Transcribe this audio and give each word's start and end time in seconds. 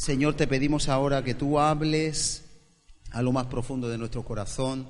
Señor, 0.00 0.34
te 0.34 0.46
pedimos 0.46 0.88
ahora 0.88 1.22
que 1.22 1.34
tú 1.34 1.58
hables 1.58 2.46
a 3.10 3.20
lo 3.20 3.32
más 3.32 3.48
profundo 3.48 3.90
de 3.90 3.98
nuestro 3.98 4.24
corazón, 4.24 4.88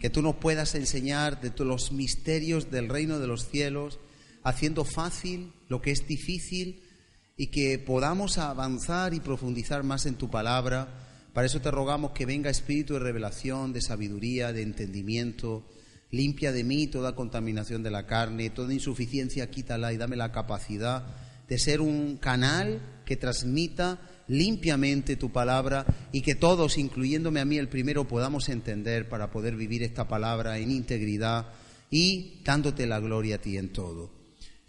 que 0.00 0.10
tú 0.10 0.20
nos 0.20 0.34
puedas 0.34 0.74
enseñar 0.74 1.40
de 1.40 1.52
los 1.64 1.92
misterios 1.92 2.72
del 2.72 2.88
reino 2.88 3.20
de 3.20 3.28
los 3.28 3.48
cielos, 3.48 4.00
haciendo 4.42 4.84
fácil 4.84 5.52
lo 5.68 5.80
que 5.80 5.92
es 5.92 6.08
difícil 6.08 6.82
y 7.36 7.52
que 7.52 7.78
podamos 7.78 8.38
avanzar 8.38 9.14
y 9.14 9.20
profundizar 9.20 9.84
más 9.84 10.06
en 10.06 10.16
tu 10.16 10.28
palabra. 10.28 10.88
Para 11.32 11.46
eso 11.46 11.60
te 11.60 11.70
rogamos 11.70 12.10
que 12.10 12.26
venga 12.26 12.50
espíritu 12.50 12.94
de 12.94 12.98
revelación, 12.98 13.72
de 13.72 13.80
sabiduría, 13.80 14.52
de 14.52 14.62
entendimiento. 14.62 15.68
Limpia 16.10 16.50
de 16.50 16.64
mí 16.64 16.88
toda 16.88 17.14
contaminación 17.14 17.84
de 17.84 17.92
la 17.92 18.08
carne, 18.08 18.50
toda 18.50 18.74
insuficiencia 18.74 19.48
quítala 19.52 19.92
y 19.92 19.98
dame 19.98 20.16
la 20.16 20.32
capacidad 20.32 21.29
de 21.50 21.58
ser 21.58 21.80
un 21.80 22.16
canal 22.16 22.80
que 23.04 23.16
transmita 23.16 23.98
limpiamente 24.28 25.16
tu 25.16 25.32
palabra 25.32 25.84
y 26.12 26.22
que 26.22 26.36
todos, 26.36 26.78
incluyéndome 26.78 27.40
a 27.40 27.44
mí 27.44 27.58
el 27.58 27.68
primero, 27.68 28.06
podamos 28.06 28.48
entender 28.48 29.08
para 29.08 29.32
poder 29.32 29.56
vivir 29.56 29.82
esta 29.82 30.06
palabra 30.06 30.58
en 30.58 30.70
integridad 30.70 31.48
y 31.90 32.40
dándote 32.44 32.86
la 32.86 33.00
gloria 33.00 33.34
a 33.34 33.38
ti 33.40 33.58
en 33.58 33.72
todo. 33.72 34.12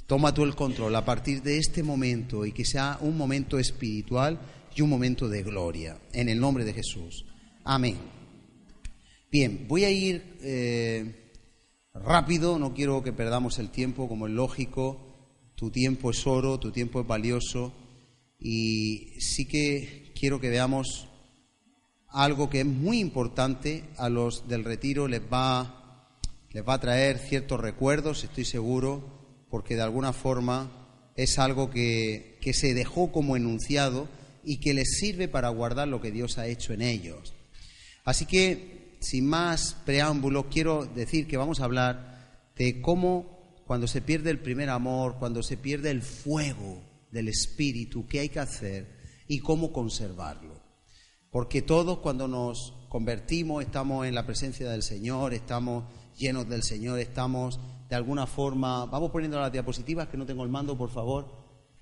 Toma 0.07 0.33
tú 0.33 0.43
el 0.43 0.55
control 0.55 0.95
a 0.95 1.05
partir 1.05 1.43
de 1.43 1.59
este 1.59 1.83
momento 1.83 2.47
y 2.47 2.51
que 2.51 2.65
sea 2.65 2.97
un 3.01 3.15
momento 3.15 3.59
espiritual 3.59 4.39
y 4.75 4.81
un 4.81 4.89
momento 4.89 5.29
de 5.29 5.43
gloria. 5.43 5.99
En 6.11 6.29
el 6.29 6.39
nombre 6.39 6.65
de 6.65 6.73
Jesús. 6.73 7.25
Amén. 7.63 7.97
Bien, 9.31 9.67
voy 9.67 9.83
a 9.83 9.91
ir 9.91 10.39
eh, 10.41 11.29
rápido, 11.93 12.57
no 12.57 12.73
quiero 12.73 13.03
que 13.03 13.13
perdamos 13.13 13.59
el 13.59 13.69
tiempo 13.69 14.09
como 14.09 14.25
es 14.25 14.33
lógico. 14.33 15.10
Tu 15.61 15.69
tiempo 15.69 16.09
es 16.09 16.25
oro, 16.25 16.59
tu 16.59 16.71
tiempo 16.71 17.01
es 17.01 17.05
valioso 17.05 17.71
y 18.39 19.13
sí 19.19 19.45
que 19.45 20.11
quiero 20.19 20.41
que 20.41 20.49
veamos 20.49 21.07
algo 22.07 22.49
que 22.49 22.61
es 22.61 22.65
muy 22.65 22.97
importante 22.97 23.83
a 23.97 24.09
los 24.09 24.47
del 24.47 24.63
retiro, 24.63 25.07
les 25.07 25.21
va, 25.21 26.17
les 26.49 26.67
va 26.67 26.73
a 26.73 26.79
traer 26.79 27.19
ciertos 27.19 27.59
recuerdos, 27.59 28.23
estoy 28.23 28.43
seguro, 28.43 29.45
porque 29.51 29.75
de 29.75 29.83
alguna 29.83 30.13
forma 30.13 31.11
es 31.15 31.37
algo 31.37 31.69
que, 31.69 32.39
que 32.41 32.53
se 32.53 32.73
dejó 32.73 33.11
como 33.11 33.35
enunciado 33.35 34.09
y 34.43 34.61
que 34.61 34.73
les 34.73 34.97
sirve 34.97 35.27
para 35.27 35.49
guardar 35.49 35.87
lo 35.87 36.01
que 36.01 36.09
Dios 36.09 36.39
ha 36.39 36.47
hecho 36.47 36.73
en 36.73 36.81
ellos. 36.81 37.35
Así 38.03 38.25
que, 38.25 38.97
sin 38.99 39.27
más 39.27 39.77
preámbulos, 39.85 40.47
quiero 40.49 40.87
decir 40.87 41.27
que 41.27 41.37
vamos 41.37 41.59
a 41.59 41.65
hablar 41.65 42.49
de 42.55 42.81
cómo 42.81 43.40
cuando 43.65 43.87
se 43.87 44.01
pierde 44.01 44.29
el 44.29 44.39
primer 44.39 44.69
amor, 44.69 45.17
cuando 45.19 45.43
se 45.43 45.57
pierde 45.57 45.91
el 45.91 46.01
fuego 46.01 46.81
del 47.11 47.27
espíritu, 47.27 48.07
qué 48.07 48.19
hay 48.19 48.29
que 48.29 48.39
hacer 48.39 48.99
y 49.27 49.39
cómo 49.39 49.71
conservarlo. 49.71 50.61
Porque 51.29 51.61
todos 51.61 51.99
cuando 51.99 52.27
nos 52.27 52.73
convertimos 52.89 53.63
estamos 53.63 54.05
en 54.05 54.15
la 54.15 54.25
presencia 54.25 54.69
del 54.69 54.83
Señor, 54.83 55.33
estamos 55.33 55.85
llenos 56.17 56.47
del 56.49 56.63
Señor, 56.63 56.99
estamos 56.99 57.59
de 57.89 57.95
alguna 57.95 58.27
forma, 58.27 58.85
vamos 58.85 59.11
poniendo 59.11 59.39
las 59.39 59.51
diapositivas, 59.51 60.07
que 60.07 60.17
no 60.17 60.25
tengo 60.25 60.43
el 60.43 60.49
mando, 60.49 60.77
por 60.77 60.89
favor, 60.89 61.29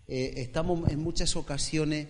eh, 0.07 0.33
estamos 0.37 0.89
en 0.89 0.99
muchas 0.99 1.35
ocasiones, 1.35 2.07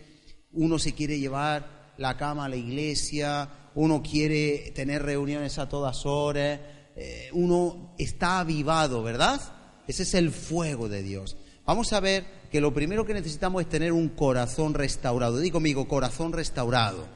uno 0.51 0.79
se 0.79 0.93
quiere 0.93 1.19
llevar 1.19 1.93
la 1.97 2.15
cama 2.15 2.45
a 2.45 2.49
la 2.49 2.55
iglesia, 2.55 3.49
uno 3.75 4.01
quiere 4.01 4.71
tener 4.73 5.03
reuniones 5.03 5.59
a 5.59 5.67
todas 5.67 6.05
horas, 6.05 6.59
eh, 6.95 7.29
uno 7.33 7.93
está 7.97 8.39
avivado, 8.39 9.03
¿verdad? 9.03 9.41
Ese 9.89 10.03
es 10.03 10.13
el 10.13 10.29
fuego 10.29 10.87
de 10.87 11.01
Dios. 11.01 11.35
Vamos 11.65 11.93
a 11.93 11.99
ver 11.99 12.23
que 12.51 12.61
lo 12.61 12.71
primero 12.71 13.07
que 13.07 13.13
necesitamos 13.15 13.63
es 13.63 13.69
tener 13.69 13.91
un 13.91 14.09
corazón 14.09 14.75
restaurado. 14.75 15.39
Digo 15.39 15.53
conmigo, 15.53 15.87
corazón 15.87 16.31
restaurado. 16.31 17.07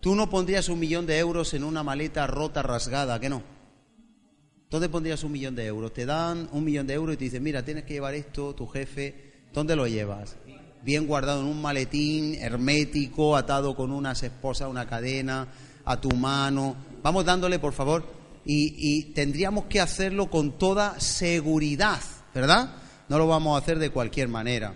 Tú 0.00 0.16
no 0.16 0.28
pondrías 0.28 0.68
un 0.68 0.80
millón 0.80 1.06
de 1.06 1.18
euros 1.18 1.54
en 1.54 1.62
una 1.62 1.84
maleta 1.84 2.26
rota, 2.26 2.64
rasgada, 2.64 3.20
¿qué 3.20 3.28
no? 3.28 3.44
¿Dónde 4.70 4.88
pondrías 4.88 5.22
un 5.22 5.30
millón 5.30 5.54
de 5.54 5.66
euros? 5.66 5.92
Te 5.92 6.04
dan 6.04 6.48
un 6.50 6.64
millón 6.64 6.88
de 6.88 6.94
euros 6.94 7.14
y 7.14 7.16
te 7.16 7.24
dicen, 7.26 7.44
mira, 7.44 7.64
tienes 7.64 7.84
que 7.84 7.94
llevar 7.94 8.16
esto, 8.16 8.56
tu 8.56 8.66
jefe, 8.66 9.44
¿dónde 9.54 9.76
lo 9.76 9.86
llevas? 9.86 10.34
Bien 10.82 11.06
guardado 11.06 11.42
en 11.42 11.46
un 11.46 11.62
maletín 11.62 12.34
hermético, 12.34 13.36
atado 13.36 13.76
con 13.76 13.92
unas 13.92 14.20
esposas, 14.24 14.68
una 14.68 14.88
cadena, 14.88 15.46
a 15.84 16.00
tu 16.00 16.10
mano. 16.10 16.74
Vamos 17.04 17.24
dándole, 17.24 17.60
por 17.60 17.72
favor, 17.72 18.17
y, 18.44 19.12
tendríamos 19.12 19.66
que 19.66 19.80
hacerlo 19.80 20.30
con 20.30 20.58
toda 20.58 20.98
seguridad, 21.00 22.00
¿verdad? 22.34 22.76
No 23.08 23.18
lo 23.18 23.26
vamos 23.26 23.54
a 23.54 23.62
hacer 23.62 23.78
de 23.78 23.90
cualquier 23.90 24.28
manera. 24.28 24.74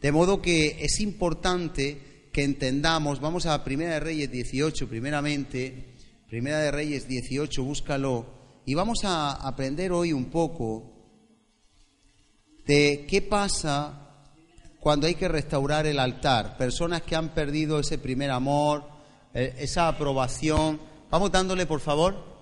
De 0.00 0.12
modo 0.12 0.42
que 0.42 0.84
es 0.84 1.00
importante 1.00 2.28
que 2.32 2.44
entendamos, 2.44 3.20
vamos 3.20 3.46
a 3.46 3.64
Primera 3.64 3.94
de 3.94 4.00
Reyes 4.00 4.30
18 4.30 4.88
primeramente, 4.88 5.94
Primera 6.28 6.58
de 6.58 6.70
Reyes 6.70 7.08
18, 7.08 7.62
búscalo, 7.62 8.26
y 8.66 8.74
vamos 8.74 9.04
a 9.04 9.32
aprender 9.32 9.92
hoy 9.92 10.12
un 10.12 10.26
poco 10.26 10.92
de 12.66 13.06
qué 13.08 13.22
pasa 13.22 14.24
cuando 14.80 15.06
hay 15.06 15.14
que 15.14 15.28
restaurar 15.28 15.86
el 15.86 15.98
altar. 15.98 16.56
Personas 16.58 17.02
que 17.02 17.16
han 17.16 17.32
perdido 17.32 17.78
ese 17.78 17.98
primer 17.98 18.30
amor, 18.30 18.84
eh, 19.32 19.54
esa 19.58 19.88
aprobación. 19.88 20.80
Vamos 21.10 21.32
dándole, 21.32 21.66
por 21.66 21.80
favor 21.80 22.35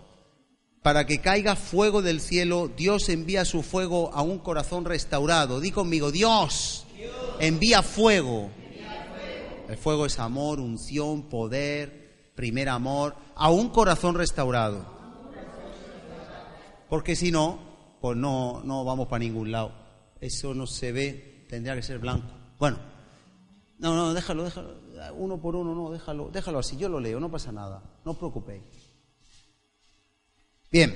para 0.85 1.07
que 1.07 1.19
caiga 1.19 1.57
fuego 1.57 2.03
del 2.03 2.21
cielo, 2.21 2.69
Dios 2.69 3.09
envía 3.09 3.47
su 3.47 3.63
fuego 3.63 4.13
a 4.13 4.21
un 4.21 4.39
corazón 4.39 4.85
restaurado. 4.85 5.59
Di 5.59 5.71
conmigo, 5.71 6.13
Dios, 6.13 6.85
envía 7.41 7.83
fuego. 7.83 8.51
El 9.67 9.79
fuego 9.79 10.05
es 10.05 10.19
amor, 10.19 10.61
unción, 10.61 11.23
poder, 11.31 12.33
primer 12.35 12.69
amor, 12.69 13.17
a 13.35 13.51
un 13.51 13.71
corazón 13.71 14.15
restaurado. 14.15 14.85
Porque 16.91 17.17
si 17.17 17.33
no, 17.33 17.59
pues 18.03 18.19
no, 18.19 18.61
no 18.63 18.85
vamos 18.85 19.09
para 19.09 19.21
ningún 19.21 19.51
lado. 19.53 19.73
Eso 20.21 20.53
no 20.53 20.67
se 20.67 20.93
ve, 20.93 21.47
tendría 21.49 21.75
que 21.75 21.83
ser 21.83 21.99
blanco. 21.99 22.29
Bueno, 22.59 22.77
no, 23.79 23.97
no, 23.97 24.13
déjalo, 24.13 24.45
déjalo, 24.45 24.75
uno 25.17 25.41
por 25.41 25.57
uno, 25.57 25.75
no, 25.75 25.91
déjalo, 25.93 26.29
déjalo 26.31 26.59
así, 26.59 26.77
yo 26.77 26.91
lo 26.91 27.01
leo, 27.01 27.19
no 27.21 27.31
pasa 27.31 27.53
nada, 27.53 27.83
no 28.05 28.11
os 28.11 28.19
preocupéis. 28.19 28.84
Bien, 30.71 30.93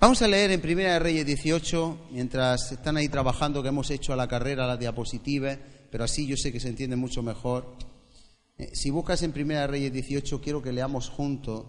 vamos 0.00 0.20
a 0.22 0.28
leer 0.28 0.50
en 0.50 0.60
Primera 0.60 0.94
de 0.94 0.98
Reyes 0.98 1.24
18, 1.24 2.08
mientras 2.10 2.72
están 2.72 2.96
ahí 2.96 3.08
trabajando, 3.08 3.62
que 3.62 3.68
hemos 3.68 3.90
hecho 3.90 4.12
a 4.12 4.16
la 4.16 4.26
carrera 4.26 4.66
las 4.66 4.80
diapositivas, 4.80 5.58
pero 5.90 6.04
así 6.04 6.26
yo 6.26 6.36
sé 6.36 6.52
que 6.52 6.58
se 6.58 6.68
entiende 6.68 6.96
mucho 6.96 7.22
mejor. 7.22 7.76
Eh, 8.58 8.70
si 8.74 8.90
buscas 8.90 9.22
en 9.22 9.32
Primera 9.32 9.60
de 9.60 9.66
Reyes 9.68 9.92
18, 9.92 10.40
quiero 10.40 10.62
que 10.62 10.72
leamos 10.72 11.08
juntos 11.08 11.66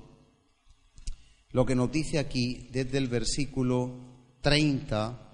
lo 1.52 1.66
que 1.66 1.76
nos 1.76 1.92
dice 1.92 2.18
aquí 2.18 2.70
desde 2.72 2.98
el 2.98 3.08
versículo 3.08 3.92
30 4.42 5.28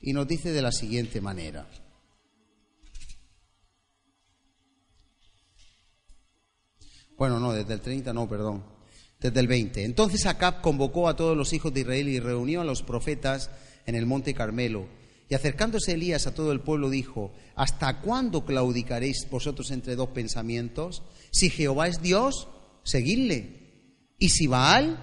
y 0.00 0.12
nos 0.12 0.26
dice 0.26 0.52
de 0.52 0.62
la 0.62 0.72
siguiente 0.72 1.20
manera. 1.20 1.68
Bueno, 7.18 7.38
no, 7.38 7.52
desde 7.52 7.74
el 7.74 7.80
30 7.80 8.12
no, 8.12 8.28
perdón 8.28 8.75
desde 9.20 9.40
el 9.40 9.48
20. 9.48 9.84
Entonces 9.84 10.26
Acab 10.26 10.60
convocó 10.60 11.08
a 11.08 11.16
todos 11.16 11.36
los 11.36 11.52
hijos 11.52 11.72
de 11.72 11.80
Israel 11.80 12.08
y 12.08 12.20
reunió 12.20 12.60
a 12.60 12.64
los 12.64 12.82
profetas 12.82 13.50
en 13.86 13.94
el 13.94 14.06
monte 14.06 14.34
Carmelo. 14.34 14.88
Y 15.28 15.34
acercándose 15.34 15.92
Elías 15.92 16.26
a 16.26 16.34
todo 16.34 16.52
el 16.52 16.60
pueblo 16.60 16.88
dijo, 16.88 17.32
¿hasta 17.56 18.00
cuándo 18.00 18.44
claudicaréis 18.44 19.26
vosotros 19.30 19.70
entre 19.70 19.96
dos 19.96 20.10
pensamientos? 20.10 21.02
Si 21.32 21.50
Jehová 21.50 21.88
es 21.88 22.00
Dios, 22.00 22.48
seguidle. 22.84 24.12
Y 24.18 24.28
si 24.28 24.46
Baal, 24.46 24.98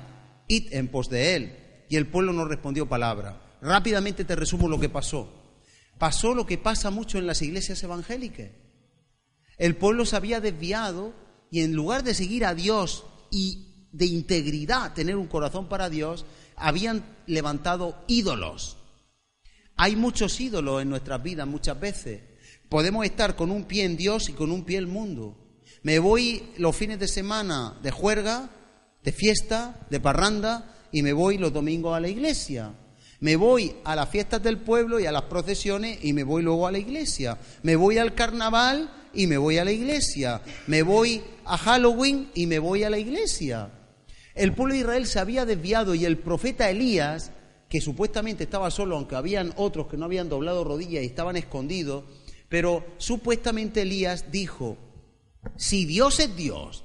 id 0.48 0.74
en 0.74 0.88
pos 0.88 1.09
de 1.09 1.36
él. 1.36 1.57
Y 1.89 1.98
el 1.98 2.07
pueblo 2.07 2.31
no 2.31 2.45
respondió 2.45 2.88
palabra. 2.88 3.57
Rápidamente 3.62 4.24
te 4.24 4.36
resumo 4.36 4.69
lo 4.69 4.80
que 4.80 4.89
pasó. 4.89 5.30
Pasó 5.98 6.33
lo 6.33 6.45
que 6.45 6.57
pasa 6.57 6.89
mucho 6.89 7.18
en 7.18 7.27
las 7.27 7.42
iglesias 7.42 7.83
evangélicas. 7.83 8.51
El 9.57 9.75
pueblo 9.75 10.06
se 10.06 10.16
había 10.16 10.39
desviado 10.39 11.13
y 11.51 11.62
en 11.62 11.74
lugar 11.74 12.04
de 12.04 12.13
seguir 12.13 12.45
a 12.45 12.56
Dios 12.56 13.06
y 13.30 13.73
de 13.94 14.07
integridad, 14.07 14.94
tener 14.94 15.16
un 15.16 15.28
corazón 15.28 15.69
para 15.69 15.90
Dios, 15.90 16.25
habían 16.57 17.06
levantado 17.25 18.04
ídolos. 18.07 18.78
Hay 19.78 19.95
muchos 19.95 20.40
ídolos 20.42 20.81
en 20.81 20.90
nuestras 20.90 21.24
vidas 21.24 21.48
muchas 21.48 21.80
veces. 21.80 22.22
podemos 22.69 23.06
estar 23.06 23.36
con 23.36 23.51
un 23.51 23.66
pie 23.66 23.84
en 23.84 23.95
Dios 23.95 24.30
y 24.30 24.34
con 24.34 24.51
un 24.51 24.66
pie 24.66 24.78
en 24.78 24.86
el 24.86 24.90
mundo. 24.90 25.38
Me 25.84 26.00
voy 26.00 26.51
los 26.57 26.75
fines 26.75 26.98
de 26.98 27.07
semana 27.07 27.78
de 27.84 27.92
juerga, 27.92 28.50
de 29.04 29.12
fiesta, 29.12 29.86
de 29.92 30.00
parranda, 30.00 30.74
y 30.92 31.04
me 31.04 31.13
voy 31.13 31.38
los 31.38 31.54
domingos 31.54 31.95
a 31.95 32.00
la 32.00 32.07
iglesia. 32.07 32.74
Me 33.19 33.36
voy 33.36 33.75
a 33.84 33.95
las 33.95 34.10
fiestas 34.10 34.42
del 34.42 34.57
pueblo 34.57 35.00
y 35.00 35.06
a 35.06 35.12
las 35.12 35.24
procesiones 35.24 36.00
y 36.04 36.13
me 36.13 36.24
voy 36.24 36.42
luego 36.42 36.68
a 36.68 36.72
la 36.72 36.80
iglesia. 36.80 37.38
Me 37.62 37.75
voy 37.75 37.98
al 38.00 38.16
carnaval 38.16 38.92
y 39.13 39.28
me 39.28 39.38
voy 39.38 39.60
a 39.60 39.66
la 39.66 39.72
iglesia. 39.72 40.42
Me 40.68 40.81
voy 40.81 41.22
a 41.45 41.57
Halloween 41.57 42.31
y 42.34 42.48
me 42.48 42.60
voy 42.60 42.84
a 42.84 42.90
la 42.90 42.98
iglesia. 42.98 43.69
El 44.35 44.53
pueblo 44.53 44.74
de 44.74 44.81
Israel 44.81 45.06
se 45.06 45.19
había 45.19 45.45
desviado 45.45 45.95
y 45.95 46.06
el 46.06 46.18
profeta 46.18 46.69
Elías, 46.69 47.31
que 47.69 47.81
supuestamente 47.81 48.44
estaba 48.44 48.71
solo, 48.71 48.95
aunque 48.95 49.15
habían 49.15 49.53
otros 49.57 49.88
que 49.88 49.97
no 49.97 50.06
habían 50.06 50.30
doblado 50.30 50.63
rodillas 50.63 51.03
y 51.03 51.07
estaban 51.07 51.35
escondidos, 51.35 52.03
pero 52.50 52.85
supuestamente 52.97 53.81
Elías 53.81 54.31
dijo, 54.31 54.77
si 55.56 55.85
Dios 55.85 56.19
es 56.19 56.35
Dios, 56.35 56.83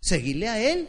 seguidle 0.00 0.48
a 0.48 0.72
Él, 0.72 0.88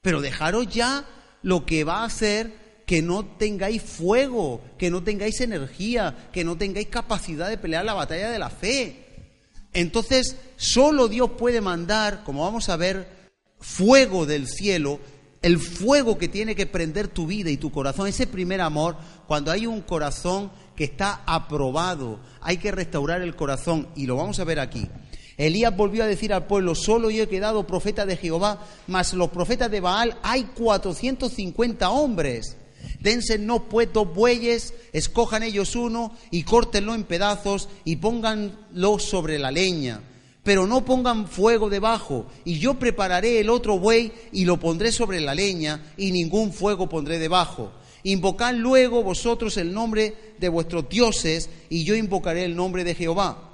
pero 0.00 0.20
dejaros 0.20 0.68
ya 0.68 1.06
lo 1.42 1.64
que 1.64 1.84
va 1.84 2.00
a 2.00 2.04
hacer 2.04 2.62
que 2.86 3.02
no 3.02 3.24
tengáis 3.24 3.82
fuego, 3.82 4.60
que 4.76 4.90
no 4.90 5.02
tengáis 5.02 5.40
energía, 5.40 6.28
que 6.32 6.44
no 6.44 6.58
tengáis 6.58 6.88
capacidad 6.88 7.48
de 7.48 7.58
pelear 7.58 7.84
la 7.84 7.94
batalla 7.94 8.30
de 8.30 8.38
la 8.38 8.50
fe. 8.50 9.30
Entonces, 9.72 10.36
solo 10.56 11.08
Dios 11.08 11.30
puede 11.38 11.60
mandar, 11.60 12.24
como 12.24 12.42
vamos 12.42 12.68
a 12.68 12.76
ver, 12.76 13.21
fuego 13.62 14.26
del 14.26 14.48
cielo, 14.48 15.00
el 15.40 15.58
fuego 15.58 16.18
que 16.18 16.28
tiene 16.28 16.54
que 16.54 16.66
prender 16.66 17.08
tu 17.08 17.26
vida 17.26 17.50
y 17.50 17.56
tu 17.56 17.72
corazón, 17.72 18.06
ese 18.06 18.26
primer 18.26 18.60
amor, 18.60 18.96
cuando 19.26 19.50
hay 19.50 19.66
un 19.66 19.80
corazón 19.80 20.52
que 20.76 20.84
está 20.84 21.22
aprobado, 21.26 22.20
hay 22.40 22.58
que 22.58 22.70
restaurar 22.70 23.22
el 23.22 23.34
corazón 23.34 23.88
y 23.96 24.06
lo 24.06 24.16
vamos 24.16 24.38
a 24.38 24.44
ver 24.44 24.60
aquí. 24.60 24.88
Elías 25.36 25.74
volvió 25.74 26.04
a 26.04 26.06
decir 26.06 26.32
al 26.32 26.46
pueblo, 26.46 26.74
solo 26.74 27.10
yo 27.10 27.24
he 27.24 27.28
quedado 27.28 27.66
profeta 27.66 28.04
de 28.04 28.16
Jehová, 28.16 28.66
mas 28.86 29.14
los 29.14 29.30
profetas 29.30 29.70
de 29.70 29.80
Baal 29.80 30.18
hay 30.22 30.44
450 30.44 31.90
hombres. 31.90 32.56
Dense 33.00 33.38
no 33.38 33.68
pues 33.68 33.92
dos 33.92 34.12
bueyes, 34.12 34.74
escojan 34.92 35.42
ellos 35.42 35.74
uno 35.74 36.12
y 36.30 36.42
córtenlo 36.42 36.94
en 36.94 37.04
pedazos 37.04 37.68
y 37.84 37.96
pónganlo 37.96 38.98
sobre 38.98 39.38
la 39.38 39.50
leña. 39.50 40.02
Pero 40.42 40.66
no 40.66 40.84
pongan 40.84 41.28
fuego 41.28 41.70
debajo, 41.70 42.26
y 42.44 42.58
yo 42.58 42.74
prepararé 42.74 43.38
el 43.38 43.48
otro 43.48 43.78
buey 43.78 44.12
y 44.32 44.44
lo 44.44 44.58
pondré 44.58 44.90
sobre 44.90 45.20
la 45.20 45.34
leña, 45.34 45.92
y 45.96 46.10
ningún 46.10 46.52
fuego 46.52 46.88
pondré 46.88 47.18
debajo. 47.18 47.72
Invocad 48.04 48.54
luego 48.54 49.04
vosotros 49.04 49.56
el 49.56 49.72
nombre 49.72 50.34
de 50.40 50.48
vuestros 50.48 50.88
dioses, 50.88 51.48
y 51.70 51.84
yo 51.84 51.94
invocaré 51.94 52.44
el 52.44 52.56
nombre 52.56 52.82
de 52.82 52.94
Jehová. 52.94 53.50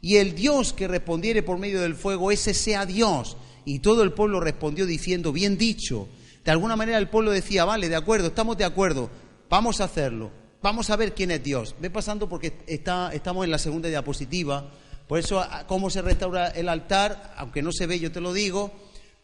Y 0.00 0.16
el 0.16 0.34
Dios 0.34 0.72
que 0.72 0.88
respondiere 0.88 1.42
por 1.42 1.58
medio 1.58 1.80
del 1.80 1.94
fuego, 1.94 2.32
ese 2.32 2.54
sea 2.54 2.86
Dios. 2.86 3.36
Y 3.64 3.78
todo 3.78 4.02
el 4.02 4.12
pueblo 4.12 4.40
respondió 4.40 4.86
diciendo, 4.86 5.32
bien 5.32 5.56
dicho. 5.56 6.08
De 6.44 6.50
alguna 6.50 6.74
manera 6.74 6.98
el 6.98 7.08
pueblo 7.08 7.30
decía, 7.30 7.64
vale, 7.64 7.88
de 7.88 7.96
acuerdo, 7.96 8.28
estamos 8.28 8.56
de 8.56 8.64
acuerdo, 8.64 9.10
vamos 9.48 9.80
a 9.80 9.84
hacerlo, 9.84 10.32
vamos 10.60 10.90
a 10.90 10.96
ver 10.96 11.14
quién 11.14 11.30
es 11.30 11.44
Dios. 11.44 11.76
Ve 11.80 11.88
pasando 11.88 12.28
porque 12.28 12.54
está, 12.66 13.12
estamos 13.12 13.44
en 13.44 13.52
la 13.52 13.58
segunda 13.58 13.88
diapositiva, 13.88 14.72
por 15.12 15.18
eso 15.18 15.46
cómo 15.66 15.90
se 15.90 16.00
restaura 16.00 16.48
el 16.48 16.70
altar, 16.70 17.34
aunque 17.36 17.60
no 17.60 17.70
se 17.70 17.86
ve, 17.86 18.00
yo 18.00 18.10
te 18.10 18.22
lo 18.22 18.32
digo, 18.32 18.72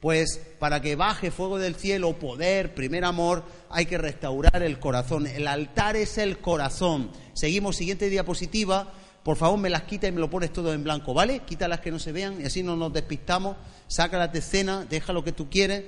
pues 0.01 0.39
para 0.59 0.83
que 0.83 0.97
baje 0.97 1.31
fuego 1.31 1.57
del 1.57 1.77
cielo, 1.77 2.19
poder, 2.19 2.75
primer 2.75 3.07
amor, 3.07 3.43
hay 3.71 3.87
que 3.87 3.97
restaurar 3.97 4.63
el 4.63 4.79
corazón. 4.81 5.27
El 5.27 5.49
altar 5.49 5.97
es 5.97 6.19
el 6.19 6.41
corazón. 6.41 7.11
Seguimos, 7.33 7.77
siguiente 7.77 8.11
diapositiva. 8.11 8.93
Por 9.23 9.39
favor, 9.39 9.59
me 9.59 9.71
las 9.71 9.85
quita 9.85 10.07
y 10.07 10.13
me 10.13 10.21
lo 10.21 10.29
pones 10.29 10.53
todo 10.53 10.75
en 10.75 10.85
blanco, 10.85 11.15
¿vale? 11.15 11.39
Quita 11.47 11.67
las 11.69 11.81
que 11.81 11.91
no 11.91 11.99
se 11.99 12.13
vean 12.13 12.39
y 12.39 12.45
así 12.45 12.63
no 12.63 12.77
nos 12.77 12.93
despistamos. 12.93 13.57
Saca 13.87 14.29
de 14.29 14.41
escena, 14.41 14.85
deja 14.85 15.15
lo 15.15 15.25
que 15.25 15.33
tú 15.33 15.49
quieres. 15.49 15.85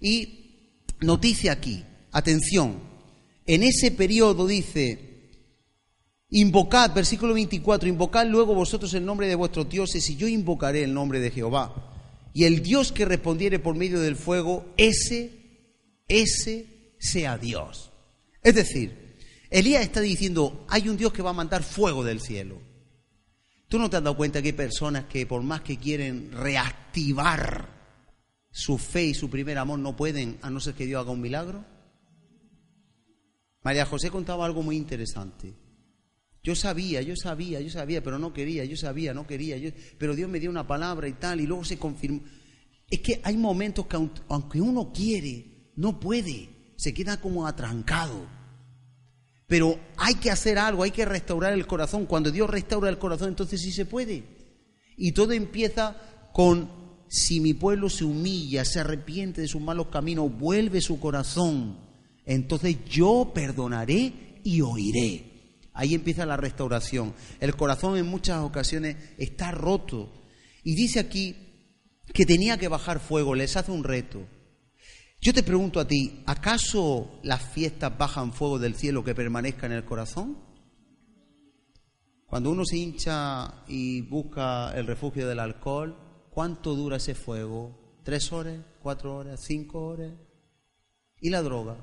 Y 0.00 0.70
noticia 1.00 1.52
aquí, 1.52 1.84
atención, 2.10 2.80
en 3.44 3.64
ese 3.64 3.90
periodo 3.90 4.46
dice, 4.46 5.11
invocad, 6.32 6.94
versículo 6.94 7.34
24, 7.34 7.88
invocad 7.88 8.26
luego 8.26 8.54
vosotros 8.54 8.92
el 8.94 9.04
nombre 9.04 9.28
de 9.28 9.34
vuestros 9.34 9.68
dioses 9.68 10.08
y 10.10 10.16
yo 10.16 10.26
invocaré 10.26 10.82
el 10.82 10.92
nombre 10.92 11.20
de 11.20 11.30
Jehová. 11.30 11.90
Y 12.34 12.44
el 12.44 12.62
Dios 12.62 12.92
que 12.92 13.04
respondiere 13.04 13.58
por 13.58 13.76
medio 13.76 14.00
del 14.00 14.16
fuego, 14.16 14.64
ese, 14.76 15.30
ese 16.08 16.94
sea 16.98 17.36
Dios. 17.36 17.90
Es 18.42 18.54
decir, 18.54 19.16
Elías 19.50 19.82
está 19.82 20.00
diciendo, 20.00 20.64
hay 20.68 20.88
un 20.88 20.96
Dios 20.96 21.12
que 21.12 21.22
va 21.22 21.30
a 21.30 21.34
mandar 21.34 21.62
fuego 21.62 22.02
del 22.02 22.20
cielo. 22.20 22.58
¿Tú 23.68 23.78
no 23.78 23.90
te 23.90 23.96
has 23.96 24.02
dado 24.02 24.16
cuenta 24.16 24.40
que 24.40 24.48
hay 24.48 24.52
personas 24.54 25.04
que 25.04 25.26
por 25.26 25.42
más 25.42 25.60
que 25.60 25.76
quieren 25.76 26.32
reactivar 26.32 27.68
su 28.50 28.78
fe 28.78 29.04
y 29.04 29.14
su 29.14 29.28
primer 29.28 29.58
amor 29.58 29.78
no 29.78 29.96
pueden 29.96 30.38
a 30.40 30.50
no 30.50 30.60
ser 30.60 30.74
que 30.74 30.86
Dios 30.86 31.00
haga 31.02 31.10
un 31.10 31.20
milagro? 31.20 31.64
María 33.62 33.84
José 33.84 34.10
contaba 34.10 34.46
algo 34.46 34.62
muy 34.62 34.76
interesante. 34.76 35.61
Yo 36.42 36.56
sabía, 36.56 37.02
yo 37.02 37.14
sabía, 37.14 37.60
yo 37.60 37.70
sabía, 37.70 38.02
pero 38.02 38.18
no 38.18 38.32
quería, 38.32 38.64
yo 38.64 38.76
sabía, 38.76 39.14
no 39.14 39.26
quería, 39.26 39.56
pero 39.96 40.16
Dios 40.16 40.28
me 40.28 40.40
dio 40.40 40.50
una 40.50 40.66
palabra 40.66 41.06
y 41.06 41.12
tal, 41.12 41.40
y 41.40 41.46
luego 41.46 41.64
se 41.64 41.78
confirmó. 41.78 42.20
Es 42.90 43.00
que 43.00 43.20
hay 43.22 43.36
momentos 43.36 43.86
que 43.86 43.96
aunque 44.28 44.60
uno 44.60 44.92
quiere, 44.92 45.70
no 45.76 46.00
puede, 46.00 46.48
se 46.76 46.92
queda 46.92 47.20
como 47.20 47.46
atrancado. 47.46 48.26
Pero 49.46 49.78
hay 49.96 50.14
que 50.16 50.30
hacer 50.30 50.58
algo, 50.58 50.82
hay 50.82 50.90
que 50.90 51.04
restaurar 51.04 51.52
el 51.52 51.66
corazón. 51.66 52.06
Cuando 52.06 52.30
Dios 52.30 52.50
restaura 52.50 52.88
el 52.88 52.98
corazón, 52.98 53.28
entonces 53.28 53.60
sí 53.60 53.70
se 53.70 53.86
puede. 53.86 54.24
Y 54.96 55.12
todo 55.12 55.32
empieza 55.32 55.96
con 56.32 56.70
si 57.08 57.40
mi 57.40 57.52
pueblo 57.54 57.88
se 57.90 58.04
humilla, 58.04 58.64
se 58.64 58.80
arrepiente 58.80 59.42
de 59.42 59.48
sus 59.48 59.60
malos 59.60 59.88
caminos, 59.88 60.36
vuelve 60.38 60.80
su 60.80 60.98
corazón, 60.98 61.78
entonces 62.24 62.78
yo 62.88 63.32
perdonaré 63.34 64.40
y 64.42 64.62
oiré. 64.62 65.31
Ahí 65.74 65.94
empieza 65.94 66.26
la 66.26 66.36
restauración. 66.36 67.14
El 67.40 67.56
corazón 67.56 67.96
en 67.96 68.06
muchas 68.06 68.42
ocasiones 68.42 68.96
está 69.18 69.50
roto. 69.50 70.12
Y 70.62 70.74
dice 70.74 71.00
aquí 71.00 71.36
que 72.12 72.26
tenía 72.26 72.58
que 72.58 72.68
bajar 72.68 73.00
fuego, 73.00 73.34
les 73.34 73.56
hace 73.56 73.72
un 73.72 73.84
reto. 73.84 74.26
Yo 75.20 75.32
te 75.32 75.42
pregunto 75.42 75.80
a 75.80 75.86
ti, 75.86 76.22
¿acaso 76.26 77.20
las 77.22 77.42
fiestas 77.42 77.96
bajan 77.96 78.32
fuego 78.32 78.58
del 78.58 78.74
cielo 78.74 79.04
que 79.04 79.14
permanezca 79.14 79.66
en 79.66 79.72
el 79.72 79.84
corazón? 79.84 80.38
Cuando 82.26 82.50
uno 82.50 82.64
se 82.64 82.78
hincha 82.78 83.62
y 83.68 84.00
busca 84.02 84.72
el 84.74 84.86
refugio 84.86 85.28
del 85.28 85.38
alcohol, 85.38 85.96
¿Cuánto 86.32 86.74
dura 86.74 86.96
ese 86.96 87.14
fuego? 87.14 87.98
¿Tres 88.04 88.32
horas? 88.32 88.58
¿Cuatro 88.80 89.16
horas? 89.16 89.38
¿Cinco 89.44 89.84
horas? 89.84 90.14
¿Y 91.20 91.28
la 91.28 91.42
droga? 91.42 91.76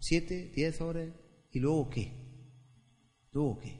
¿Siete? 0.00 0.50
¿Diez 0.56 0.80
horas? 0.80 1.08
¿Y 1.52 1.60
luego 1.60 1.88
qué? 1.88 2.25
¿Luego 3.36 3.58
qué? 3.58 3.78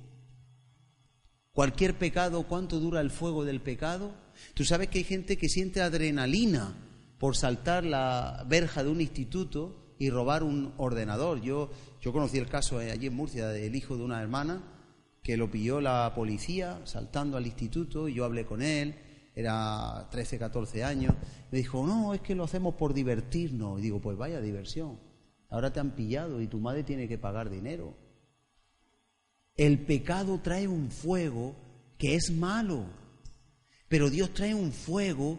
Cualquier 1.52 1.96
pecado, 1.96 2.42
¿cuánto 2.42 2.78
dura 2.78 3.00
el 3.00 3.10
fuego 3.10 3.46
del 3.46 3.62
pecado? 3.62 4.12
Tú 4.52 4.66
sabes 4.66 4.88
que 4.88 4.98
hay 4.98 5.04
gente 5.04 5.38
que 5.38 5.48
siente 5.48 5.80
adrenalina 5.80 6.76
por 7.18 7.36
saltar 7.36 7.82
la 7.82 8.44
verja 8.46 8.84
de 8.84 8.90
un 8.90 9.00
instituto 9.00 9.94
y 9.98 10.10
robar 10.10 10.42
un 10.42 10.74
ordenador. 10.76 11.40
Yo, 11.40 11.70
yo 12.02 12.12
conocí 12.12 12.36
el 12.36 12.50
caso 12.50 12.80
allí 12.80 13.06
en 13.06 13.14
Murcia 13.14 13.48
del 13.48 13.74
hijo 13.74 13.96
de 13.96 14.04
una 14.04 14.20
hermana 14.20 14.62
que 15.22 15.38
lo 15.38 15.50
pilló 15.50 15.80
la 15.80 16.12
policía 16.14 16.82
saltando 16.84 17.38
al 17.38 17.46
instituto 17.46 18.08
y 18.08 18.14
yo 18.14 18.26
hablé 18.26 18.44
con 18.44 18.60
él 18.60 18.96
era 19.34 20.06
13, 20.10 20.38
14 20.38 20.84
años, 20.84 21.14
me 21.50 21.58
dijo, 21.58 21.86
no, 21.86 22.12
es 22.12 22.20
que 22.20 22.34
lo 22.34 22.44
hacemos 22.44 22.74
por 22.74 22.94
divertirnos. 22.94 23.78
Y 23.78 23.82
digo, 23.82 24.00
pues 24.00 24.16
vaya 24.16 24.40
diversión. 24.40 24.98
Ahora 25.48 25.72
te 25.72 25.80
han 25.80 25.90
pillado 25.92 26.42
y 26.42 26.46
tu 26.46 26.58
madre 26.58 26.84
tiene 26.84 27.08
que 27.08 27.18
pagar 27.18 27.50
dinero. 27.50 28.05
El 29.56 29.78
pecado 29.78 30.40
trae 30.42 30.68
un 30.68 30.90
fuego 30.90 31.54
que 31.98 32.14
es 32.14 32.30
malo, 32.30 32.84
pero 33.88 34.10
Dios 34.10 34.34
trae 34.34 34.54
un 34.54 34.72
fuego 34.72 35.38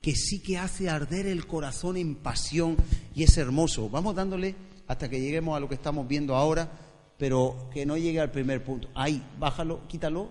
que 0.00 0.14
sí 0.14 0.40
que 0.40 0.58
hace 0.58 0.88
arder 0.88 1.26
el 1.26 1.46
corazón 1.46 1.96
en 1.96 2.14
pasión 2.14 2.76
y 3.14 3.24
es 3.24 3.36
hermoso. 3.36 3.90
Vamos 3.90 4.14
dándole 4.14 4.54
hasta 4.86 5.08
que 5.08 5.20
lleguemos 5.20 5.56
a 5.56 5.60
lo 5.60 5.68
que 5.68 5.74
estamos 5.74 6.08
viendo 6.08 6.34
ahora, 6.34 6.70
pero 7.18 7.68
que 7.72 7.84
no 7.84 7.96
llegue 7.96 8.20
al 8.20 8.30
primer 8.30 8.64
punto. 8.64 8.88
Ahí, 8.94 9.22
bájalo, 9.38 9.86
quítalo. 9.86 10.30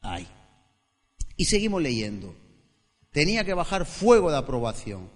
Ahí. 0.00 0.28
Y 1.36 1.46
seguimos 1.46 1.82
leyendo. 1.82 2.34
Tenía 3.10 3.44
que 3.44 3.54
bajar 3.54 3.86
fuego 3.86 4.30
de 4.30 4.36
aprobación. 4.36 5.10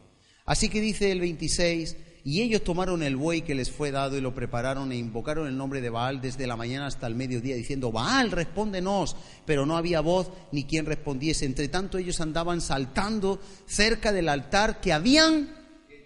Así 0.45 0.69
que 0.69 0.81
dice 0.81 1.13
el 1.13 1.21
26, 1.21 1.97
y 2.25 2.41
ellos 2.41 2.63
tomaron 2.63 3.03
el 3.03 3.17
buey 3.17 3.43
que 3.43 3.55
les 3.55 3.71
fue 3.71 3.91
dado 3.91 4.17
y 4.17 4.21
lo 4.21 4.33
prepararon 4.33 4.93
e 4.93 4.97
invocaron 4.97 5.49
el 5.49 5.57
nombre 5.57 5.81
de 5.81 5.91
Baal 5.91 6.21
desde 6.21 6.47
la 6.47 6.57
mañana 6.57 6.87
hasta 6.87 7.09
el 7.09 7.17
mediodía, 7.17 7.57
diciendo, 7.57 7.91
Baal, 7.91 8.31
respóndenos. 8.31 9.17
Pero 9.45 9.67
no 9.67 9.77
había 9.77 10.01
voz 10.01 10.31
ni 10.53 10.65
quien 10.65 10.87
respondiese. 10.87 11.47
Entre 11.47 11.67
tanto 11.67 11.99
ellos 11.99 12.21
andaban 12.21 12.61
saltando 12.61 13.41
cerca 13.67 14.13
del 14.13 14.29
altar 14.29 14.81
que 14.81 14.93
habían 14.93 15.53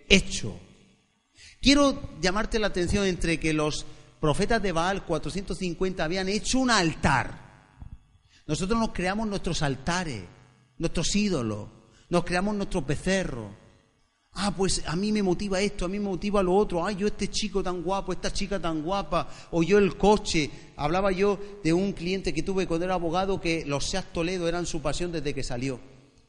hecho. 0.09 0.59
Quiero 1.61 2.19
llamarte 2.21 2.59
la 2.59 2.69
atención 2.69 3.05
entre 3.05 3.39
que 3.39 3.53
los 3.53 3.85
profetas 4.19 4.63
de 4.63 4.73
Baal 4.73 5.05
450 5.05 6.03
habían 6.03 6.31
hecho 6.31 6.61
un 6.61 6.71
altar. 6.71 7.47
Nosotros 8.47 8.79
nos 8.79 8.93
creamos 8.93 9.29
nuestros 9.29 9.61
altares, 9.61 10.23
nuestros 10.79 11.15
ídolos, 11.15 11.69
nos 12.09 12.25
creamos 12.25 12.55
nuestro 12.55 12.81
becerro. 12.81 13.66
Ah, 14.39 14.53
pues 14.55 14.83
a 14.87 14.95
mí 14.97 15.13
me 15.13 15.23
motiva 15.23 15.61
esto, 15.61 15.87
a 15.87 15.89
mí 15.89 15.99
me 15.99 16.05
motiva 16.05 16.43
lo 16.43 16.55
otro. 16.55 16.85
Ay, 16.85 16.97
yo 16.97 17.07
este 17.07 17.29
chico 17.29 17.63
tan 17.63 17.83
guapo, 17.83 18.13
esta 18.13 18.31
chica 18.31 18.61
tan 18.61 18.83
guapa, 18.83 19.29
o 19.51 19.63
yo 19.63 19.79
el 19.79 19.97
coche. 19.97 20.51
Hablaba 20.77 21.11
yo 21.11 21.39
de 21.65 21.73
un 21.73 21.93
cliente 21.93 22.35
que 22.35 22.43
tuve 22.43 22.67
cuando 22.67 22.85
era 22.85 22.95
abogado 22.95 23.41
que 23.41 23.65
los 23.65 23.89
Seat 23.89 24.13
Toledo 24.13 24.47
eran 24.47 24.67
su 24.67 24.83
pasión 24.83 25.11
desde 25.11 25.35
que 25.35 25.43
salió 25.43 25.81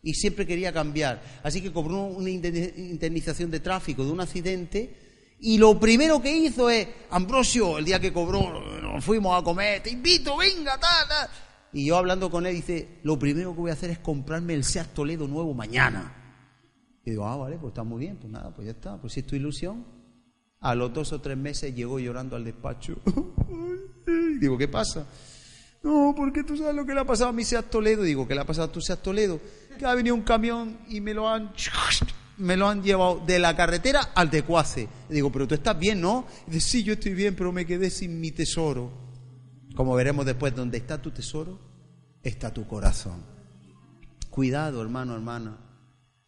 y 0.02 0.14
siempre 0.14 0.48
quería 0.48 0.72
cambiar. 0.72 1.22
Así 1.44 1.62
que 1.62 1.74
cobró 1.74 2.06
una 2.06 2.30
indemnización 2.30 3.52
de 3.52 3.60
tráfico 3.60 4.06
de 4.06 4.12
un 4.12 4.22
accidente 4.22 5.08
y 5.40 5.58
lo 5.58 5.80
primero 5.80 6.22
que 6.22 6.36
hizo 6.36 6.70
es, 6.70 6.88
Ambrosio, 7.10 7.78
el 7.78 7.86
día 7.86 8.00
que 8.00 8.12
cobró, 8.12 8.62
nos 8.82 9.04
fuimos 9.04 9.40
a 9.40 9.44
comer, 9.44 9.84
te 9.84 9.92
invito, 9.92 10.38
venga, 10.38 10.80
tal, 10.80 11.08
tal. 11.08 11.30
Y 11.74 11.86
yo 11.86 11.98
hablando 11.98 12.32
con 12.32 12.46
él, 12.48 12.56
dice, 12.56 13.00
lo 13.04 13.20
primero 13.20 13.54
que 13.54 13.60
voy 13.60 13.70
a 13.70 13.74
hacer 13.74 13.92
es 13.92 14.00
comprarme 14.00 14.54
el 14.54 14.64
Seat 14.64 14.94
Toledo 14.94 15.28
nuevo 15.28 15.54
mañana. 15.54 16.27
Y 17.08 17.12
digo, 17.12 17.26
ah, 17.26 17.38
vale, 17.38 17.56
pues 17.58 17.72
está 17.72 17.84
muy 17.84 18.02
bien, 18.02 18.18
pues 18.18 18.30
nada, 18.30 18.54
pues 18.54 18.66
ya 18.66 18.74
está, 18.74 18.98
pues 18.98 19.14
si 19.14 19.22
es 19.22 19.26
tu 19.26 19.38
ilusión. 19.38 19.86
A 20.60 20.76
los 20.76 20.94
dos 20.94 21.14
o 21.14 21.22
tres 21.22 21.38
meses 21.38 21.74
llegó 21.74 22.00
llorando 22.00 22.36
al 22.36 22.44
despacho. 22.44 22.98
digo, 24.42 24.58
¿qué 24.58 24.68
pasa? 24.68 25.08
No, 25.84 26.14
porque 26.18 26.44
tú 26.44 26.58
sabes 26.58 26.76
lo 26.76 26.86
que 26.86 26.94
le 26.94 27.00
ha 27.00 27.06
pasado 27.06 27.30
a 27.30 27.32
mi 27.32 27.46
Seat 27.46 27.70
Toledo. 27.70 28.04
Digo, 28.04 28.28
¿qué 28.28 28.36
le 28.36 28.42
ha 28.42 28.46
pasado 28.46 28.68
a 28.68 28.72
tu 28.74 28.82
Seat 28.82 29.02
Toledo? 29.02 29.40
Que 29.80 29.86
ha 29.86 29.96
venido 29.96 30.16
un 30.16 30.24
camión 30.24 30.80
y 30.90 31.00
me 31.00 31.14
lo 31.14 31.30
han 31.30 31.54
me 32.40 32.58
lo 32.58 32.68
han 32.68 32.84
llevado 32.84 33.24
de 33.26 33.40
la 33.40 33.56
carretera 33.56 34.10
al 34.14 34.30
tecuace. 34.30 34.90
Digo, 35.08 35.32
pero 35.32 35.48
tú 35.48 35.56
estás 35.56 35.80
bien, 35.80 36.02
¿no? 36.02 36.28
Y 36.50 36.52
dice, 36.52 36.70
sí, 36.70 36.84
yo 36.84 36.92
estoy 36.92 37.14
bien, 37.14 37.38
pero 37.38 37.54
me 37.54 37.66
quedé 37.66 37.90
sin 37.90 38.20
mi 38.20 38.32
tesoro. 38.32 38.92
Como 39.78 39.96
veremos 39.96 40.26
después, 40.26 40.54
donde 40.54 40.78
está 40.78 41.02
tu 41.02 41.12
tesoro, 41.12 41.58
está 42.22 42.54
tu 42.54 42.68
corazón. 42.68 43.24
Cuidado, 44.30 44.82
hermano, 44.82 45.16
hermana. 45.16 45.67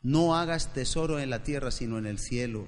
No 0.01 0.35
hagas 0.35 0.73
tesoro 0.73 1.19
en 1.19 1.29
la 1.29 1.43
tierra, 1.43 1.71
sino 1.71 1.97
en 1.97 2.05
el 2.05 2.19
cielo. 2.19 2.67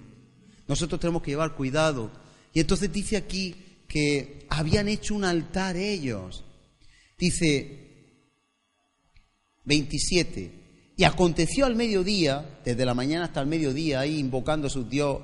Nosotros 0.67 0.99
tenemos 0.99 1.21
que 1.21 1.31
llevar 1.31 1.55
cuidado. 1.55 2.11
Y 2.53 2.59
entonces 2.59 2.91
dice 2.91 3.17
aquí 3.17 3.83
que 3.87 4.45
habían 4.49 4.87
hecho 4.87 5.15
un 5.15 5.23
altar 5.23 5.75
ellos. 5.77 6.43
Dice 7.17 7.81
27. 9.65 10.93
Y 10.97 11.03
aconteció 11.03 11.65
al 11.65 11.75
mediodía, 11.75 12.59
desde 12.63 12.85
la 12.85 12.93
mañana 12.93 13.25
hasta 13.25 13.41
el 13.41 13.47
mediodía, 13.47 14.01
ahí 14.01 14.19
invocando 14.19 14.67
a 14.67 14.69
su 14.69 14.83
dios 14.83 15.19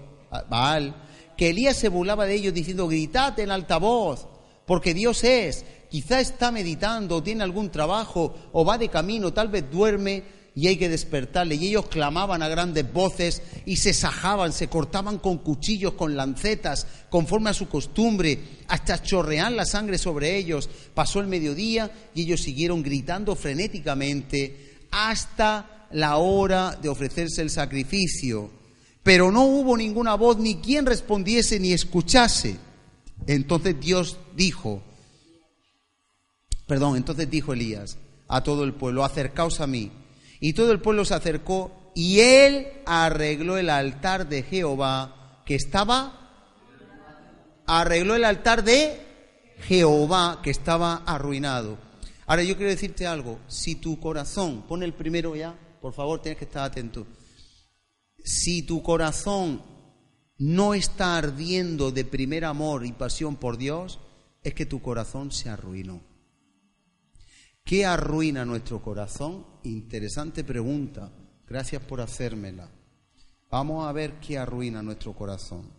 Baal, 0.50 0.96
que 1.38 1.50
Elías 1.50 1.78
se 1.78 1.90
burlaba 1.90 2.26
de 2.26 2.36
ellos 2.36 2.54
diciendo, 2.54 2.88
gritad 2.88 3.40
en 3.40 3.52
altavoz, 3.52 4.28
porque 4.66 4.94
Dios 4.94 5.24
es, 5.24 5.66
quizá 5.90 6.20
está 6.20 6.52
meditando, 6.52 7.18
o 7.18 7.24
tiene 7.24 7.44
algún 7.44 7.70
trabajo, 7.70 8.36
o 8.52 8.66
va 8.66 8.78
de 8.78 8.90
camino, 8.90 9.32
tal 9.32 9.50
vez 9.50 9.70
duerme 9.70 10.24
y 10.58 10.66
hay 10.66 10.78
que 10.78 10.90
despertarle. 10.90 11.54
Y 11.54 11.68
ellos 11.68 11.88
clamaban 11.88 12.42
a 12.42 12.50
grandes 12.50 12.92
voces 12.92 13.44
y 13.68 13.76
se 13.76 13.94
sajaban, 13.94 14.52
se 14.52 14.68
cortaban 14.68 15.20
con 15.20 15.38
cuchillos, 15.38 15.94
con 15.94 16.18
lancetas, 16.18 16.88
conforme 17.12 17.52
a 17.52 17.54
su 17.54 17.70
costumbre, 17.70 18.40
hasta 18.68 19.00
chorrear 19.04 19.52
la 19.52 19.66
sangre 19.66 20.00
sobre 20.00 20.36
ellos. 20.36 20.68
Pasó 20.96 21.20
el 21.20 21.28
mediodía 21.28 22.10
y 22.16 22.24
ellos 22.24 22.42
siguieron 22.42 22.82
gritando 22.82 23.36
frenéticamente 23.36 24.88
hasta 24.90 25.88
la 25.92 26.18
hora 26.18 26.76
de 26.82 26.90
ofrecerse 26.90 27.44
el 27.44 27.52
sacrificio. 27.52 28.50
Pero 29.04 29.32
no 29.32 29.44
hubo 29.44 29.78
ninguna 29.78 30.16
voz 30.16 30.40
ni 30.40 30.56
quien 30.56 30.88
respondiese 30.88 31.60
ni 31.60 31.72
escuchase. 31.72 32.56
Entonces 33.28 33.80
Dios 33.80 34.18
dijo, 34.36 34.82
perdón, 36.66 36.98
entonces 36.98 37.30
dijo 37.30 37.54
Elías 37.54 38.00
a 38.28 38.42
todo 38.42 38.64
el 38.64 38.74
pueblo, 38.74 39.06
acercaos 39.06 39.62
a 39.62 39.68
mí. 39.68 39.92
Y 40.40 40.54
todo 40.54 40.72
el 40.72 40.82
pueblo 40.82 41.06
se 41.06 41.16
acercó 41.16 41.92
y 41.96 42.20
él 42.20 42.68
arregló 42.86 43.58
el 43.58 43.70
altar 43.70 44.30
de 44.30 44.44
Jehová 44.44 45.42
que 45.46 45.56
estaba, 45.56 46.14
arregló 47.66 48.16
el 48.16 48.24
altar 48.24 48.64
de 48.64 49.02
Jehová 49.62 50.42
que 50.44 50.52
estaba 50.52 50.98
arruinado. 51.06 51.78
Ahora 52.28 52.44
yo 52.44 52.56
quiero 52.56 52.70
decirte 52.70 53.08
algo, 53.08 53.40
si 53.48 53.76
tu 53.76 54.00
corazón, 54.00 54.64
pone 54.68 54.86
el 54.86 54.94
primero 54.94 55.36
ya, 55.36 55.58
por 55.82 55.94
favor, 55.94 56.22
tienes 56.22 56.38
que 56.38 56.46
estar 56.46 56.64
atento. 56.64 57.08
Si 58.24 58.62
tu 58.64 58.84
corazón 58.84 59.64
no 60.38 60.74
está 60.74 61.18
ardiendo 61.18 61.92
de 61.92 62.06
primer 62.06 62.46
amor 62.46 62.86
y 62.86 62.92
pasión 62.92 63.38
por 63.38 63.58
Dios, 63.58 64.00
es 64.44 64.54
que 64.54 64.66
tu 64.66 64.82
corazón 64.82 65.32
se 65.32 65.50
arruinó. 65.50 66.02
¿Qué 67.68 67.86
arruina 67.86 68.46
nuestro 68.46 68.82
corazón? 68.82 69.46
Interesante 69.64 70.46
pregunta. 70.46 71.12
Gracias 71.46 71.84
por 71.84 72.00
hacérmela. 72.00 72.72
Vamos 73.52 73.86
a 73.86 73.92
ver 73.92 74.22
qué 74.22 74.38
arruina 74.38 74.82
nuestro 74.82 75.14
corazón. 75.14 75.70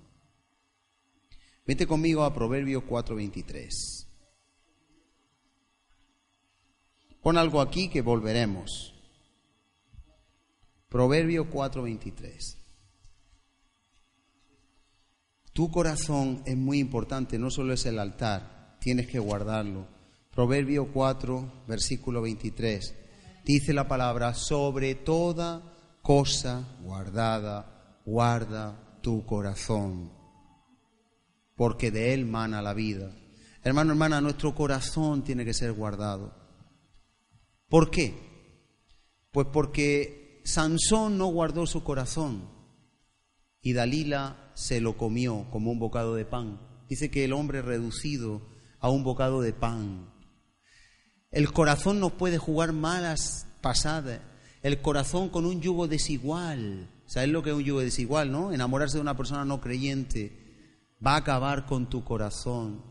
Vete 1.67 1.87
conmigo 1.87 2.25
a 2.25 2.35
Proverbio 2.35 2.87
4:23. 2.87 4.07
Pon 7.23 7.39
algo 7.39 7.63
aquí 7.63 7.89
que 7.89 8.03
volveremos. 8.03 8.93
Proverbio 10.91 11.49
4:23. 11.49 12.59
Tu 15.55 15.71
corazón 15.71 16.43
es 16.45 16.57
muy 16.59 16.81
importante, 16.81 17.39
no 17.39 17.51
solo 17.51 17.73
es 17.73 17.87
el 17.87 17.99
altar, 17.99 18.77
tienes 18.79 19.07
que 19.07 19.19
guardarlo. 19.19 19.98
Proverbio 20.39 20.93
4, 20.93 21.65
versículo 21.67 22.23
23. 22.23 22.95
Dice 23.45 23.73
la 23.73 23.89
palabra, 23.89 24.35
sobre 24.35 24.95
toda 24.95 25.99
cosa 26.01 26.77
guardada, 26.81 27.99
guarda 28.07 29.01
tu 29.03 29.27
corazón, 29.27 30.13
porque 31.57 31.91
de 31.91 32.15
él 32.15 32.25
mana 32.25 32.63
la 32.63 32.73
vida. 32.73 33.11
Hermano, 33.65 33.91
hermana, 33.91 34.21
nuestro 34.21 34.55
corazón 34.55 35.25
tiene 35.25 35.45
que 35.45 35.53
ser 35.53 35.73
guardado. 35.73 36.33
¿Por 37.69 37.91
qué? 37.91 38.15
Pues 39.33 39.49
porque 39.53 40.41
Sansón 40.45 41.19
no 41.19 41.27
guardó 41.27 41.67
su 41.67 41.83
corazón 41.83 42.49
y 43.61 43.73
Dalila 43.73 44.53
se 44.55 44.81
lo 44.81 44.97
comió 44.97 45.51
como 45.51 45.73
un 45.73 45.81
bocado 45.81 46.15
de 46.15 46.27
pan. 46.27 46.61
Dice 46.89 47.11
que 47.11 47.25
el 47.25 47.33
hombre 47.33 47.61
reducido 47.61 48.41
a 48.79 48.89
un 48.89 49.03
bocado 49.03 49.41
de 49.41 49.53
pan. 49.53 50.17
El 51.31 51.53
corazón 51.53 52.01
no 52.01 52.11
puede 52.11 52.39
jugar 52.39 52.73
malas 52.73 53.47
pasadas. 53.61 54.21
El 54.63 54.81
corazón 54.81 55.29
con 55.29 55.45
un 55.45 55.61
yugo 55.61 55.89
desigual. 55.89 56.89
¿Sabes 57.07 57.29
lo 57.29 57.43
que 57.43 57.51
es 57.51 57.57
un 57.57 57.65
yugo 57.65 57.81
desigual, 57.81 58.33
no? 58.33 58.53
Enamorarse 58.53 58.97
de 58.97 59.03
una 59.03 59.17
persona 59.17 59.45
no 59.45 59.61
creyente 59.61 60.49
va 61.05 61.15
a 61.15 61.19
acabar 61.19 61.67
con 61.67 61.89
tu 61.89 62.05
corazón. 62.05 62.83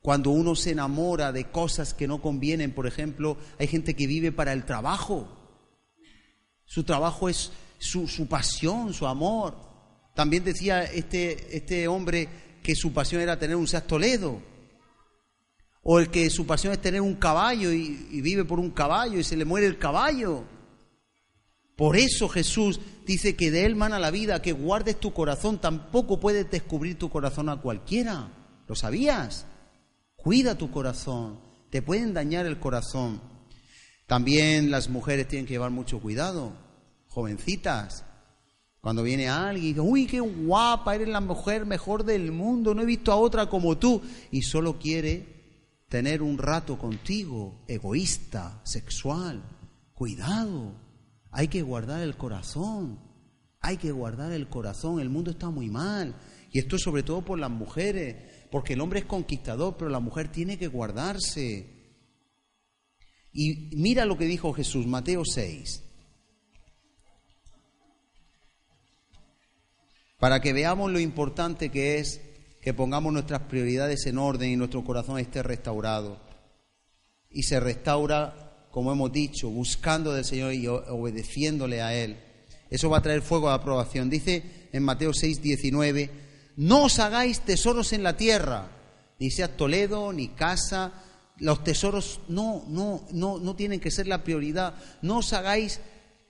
Cuando 0.00 0.30
uno 0.30 0.54
se 0.54 0.72
enamora 0.72 1.32
de 1.32 1.50
cosas 1.50 1.94
que 1.94 2.06
no 2.06 2.20
convienen, 2.20 2.72
por 2.72 2.86
ejemplo, 2.86 3.38
hay 3.58 3.66
gente 3.66 3.96
que 3.96 4.06
vive 4.06 4.32
para 4.32 4.52
el 4.52 4.64
trabajo. 4.64 5.28
Su 6.66 6.84
trabajo 6.84 7.28
es 7.28 7.52
su, 7.78 8.26
pasión, 8.28 8.92
su 8.92 9.06
amor. 9.06 9.56
También 10.14 10.44
decía 10.44 10.84
este, 10.84 11.56
este 11.56 11.88
hombre 11.88 12.28
que 12.62 12.74
su 12.74 12.92
pasión 12.92 13.22
era 13.22 13.38
tener 13.38 13.56
un 13.56 13.66
Seat 13.66 13.86
Toledo. 13.86 14.40
O 15.86 15.98
el 15.98 16.08
que 16.08 16.30
su 16.30 16.46
pasión 16.46 16.72
es 16.72 16.80
tener 16.80 17.02
un 17.02 17.14
caballo 17.14 17.70
y, 17.70 18.20
vive 18.22 18.44
por 18.46 18.58
un 18.58 18.70
caballo 18.70 19.18
y 19.18 19.22
se 19.22 19.36
le 19.36 19.44
muere 19.44 19.66
el 19.66 19.78
caballo. 19.78 20.44
Por 21.76 21.96
eso 21.96 22.26
Jesús 22.28 22.80
dice 23.06 23.36
que 23.36 23.50
de 23.50 23.66
él 23.66 23.76
mana 23.76 23.98
la 23.98 24.10
vida, 24.10 24.40
que 24.40 24.52
guardes 24.52 24.98
tu 24.98 25.12
corazón. 25.12 25.58
Tampoco 25.58 26.18
puedes 26.18 26.50
descubrir 26.50 26.98
tu 26.98 27.10
corazón 27.10 27.50
a 27.50 27.60
cualquiera. 27.60 28.32
¿Lo 28.66 28.74
sabías? 28.74 29.46
Cuida 30.16 30.56
tu 30.56 30.70
corazón, 30.70 31.38
te 31.68 31.82
pueden 31.82 32.14
dañar 32.14 32.46
el 32.46 32.58
corazón. 32.58 33.20
También 34.06 34.70
las 34.70 34.88
mujeres 34.88 35.28
tienen 35.28 35.44
que 35.44 35.52
llevar 35.52 35.70
mucho 35.70 36.00
cuidado, 36.00 36.54
jovencitas. 37.08 38.06
Cuando 38.80 39.02
viene 39.02 39.28
alguien 39.28 39.64
y 39.64 39.68
dice, 39.68 39.80
uy, 39.80 40.06
qué 40.06 40.20
guapa, 40.20 40.94
eres 40.94 41.08
la 41.08 41.20
mujer 41.20 41.66
mejor 41.66 42.04
del 42.04 42.32
mundo, 42.32 42.74
no 42.74 42.80
he 42.80 42.86
visto 42.86 43.12
a 43.12 43.16
otra 43.16 43.50
como 43.50 43.76
tú, 43.76 44.00
y 44.30 44.40
solo 44.42 44.78
quiere 44.78 45.33
tener 45.94 46.22
un 46.22 46.38
rato 46.38 46.76
contigo, 46.76 47.62
egoísta, 47.68 48.60
sexual. 48.64 49.44
Cuidado, 49.94 50.74
hay 51.30 51.46
que 51.46 51.62
guardar 51.62 52.02
el 52.02 52.16
corazón, 52.16 52.98
hay 53.60 53.76
que 53.76 53.92
guardar 53.92 54.32
el 54.32 54.48
corazón, 54.48 54.98
el 54.98 55.08
mundo 55.08 55.30
está 55.30 55.50
muy 55.50 55.70
mal. 55.70 56.16
Y 56.50 56.58
esto 56.58 56.74
es 56.74 56.82
sobre 56.82 57.04
todo 57.04 57.24
por 57.24 57.38
las 57.38 57.52
mujeres 57.52 58.16
porque 58.50 58.72
el 58.72 58.80
hombre 58.80 58.98
es 58.98 59.04
conquistador, 59.04 59.76
pero 59.76 59.88
la 59.88 60.00
mujer 60.00 60.32
tiene 60.32 60.58
que 60.58 60.66
guardarse. 60.66 61.94
Y 63.32 63.76
mira 63.76 64.04
lo 64.04 64.18
que 64.18 64.24
dijo 64.24 64.52
Jesús, 64.52 64.88
Mateo 64.88 65.22
6. 65.24 65.80
Para 70.18 70.40
que 70.40 70.52
veamos 70.52 70.90
lo 70.90 70.98
importante 70.98 71.70
que 71.70 72.00
es 72.00 72.20
que 72.64 72.72
pongamos 72.72 73.12
nuestras 73.12 73.42
prioridades 73.42 74.06
en 74.06 74.16
orden 74.16 74.50
y 74.50 74.56
nuestro 74.56 74.82
corazón 74.82 75.18
esté 75.18 75.42
restaurado. 75.42 76.18
y 77.30 77.42
se 77.42 77.60
restaura, 77.60 78.68
como 78.70 78.90
hemos 78.90 79.12
dicho, 79.12 79.50
buscando 79.50 80.14
del 80.14 80.24
Señor 80.24 80.54
y 80.54 80.66
obedeciéndole 80.68 81.82
a 81.82 81.92
Él. 81.92 82.16
Eso 82.70 82.88
va 82.88 82.98
a 82.98 83.02
traer 83.02 83.22
fuego 83.22 83.48
de 83.48 83.54
aprobación. 83.54 84.08
Dice 84.08 84.68
en 84.72 84.82
Mateo 84.82 85.12
6, 85.12 85.42
19, 85.42 86.10
no 86.56 86.84
os 86.84 87.00
hagáis 87.00 87.40
tesoros 87.40 87.92
en 87.92 88.02
la 88.02 88.16
tierra, 88.16 88.70
ni 89.18 89.30
sea 89.30 89.56
Toledo, 89.56 90.12
ni 90.12 90.28
casa, 90.28 90.92
los 91.38 91.64
tesoros 91.64 92.20
no, 92.28 92.64
no, 92.68 93.04
no, 93.10 93.38
no 93.38 93.56
tienen 93.56 93.80
que 93.80 93.90
ser 93.90 94.06
la 94.06 94.22
prioridad. 94.22 94.76
No 95.02 95.18
os 95.18 95.32
hagáis 95.32 95.80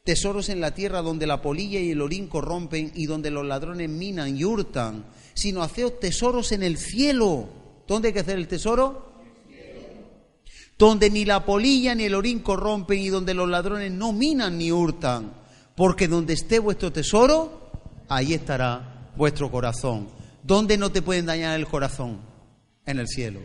tesoros 0.05 0.49
en 0.49 0.61
la 0.61 0.75
tierra 0.75 1.03
donde 1.03 1.27
la 1.27 1.43
polilla 1.43 1.81
y 1.81 1.91
el 1.91 2.03
orín 2.03 2.29
corrompen 2.29 2.93
y 2.95 3.07
donde 3.07 3.31
los 3.31 3.47
ladrones 3.47 3.89
minan 3.89 4.37
y 4.37 4.45
hurtan, 4.45 5.05
sino 5.35 5.63
haceos 5.63 6.01
tesoros 6.01 6.53
en 6.53 6.63
el 6.63 6.79
cielo. 6.79 7.49
¿Dónde 7.87 8.09
hay 8.09 8.15
que 8.15 8.21
hacer 8.21 8.39
el 8.39 8.49
tesoro? 8.49 9.13
Donde 10.79 11.11
ni 11.11 11.25
la 11.25 11.45
polilla 11.45 11.95
ni 11.95 12.05
el 12.05 12.15
orín 12.15 12.41
corrompen 12.41 12.99
y 12.99 13.09
donde 13.09 13.35
los 13.35 13.49
ladrones 13.49 13.93
no 13.93 14.13
minan 14.13 14.59
ni 14.59 14.73
hurtan. 14.73 15.33
Porque 15.77 16.09
donde 16.09 16.35
esté 16.35 16.59
vuestro 16.59 16.93
tesoro, 16.93 17.71
ahí 18.09 18.35
estará 18.35 19.11
vuestro 19.17 19.51
corazón. 19.51 20.09
¿Dónde 20.43 20.77
no 20.79 20.91
te 20.91 21.03
pueden 21.03 21.27
dañar 21.27 21.59
el 21.59 21.67
corazón? 21.67 22.21
En 22.87 22.99
el 22.99 23.09
cielo. 23.09 23.41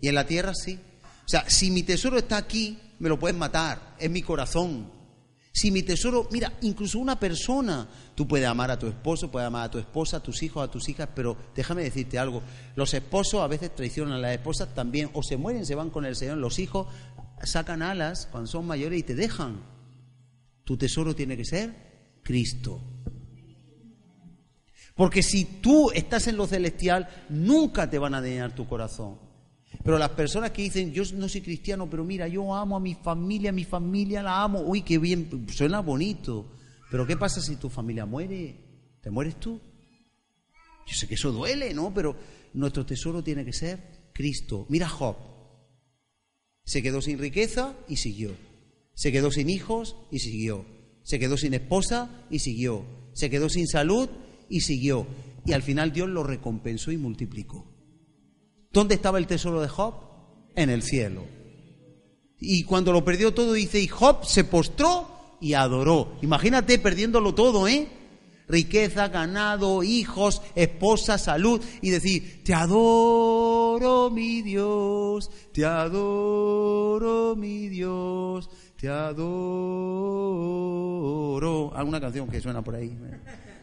Y 0.00 0.08
en 0.08 0.14
la 0.14 0.26
tierra 0.26 0.54
sí. 0.54 0.78
O 1.24 1.28
sea, 1.28 1.48
si 1.48 1.70
mi 1.70 1.82
tesoro 1.82 2.18
está 2.18 2.36
aquí, 2.36 2.78
me 2.98 3.08
lo 3.08 3.18
puedes 3.18 3.36
matar. 3.36 3.96
Es 3.98 4.10
mi 4.10 4.22
corazón. 4.22 4.90
Si 5.64 5.70
mi 5.70 5.82
tesoro, 5.82 6.28
mira, 6.30 6.52
incluso 6.60 6.98
una 6.98 7.18
persona, 7.18 7.88
tú 8.14 8.28
puedes 8.28 8.46
amar 8.46 8.70
a 8.70 8.78
tu 8.78 8.86
esposo, 8.86 9.30
puedes 9.30 9.46
amar 9.46 9.64
a 9.64 9.70
tu 9.70 9.78
esposa, 9.78 10.18
a 10.18 10.22
tus 10.22 10.42
hijos, 10.42 10.62
a 10.62 10.70
tus 10.70 10.90
hijas, 10.90 11.08
pero 11.14 11.38
déjame 11.56 11.82
decirte 11.82 12.18
algo, 12.18 12.42
los 12.76 12.92
esposos 12.92 13.40
a 13.40 13.46
veces 13.46 13.74
traicionan 13.74 14.12
a 14.12 14.18
las 14.18 14.34
esposas 14.34 14.74
también, 14.74 15.08
o 15.14 15.22
se 15.22 15.38
mueren, 15.38 15.64
se 15.64 15.74
van 15.74 15.88
con 15.88 16.04
el 16.04 16.16
Señor, 16.16 16.36
los 16.36 16.58
hijos 16.58 16.88
sacan 17.44 17.80
alas 17.80 18.28
cuando 18.30 18.46
son 18.46 18.66
mayores 18.66 18.98
y 18.98 19.04
te 19.04 19.14
dejan. 19.14 19.62
Tu 20.64 20.76
tesoro 20.76 21.16
tiene 21.16 21.34
que 21.34 21.46
ser 21.46 22.20
Cristo. 22.22 22.82
Porque 24.94 25.22
si 25.22 25.46
tú 25.46 25.90
estás 25.92 26.26
en 26.26 26.36
lo 26.36 26.46
celestial, 26.46 27.08
nunca 27.30 27.88
te 27.88 27.98
van 27.98 28.14
a 28.14 28.20
dañar 28.20 28.54
tu 28.54 28.68
corazón. 28.68 29.23
Pero 29.82 29.98
las 29.98 30.10
personas 30.10 30.50
que 30.50 30.62
dicen, 30.62 30.92
yo 30.92 31.02
no 31.14 31.28
soy 31.28 31.40
cristiano, 31.40 31.88
pero 31.88 32.04
mira, 32.04 32.28
yo 32.28 32.54
amo 32.54 32.76
a 32.76 32.80
mi 32.80 32.94
familia, 32.94 33.52
mi 33.52 33.64
familia 33.64 34.22
la 34.22 34.42
amo, 34.42 34.60
uy, 34.60 34.82
qué 34.82 34.98
bien, 34.98 35.46
suena 35.52 35.80
bonito. 35.80 36.46
Pero 36.90 37.06
¿qué 37.06 37.16
pasa 37.16 37.40
si 37.40 37.56
tu 37.56 37.68
familia 37.68 38.06
muere? 38.06 38.56
¿Te 39.00 39.10
mueres 39.10 39.38
tú? 39.40 39.60
Yo 40.86 40.94
sé 40.94 41.08
que 41.08 41.14
eso 41.14 41.32
duele, 41.32 41.74
¿no? 41.74 41.92
Pero 41.92 42.16
nuestro 42.52 42.86
tesoro 42.86 43.22
tiene 43.22 43.44
que 43.44 43.52
ser 43.52 44.10
Cristo. 44.12 44.66
Mira 44.68 44.88
Job. 44.88 45.16
Se 46.64 46.82
quedó 46.82 47.02
sin 47.02 47.18
riqueza 47.18 47.74
y 47.88 47.96
siguió. 47.96 48.34
Se 48.94 49.12
quedó 49.12 49.30
sin 49.30 49.50
hijos 49.50 49.96
y 50.10 50.20
siguió. 50.20 50.64
Se 51.02 51.18
quedó 51.18 51.36
sin 51.36 51.52
esposa 51.54 52.26
y 52.30 52.38
siguió. 52.38 52.84
Se 53.12 53.28
quedó 53.28 53.48
sin 53.48 53.66
salud 53.66 54.08
y 54.48 54.60
siguió. 54.60 55.06
Y 55.44 55.52
al 55.52 55.62
final 55.62 55.92
Dios 55.92 56.08
lo 56.08 56.22
recompensó 56.22 56.92
y 56.92 56.96
multiplicó. 56.96 57.73
¿Dónde 58.74 58.96
estaba 58.96 59.16
el 59.18 59.26
tesoro 59.28 59.62
de 59.62 59.68
Job? 59.68 59.94
En 60.56 60.68
el 60.68 60.82
cielo. 60.82 61.24
Y 62.40 62.64
cuando 62.64 62.92
lo 62.92 63.04
perdió 63.04 63.32
todo, 63.32 63.52
dice, 63.52 63.80
y 63.80 63.86
Job 63.86 64.24
se 64.26 64.42
postró 64.42 65.36
y 65.40 65.54
adoró. 65.54 66.16
Imagínate 66.22 66.80
perdiéndolo 66.80 67.36
todo, 67.36 67.68
¿eh? 67.68 67.86
Riqueza, 68.48 69.06
ganado, 69.08 69.84
hijos, 69.84 70.42
esposa, 70.56 71.18
salud, 71.18 71.62
y 71.82 71.90
decir, 71.90 72.42
te 72.44 72.52
adoro, 72.52 74.10
mi 74.10 74.42
Dios, 74.42 75.30
te 75.52 75.64
adoro, 75.64 77.36
mi 77.36 77.68
Dios, 77.68 78.50
te 78.76 78.88
adoro. 78.88 79.22
Alguna 81.76 82.00
canción 82.00 82.28
que 82.28 82.40
suena 82.40 82.64
por 82.64 82.74
ahí. 82.74 82.92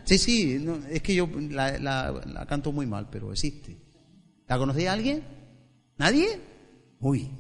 Sí, 0.06 0.18
sí, 0.18 0.66
es 0.90 1.02
que 1.02 1.14
yo 1.16 1.28
la, 1.50 1.78
la 1.80 2.46
canto 2.48 2.72
muy 2.72 2.86
mal, 2.86 3.10
pero 3.12 3.34
existe. 3.34 3.91
¿La 4.52 4.58
conocía 4.58 4.92
alguien? 4.92 5.24
¿Nadie? 5.98 6.38
Uy, 7.00 7.32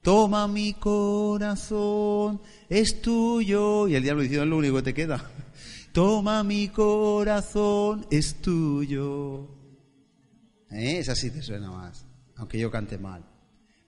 Toma 0.00 0.46
mi 0.46 0.74
corazón, 0.74 2.40
es 2.68 3.02
tuyo. 3.02 3.88
Y 3.88 3.96
el 3.96 4.04
diablo 4.04 4.22
diciendo, 4.22 4.44
es 4.44 4.48
lo 4.50 4.58
único 4.58 4.76
que 4.76 4.82
te 4.82 4.94
queda. 4.94 5.28
Toma 5.92 6.44
mi 6.44 6.68
corazón, 6.68 8.06
es 8.12 8.36
tuyo. 8.36 9.48
¿Eh? 10.70 10.98
Esa 10.98 11.16
sí 11.16 11.32
te 11.32 11.42
suena 11.42 11.72
más, 11.72 12.06
aunque 12.36 12.60
yo 12.60 12.70
cante 12.70 12.96
mal. 12.96 13.24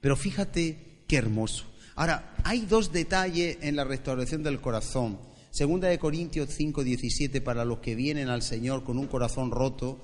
Pero 0.01 0.17
fíjate 0.17 1.05
qué 1.07 1.17
hermoso. 1.17 1.65
Ahora, 1.95 2.35
hay 2.43 2.63
dos 2.63 2.91
detalles 2.91 3.59
en 3.61 3.77
la 3.77 3.85
restauración 3.85 4.43
del 4.43 4.61
corazón. 4.61 5.21
Segunda 5.53 5.87
de 5.87 6.01
Corintios 6.01 6.49
5, 6.51 6.83
17, 6.83 7.41
para 7.41 7.65
los 7.65 7.79
que 7.79 7.95
vienen 7.95 8.31
al 8.31 8.43
Señor 8.43 8.83
con 8.83 8.99
un 8.99 9.07
corazón 9.07 9.53
roto, 9.53 10.01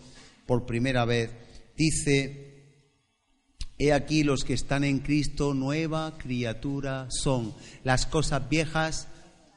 por 0.49 0.65
primera 0.65 1.05
vez, 1.05 1.31
dice, 1.77 2.49
He 3.79 3.93
aquí 3.93 4.25
los 4.25 4.45
que 4.45 4.55
están 4.55 4.83
en 4.83 5.01
Cristo, 5.01 5.53
nueva 5.53 6.17
criatura 6.17 7.07
son. 7.11 7.55
Las 7.85 8.07
cosas 8.07 8.49
viejas 8.49 9.09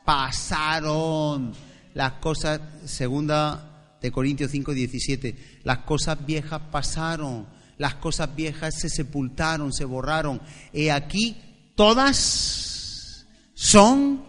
pasaron. 0.05 1.53
Las 1.93 2.13
cosas, 2.13 2.59
segunda 2.85 3.97
de 4.01 4.11
Corintios 4.11 4.51
5, 4.51 4.73
17, 4.73 5.61
las 5.63 5.79
cosas 5.79 6.23
viejas 6.25 6.61
pasaron. 6.71 7.47
Las 7.77 7.95
cosas 7.95 8.35
viejas 8.35 8.75
se 8.77 8.89
sepultaron, 8.89 9.71
se 9.71 9.85
borraron. 9.85 10.41
He 10.73 10.91
aquí, 10.91 11.37
todas 11.75 13.25
son 13.53 14.23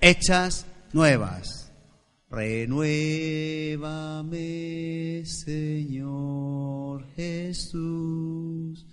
hechas 0.00 0.64
nuevas. 0.94 1.55
Renuévame, 2.36 3.72
Señor 5.24 7.06
Jesús. 7.16 8.84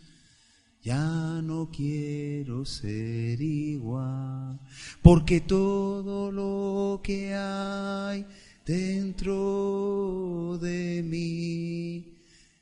Ya 0.81 1.41
no 1.43 1.69
quiero 1.69 2.63
ser 2.63 3.41
igual, 3.41 4.61
porque 5.01 5.41
todo 5.41 6.31
lo 6.31 7.01
que 7.03 7.35
hay 7.35 8.25
dentro 8.65 10.57
de 10.61 11.03
mí 11.03 12.13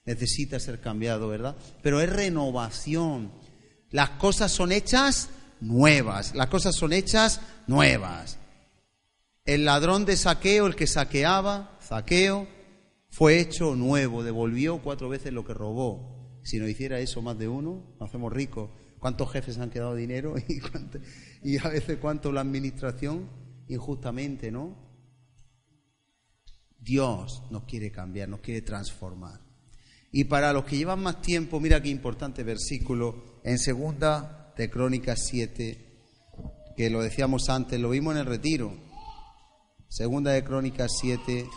necesita 0.03 0.59
ser 0.59 0.81
cambiado, 0.81 1.27
¿verdad? 1.27 1.55
Pero 1.83 2.01
es 2.01 2.09
renovación. 2.09 3.31
Las 3.91 4.09
cosas 4.11 4.51
son 4.51 4.71
hechas 4.71 5.29
nuevas, 5.59 6.33
las 6.33 6.47
cosas 6.47 6.75
son 6.75 6.91
hechas 6.91 7.39
nuevas. 7.67 8.40
El 9.45 9.65
ladrón 9.65 10.05
de 10.05 10.15
saqueo, 10.17 10.67
el 10.67 10.75
que 10.75 10.87
saqueaba, 10.87 11.77
saqueo, 11.81 12.47
fue 13.09 13.39
hecho 13.39 13.75
nuevo, 13.75 14.23
devolvió 14.23 14.81
cuatro 14.81 15.09
veces 15.09 15.33
lo 15.33 15.43
que 15.43 15.53
robó. 15.53 16.39
Si 16.43 16.59
no 16.59 16.67
hiciera 16.67 16.99
eso 16.99 17.21
más 17.21 17.37
de 17.37 17.47
uno, 17.47 17.95
nos 17.99 18.09
hacemos 18.09 18.31
ricos. 18.31 18.69
¿Cuántos 18.99 19.31
jefes 19.31 19.57
han 19.57 19.69
quedado 19.69 19.95
dinero? 19.95 20.35
Y, 21.43 21.53
y 21.53 21.57
a 21.57 21.69
veces 21.69 21.97
cuánto 21.97 22.31
la 22.31 22.41
administración 22.41 23.29
injustamente, 23.67 24.51
¿no? 24.51 24.75
Dios 26.77 27.43
nos 27.49 27.63
quiere 27.63 27.91
cambiar, 27.91 28.29
nos 28.29 28.41
quiere 28.41 28.61
transformar. 28.61 29.41
Y 30.11 30.25
para 30.25 30.53
los 30.53 30.65
que 30.65 30.77
llevan 30.77 31.01
más 31.01 31.21
tiempo, 31.21 31.59
mira 31.59 31.81
qué 31.81 31.89
importante 31.89 32.43
versículo 32.43 33.39
en 33.43 33.57
segunda 33.57 34.53
de 34.57 34.69
Crónicas 34.69 35.25
7, 35.25 35.87
que 36.75 36.89
lo 36.89 37.01
decíamos 37.01 37.49
antes, 37.49 37.79
lo 37.79 37.89
vimos 37.89 38.13
en 38.15 38.21
el 38.21 38.25
retiro. 38.27 38.90
Segunda 39.91 40.31
de 40.31 40.45
Crónicas 40.45 40.93
7. 41.01 41.49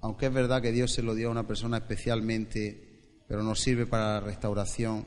Aunque 0.00 0.26
es 0.26 0.32
verdad 0.32 0.60
que 0.60 0.72
Dios 0.72 0.90
se 0.90 1.04
lo 1.04 1.14
dio 1.14 1.28
a 1.28 1.30
una 1.30 1.46
persona 1.46 1.76
especialmente, 1.76 3.22
pero 3.28 3.44
nos 3.44 3.60
sirve 3.60 3.86
para 3.86 4.14
la 4.14 4.20
restauración. 4.20 5.06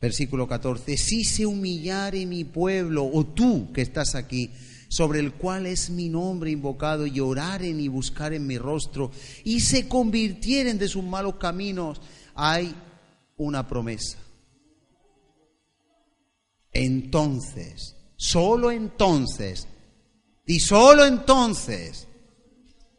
Versículo 0.00 0.46
14. 0.46 0.96
Si 0.96 1.24
se 1.24 1.44
humillare 1.44 2.24
mi 2.24 2.44
pueblo, 2.44 3.04
o 3.04 3.26
tú 3.26 3.72
que 3.72 3.82
estás 3.82 4.14
aquí, 4.14 4.52
sobre 4.86 5.18
el 5.18 5.32
cual 5.32 5.66
es 5.66 5.90
mi 5.90 6.08
nombre 6.08 6.52
invocado, 6.52 7.04
y 7.04 7.18
oraren 7.18 7.80
y 7.80 7.88
buscaren 7.88 8.46
mi 8.46 8.58
rostro, 8.58 9.10
y 9.42 9.58
se 9.58 9.88
convirtieren 9.88 10.78
de 10.78 10.86
sus 10.86 11.02
malos 11.02 11.34
caminos, 11.34 12.00
hay 12.36 12.72
una 13.36 13.66
promesa. 13.66 14.18
Entonces 16.72 17.95
Solo 18.16 18.70
entonces, 18.70 19.68
y 20.46 20.60
solo 20.60 21.04
entonces, 21.04 22.08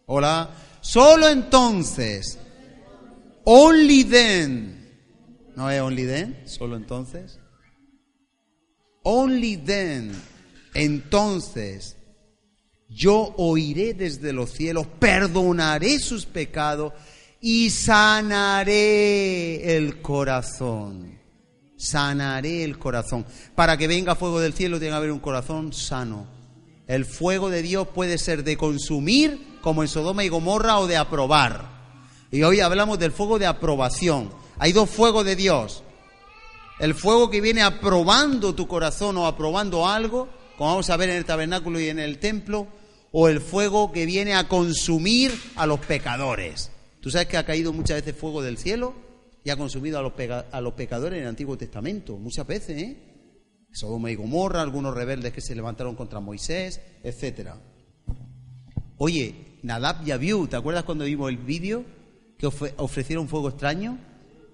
hola, 0.06 0.50
solo 0.82 1.28
entonces, 1.28 2.38
only 3.46 4.04
then, 4.04 4.94
no 5.56 5.72
es 5.72 5.82
only 5.82 6.06
then, 6.06 6.44
solo 6.46 6.76
entonces, 6.76 7.40
only 9.04 9.58
then, 9.58 10.12
entonces, 10.74 11.96
yo 12.90 13.34
oiré 13.38 13.94
desde 13.94 14.34
los 14.34 14.52
cielos, 14.52 14.88
perdonaré 15.00 16.00
sus 16.00 16.26
pecados 16.26 16.94
y 17.42 17.70
sanaré 17.70 19.78
el 19.78 20.02
corazón. 20.02 21.17
Sanaré 21.78 22.64
el 22.64 22.80
corazón. 22.80 23.26
Para 23.56 23.78
que 23.78 23.88
venga 23.88 24.16
fuego 24.16 24.40
del 24.40 24.54
cielo 24.54 24.80
tiene 24.80 24.92
que 24.94 24.98
haber 24.98 25.12
un 25.12 25.20
corazón 25.20 25.72
sano. 25.72 26.26
El 26.88 27.06
fuego 27.06 27.50
de 27.50 27.62
Dios 27.62 27.88
puede 27.94 28.18
ser 28.18 28.44
de 28.44 28.58
consumir, 28.58 29.60
como 29.62 29.84
en 29.84 29.90
Sodoma 29.90 30.24
y 30.24 30.30
Gomorra, 30.30 30.80
o 30.80 30.88
de 30.88 30.98
aprobar. 30.98 31.78
Y 32.32 32.44
hoy 32.44 32.62
hablamos 32.62 32.98
del 32.98 33.12
fuego 33.12 33.38
de 33.40 33.46
aprobación. 33.46 34.32
Hay 34.58 34.72
dos 34.72 34.90
fuegos 34.90 35.24
de 35.26 35.36
Dios. 35.36 35.84
El 36.80 36.96
fuego 36.96 37.30
que 37.30 37.42
viene 37.42 37.62
aprobando 37.62 38.56
tu 38.56 38.68
corazón 38.68 39.18
o 39.18 39.28
aprobando 39.28 39.88
algo, 39.88 40.30
como 40.58 40.72
vamos 40.72 40.90
a 40.90 40.98
ver 40.98 41.10
en 41.10 41.18
el 41.18 41.26
tabernáculo 41.26 41.80
y 41.80 41.90
en 41.90 42.00
el 42.00 42.20
templo, 42.20 42.68
o 43.12 43.28
el 43.28 43.42
fuego 43.42 43.92
que 43.92 44.06
viene 44.06 44.34
a 44.34 44.48
consumir 44.48 45.34
a 45.56 45.66
los 45.66 45.80
pecadores. 45.80 46.72
Tú 47.02 47.12
sabes 47.12 47.28
que 47.28 47.38
ha 47.38 47.46
caído 47.46 47.74
muchas 47.74 48.02
veces 48.02 48.20
fuego 48.20 48.42
del 48.42 48.58
cielo 48.58 49.07
y 49.48 49.50
ha 49.50 49.56
consumido 49.56 49.98
a 49.98 50.02
los, 50.62 50.74
pecadores 50.74 51.16
en 51.16 51.24
el 51.24 51.30
Antiguo 51.30 51.58
Testamento, 51.58 52.18
muchas 52.18 52.46
veces, 52.46 52.82
¿eh? 52.82 52.98
Sodoma 53.72 54.12
y 54.12 54.16
Gomorra, 54.16 54.62
algunos 54.62 54.94
rebeldes 54.94 55.32
que 55.32 55.40
se 55.40 55.56
levantaron 55.56 55.96
contra 55.96 56.20
Moisés, 56.20 56.82
etcétera. 57.02 57.58
Oye, 58.98 59.60
Nadab 59.64 60.06
y 60.06 60.12
Abiú, 60.12 60.48
¿te 60.48 60.58
acuerdas 60.58 60.84
cuando 60.84 61.06
vimos 61.06 61.30
el 61.30 61.38
vídeo 61.38 61.86
que 62.38 62.46
ofrecieron 62.46 63.30
fuego 63.30 63.48
extraño? 63.48 63.98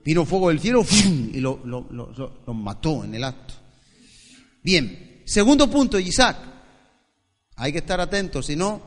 Vino 0.05 0.27
fuego 0.27 0.49
del 0.49 0.59
cielo 0.59 0.85
y 1.33 1.39
los 1.39 1.65
lo, 1.65 2.53
mató 2.53 3.03
en 3.03 3.15
el 3.15 3.23
acto. 3.23 3.55
Bien, 4.61 5.23
segundo 5.25 5.71
punto, 5.71 5.97
Isaac. 5.97 6.37
Hay 7.55 7.71
que 7.71 7.79
estar 7.79 7.99
atentos, 7.99 8.45
si 8.45 8.55
no, 8.55 8.79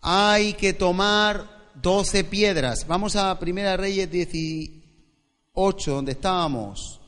hay 0.00 0.54
que 0.54 0.72
tomar 0.72 1.59
doce 1.82 2.24
piedras. 2.24 2.86
Vamos 2.86 3.16
a 3.16 3.38
Primera 3.38 3.76
Reyes 3.76 4.10
18, 4.10 5.90
donde 5.90 6.12
estábamos, 6.12 7.00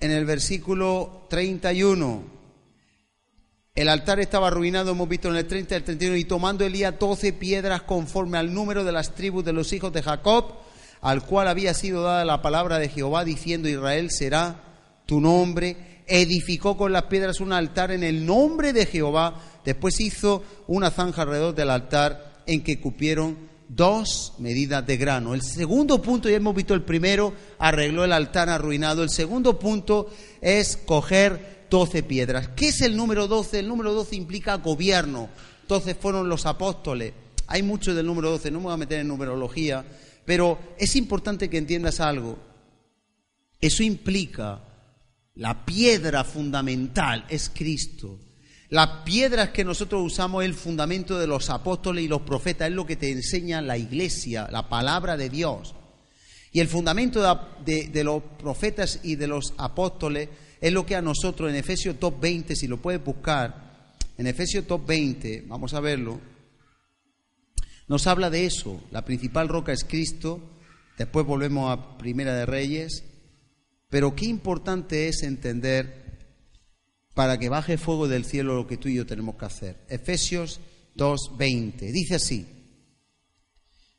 en 0.00 0.10
el 0.10 0.24
versículo 0.24 1.26
31. 1.30 2.34
El 3.74 3.88
altar 3.88 4.20
estaba 4.20 4.48
arruinado, 4.48 4.92
hemos 4.92 5.08
visto 5.08 5.28
en 5.28 5.36
el 5.36 5.46
30 5.46 5.74
y 5.74 5.76
el 5.76 5.84
31, 5.84 6.16
y 6.16 6.24
tomando 6.24 6.64
Elías 6.64 6.98
doce 6.98 7.32
piedras 7.32 7.82
conforme 7.82 8.38
al 8.38 8.52
número 8.52 8.84
de 8.84 8.92
las 8.92 9.14
tribus 9.14 9.44
de 9.44 9.52
los 9.52 9.72
hijos 9.72 9.92
de 9.92 10.02
Jacob, 10.02 10.56
al 11.00 11.24
cual 11.24 11.48
había 11.48 11.74
sido 11.74 12.02
dada 12.02 12.24
la 12.24 12.42
palabra 12.42 12.78
de 12.78 12.88
Jehová, 12.88 13.24
diciendo, 13.24 13.68
Israel 13.68 14.10
será 14.10 14.60
tu 15.06 15.20
nombre, 15.20 16.02
edificó 16.06 16.76
con 16.76 16.92
las 16.92 17.04
piedras 17.04 17.40
un 17.40 17.52
altar 17.52 17.90
en 17.90 18.04
el 18.04 18.26
nombre 18.26 18.72
de 18.72 18.86
Jehová, 18.86 19.40
después 19.64 20.00
hizo 20.00 20.44
una 20.66 20.90
zanja 20.90 21.22
alrededor 21.22 21.54
del 21.54 21.70
altar 21.70 22.42
en 22.46 22.62
que 22.62 22.80
cupieron 22.80 23.53
dos 23.74 24.34
medidas 24.38 24.86
de 24.86 24.96
grano. 24.96 25.34
El 25.34 25.42
segundo 25.42 26.00
punto, 26.00 26.28
ya 26.28 26.36
hemos 26.36 26.54
visto 26.54 26.74
el 26.74 26.82
primero, 26.82 27.34
arregló 27.58 28.04
el 28.04 28.12
altar 28.12 28.48
arruinado. 28.48 29.02
El 29.02 29.10
segundo 29.10 29.58
punto 29.58 30.10
es 30.40 30.76
coger 30.76 31.66
doce 31.70 32.02
piedras. 32.02 32.48
¿Qué 32.48 32.68
es 32.68 32.80
el 32.82 32.96
número 32.96 33.26
doce? 33.26 33.58
El 33.58 33.68
número 33.68 33.92
doce 33.92 34.16
implica 34.16 34.56
gobierno. 34.56 35.28
Entonces 35.62 35.96
fueron 35.98 36.28
los 36.28 36.46
apóstoles. 36.46 37.12
Hay 37.46 37.62
mucho 37.62 37.94
del 37.94 38.06
número 38.06 38.30
doce, 38.30 38.50
no 38.50 38.58
me 38.58 38.64
voy 38.64 38.74
a 38.74 38.78
meter 38.78 39.00
en 39.00 39.08
numerología, 39.08 39.84
pero 40.24 40.58
es 40.78 40.96
importante 40.96 41.50
que 41.50 41.58
entiendas 41.58 42.00
algo. 42.00 42.38
Eso 43.60 43.82
implica 43.82 44.62
la 45.34 45.64
piedra 45.64 46.22
fundamental 46.22 47.26
es 47.28 47.50
Cristo. 47.52 48.18
Las 48.70 49.04
piedras 49.04 49.50
que 49.50 49.64
nosotros 49.64 50.02
usamos 50.02 50.42
es 50.42 50.48
el 50.48 50.54
fundamento 50.54 51.18
de 51.18 51.26
los 51.26 51.50
apóstoles 51.50 52.04
y 52.04 52.08
los 52.08 52.22
profetas, 52.22 52.68
es 52.68 52.74
lo 52.74 52.86
que 52.86 52.96
te 52.96 53.10
enseña 53.10 53.60
la 53.60 53.76
iglesia, 53.76 54.48
la 54.50 54.68
palabra 54.68 55.16
de 55.16 55.28
Dios. 55.28 55.74
Y 56.50 56.60
el 56.60 56.68
fundamento 56.68 57.20
de, 57.64 57.88
de 57.88 58.04
los 58.04 58.22
profetas 58.38 59.00
y 59.02 59.16
de 59.16 59.26
los 59.26 59.54
apóstoles 59.58 60.28
es 60.60 60.72
lo 60.72 60.86
que 60.86 60.96
a 60.96 61.02
nosotros 61.02 61.50
en 61.50 61.56
Efesios 61.56 61.98
top 61.98 62.20
20, 62.20 62.56
si 62.56 62.66
lo 62.68 62.80
puedes 62.80 63.04
buscar, 63.04 63.94
en 64.16 64.26
Efesios 64.26 64.66
top 64.66 64.86
20, 64.86 65.44
vamos 65.46 65.74
a 65.74 65.80
verlo, 65.80 66.20
nos 67.86 68.06
habla 68.06 68.30
de 68.30 68.46
eso. 68.46 68.82
La 68.90 69.04
principal 69.04 69.48
roca 69.48 69.72
es 69.72 69.84
Cristo. 69.84 70.40
Después 70.96 71.26
volvemos 71.26 71.70
a 71.70 71.98
Primera 71.98 72.34
de 72.34 72.46
Reyes. 72.46 73.04
Pero 73.90 74.14
qué 74.16 74.26
importante 74.26 75.08
es 75.08 75.22
entender 75.22 76.03
para 77.14 77.38
que 77.38 77.48
baje 77.48 77.78
fuego 77.78 78.08
del 78.08 78.24
cielo 78.24 78.56
lo 78.56 78.66
que 78.66 78.76
tú 78.76 78.88
y 78.88 78.96
yo 78.96 79.06
tenemos 79.06 79.36
que 79.36 79.44
hacer. 79.44 79.76
Efesios 79.88 80.60
2.20. 80.96 81.92
Dice 81.92 82.16
así, 82.16 82.46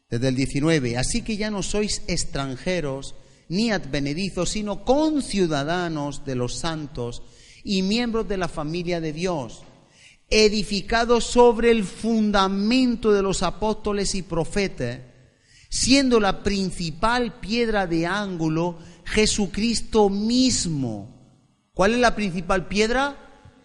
desde 0.09 0.27
el 0.27 0.35
19, 0.35 0.97
así 0.97 1.21
que 1.21 1.37
ya 1.37 1.49
no 1.49 1.63
sois 1.63 2.03
extranjeros 2.07 3.15
ni 3.47 3.71
advenedizos, 3.71 4.49
sino 4.49 4.83
conciudadanos 4.85 6.25
de 6.25 6.35
los 6.35 6.55
santos 6.55 7.23
y 7.63 7.81
miembros 7.81 8.27
de 8.27 8.37
la 8.37 8.47
familia 8.47 9.01
de 9.01 9.13
Dios 9.13 9.63
edificado 10.29 11.21
sobre 11.21 11.71
el 11.71 11.83
fundamento 11.83 13.11
de 13.11 13.21
los 13.21 13.43
apóstoles 13.43 14.15
y 14.15 14.23
profetas, 14.23 14.99
siendo 15.69 16.19
la 16.19 16.43
principal 16.43 17.39
piedra 17.39 17.85
de 17.85 18.05
ángulo 18.05 18.79
Jesucristo 19.05 20.09
mismo. 20.09 21.14
¿Cuál 21.75 21.93
es 21.93 21.99
la 21.99 22.15
principal 22.15 22.67
piedra? 22.67 23.17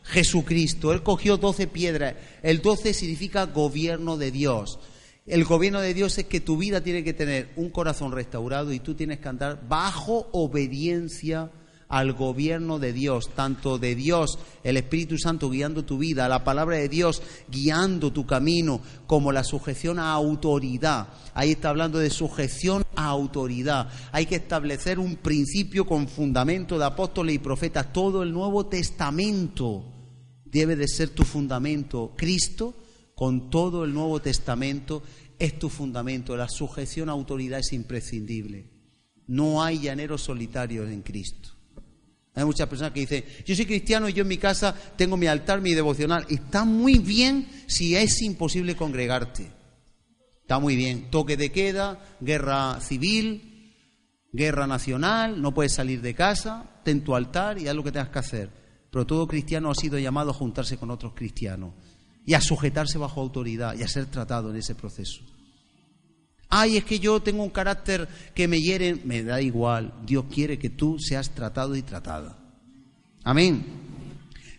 Jesucristo. 0.03 0.93
Él 0.93 1.05
cogió 1.05 1.37
doce 1.37 1.69
piedras. 1.69 2.17
El 2.43 2.61
doce 2.61 2.93
significa 2.93 3.47
gobierno 3.47 4.17
de 4.17 4.33
Dios. 4.33 4.81
El 5.27 5.45
gobierno 5.45 5.81
de 5.81 5.95
Dios 5.95 6.19
es 6.19 6.25
que 6.25 6.41
tu 6.41 6.57
vida 6.57 6.81
tiene 6.81 7.05
que 7.05 7.13
tener 7.13 7.53
un 7.55 7.71
corazón 7.71 8.11
restaurado 8.11 8.73
y 8.73 8.81
tú 8.81 8.97
tienes 8.97 9.21
que 9.21 9.29
andar 9.29 9.61
bajo 9.69 10.29
obediencia 10.33 11.53
al 11.89 12.13
gobierno 12.13 12.81
de 12.81 12.93
Dios, 12.93 13.31
tanto 13.35 13.79
de 13.79 13.95
Dios, 13.95 14.39
el 14.65 14.77
Espíritu 14.77 15.19
Santo 15.19 15.51
guiando 15.51 15.85
tu 15.85 15.99
vida, 15.99 16.29
la 16.29 16.45
palabra 16.45 16.79
de 16.79 16.89
Dios 16.89 17.21
guiando 17.49 18.13
tu 18.13 18.27
camino, 18.27 18.81
como 19.07 19.31
la 19.31 19.45
sujeción 19.45 19.99
a 19.99 20.13
autoridad. 20.13 21.09
Ahí 21.35 21.53
está 21.53 21.69
hablando 21.69 21.99
de 21.99 22.11
sujeción 22.11 22.85
autoridad. 23.07 23.89
Hay 24.13 24.27
que 24.27 24.37
establecer 24.37 24.99
un 24.99 25.17
principio 25.17 25.87
con 25.87 26.09
fundamento 26.09 26.79
de 26.79 26.85
apóstoles 26.85 27.35
y 27.35 27.39
profetas. 27.39 27.93
Todo 27.93 28.23
el 28.23 28.33
Nuevo 28.33 28.67
Testamento 28.67 29.85
debe 30.45 30.77
de 30.77 30.89
ser 30.89 31.11
tu 31.11 31.25
fundamento. 31.25 32.15
Cristo, 32.17 32.75
con 33.15 33.51
todo 33.51 33.85
el 33.85 33.95
Nuevo 33.95 34.21
Testamento, 34.21 35.03
es 35.39 35.59
tu 35.59 35.69
fundamento. 35.69 36.37
La 36.37 36.49
sujeción 36.49 37.09
a 37.09 37.13
autoridad 37.13 37.61
es 37.61 37.73
imprescindible. 37.73 38.71
No 39.27 39.63
hay 39.63 39.81
llaneros 39.81 40.23
solitarios 40.23 40.91
en 40.91 41.03
Cristo. 41.03 41.51
Hay 42.35 42.45
muchas 42.45 42.69
personas 42.69 42.93
que 42.93 43.01
dicen, 43.01 43.25
yo 43.45 43.55
soy 43.55 43.67
cristiano 43.67 44.09
y 44.09 44.13
yo 44.13 44.23
en 44.23 44.29
mi 44.29 44.39
casa 44.39 44.75
tengo 44.97 45.17
mi 45.17 45.27
altar, 45.27 45.61
mi 45.61 45.75
devocional. 45.75 46.27
Está 46.29 46.65
muy 46.65 46.99
bien 46.99 47.47
si 47.67 47.97
es 47.97 48.23
imposible 48.23 48.77
congregarte. 48.77 49.60
Está 50.51 50.59
muy 50.59 50.75
bien. 50.75 51.13
Toque 51.13 51.37
de 51.37 51.53
queda, 51.53 52.01
guerra 52.21 52.81
civil, 52.81 53.73
guerra 54.33 54.67
nacional, 54.67 55.41
no 55.41 55.55
puedes 55.55 55.75
salir 55.75 56.03
de 56.03 56.13
casa, 56.13 56.81
ten 56.83 57.05
tu 57.05 57.15
altar 57.15 57.57
y 57.61 57.69
haz 57.69 57.77
lo 57.77 57.85
que 57.85 57.93
tengas 57.93 58.09
que 58.09 58.19
hacer. 58.19 58.51
Pero 58.91 59.07
todo 59.07 59.29
cristiano 59.29 59.71
ha 59.71 59.77
sido 59.77 59.97
llamado 59.97 60.33
a 60.33 60.35
juntarse 60.35 60.77
con 60.77 60.91
otros 60.91 61.13
cristianos 61.15 61.75
y 62.27 62.35
a 62.35 62.41
sujetarse 62.41 62.99
bajo 62.99 63.21
autoridad 63.21 63.77
y 63.79 63.85
a 63.85 63.87
ser 63.87 64.07
tratado 64.07 64.51
en 64.51 64.57
ese 64.57 64.75
proceso. 64.75 65.23
Ay, 66.49 66.79
es 66.79 66.85
que 66.85 66.99
yo 66.99 67.23
tengo 67.23 67.45
un 67.45 67.51
carácter 67.51 68.09
que 68.35 68.49
me 68.49 68.61
hiere, 68.61 68.97
me 69.05 69.23
da 69.23 69.41
igual. 69.41 69.95
Dios 70.05 70.25
quiere 70.35 70.59
que 70.59 70.71
tú 70.71 70.99
seas 70.99 71.31
tratado 71.31 71.77
y 71.77 71.83
tratada. 71.83 72.37
Amén. 73.23 73.65